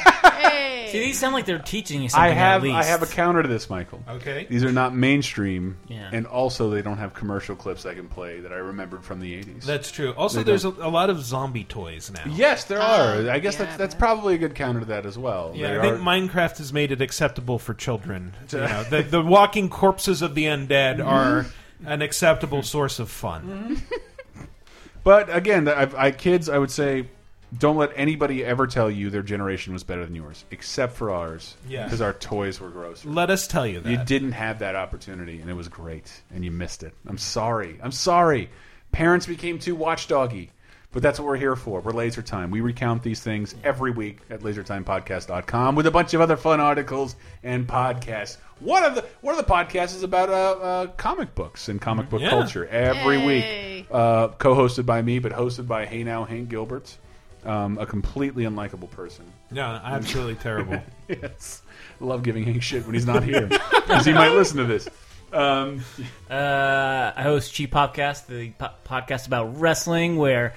[0.91, 2.37] See, these sound like they're teaching you I something.
[2.37, 2.75] have at least.
[2.75, 4.01] I have a counter to this, Michael.
[4.07, 4.47] Okay.
[4.49, 6.09] These are not mainstream, Yeah.
[6.13, 9.33] and also they don't have commercial clips I can play that I remembered from the
[9.33, 9.65] '80s.
[9.65, 10.11] That's true.
[10.13, 12.23] Also, They there's a, a lot of zombie toys now.
[12.29, 13.15] yes, there are.
[13.15, 15.51] Oh, I guess yeah, that's that's probably a good counter to that as well.
[15.55, 18.33] Yeah, They I think are- Minecraft has made it acceptable for children.
[18.51, 21.07] You know, the, the walking corpses of the undead mm-hmm.
[21.07, 21.45] are
[21.85, 23.75] an acceptable source of fun.
[23.81, 23.95] Mm-hmm.
[25.03, 27.07] But again, I, I kids, I would say,
[27.57, 31.55] don't let anybody ever tell you their generation was better than yours, except for ours.
[31.67, 31.83] Yeah.
[31.85, 33.05] because our toys were gross.
[33.05, 33.89] Let us tell you that.
[33.89, 36.93] You didn't have that opportunity, and it was great, and you missed it.
[37.07, 37.79] I'm sorry.
[37.81, 38.49] I'm sorry.
[38.91, 40.49] Parents became too watchdoggy,
[40.91, 41.79] but that's what we're here for.
[41.81, 42.51] We're Laser Time.
[42.51, 47.15] We recount these things every week at LaserTimePodcast.com with a bunch of other fun articles
[47.43, 48.37] and podcasts.
[48.59, 52.09] One of the one of the podcasts is about uh, uh, comic books and comic
[52.09, 52.29] book Yeah.
[52.29, 53.77] culture every Yay.
[53.81, 56.97] week, uh, co-hosted by me, but hosted by Hey Now Hank Gilbert,
[57.47, 59.25] um, a completely unlikable person.
[59.51, 60.81] No, absolutely terrible.
[61.07, 61.61] yes,
[61.99, 64.87] love giving Hank shit when he's not here because he might listen to this.
[65.33, 65.83] Um,
[66.29, 70.53] Uh, I host Cheap Podcast, the po- podcast about wrestling, where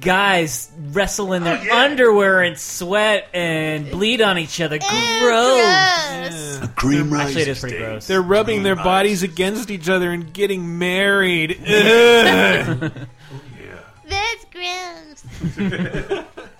[0.00, 4.78] guys wrestle in their underwear and sweat and bleed on each other.
[4.78, 6.60] Gross.
[6.76, 8.06] cream Actually, it is pretty gross.
[8.06, 11.60] They're rubbing their bodies against each other and getting married.
[11.60, 12.92] Ugh.
[14.08, 16.24] That's gross.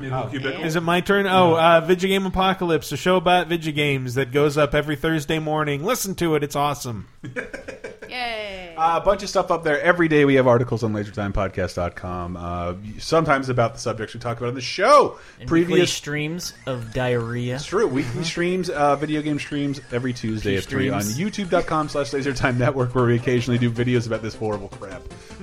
[0.00, 1.26] Is it my turn?
[1.26, 5.84] Oh, uh, Vidjagame Apocalypse, a show about video Vidjagames that goes up every Thursday morning.
[5.84, 7.08] Listen to it; it's awesome.
[8.08, 8.74] Yay.
[8.76, 10.24] Uh, a bunch of stuff up there every day.
[10.24, 12.36] We have articles on LaserTimePodcast.com.
[12.36, 15.18] Uh, sometimes about the subjects we talk about on the show.
[15.40, 17.56] And weekly Previous streams of diarrhea.
[17.56, 17.88] It's true.
[17.88, 21.48] Weekly streams, uh, video game streams every Tuesday at 3 on streams.
[21.48, 25.02] youtube.com slash lasertime network where we occasionally do videos about this horrible crap.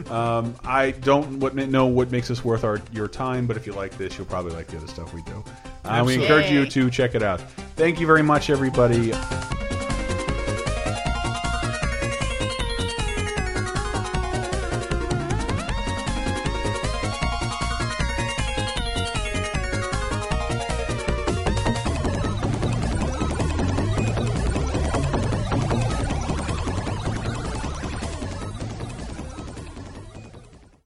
[0.10, 3.98] Um, I don't know what makes this worth our your time, but if you like
[3.98, 5.44] this, you'll probably like the other stuff we do.
[5.84, 7.42] Uh, we encourage you to check it out.
[7.76, 9.12] Thank you very much, everybody.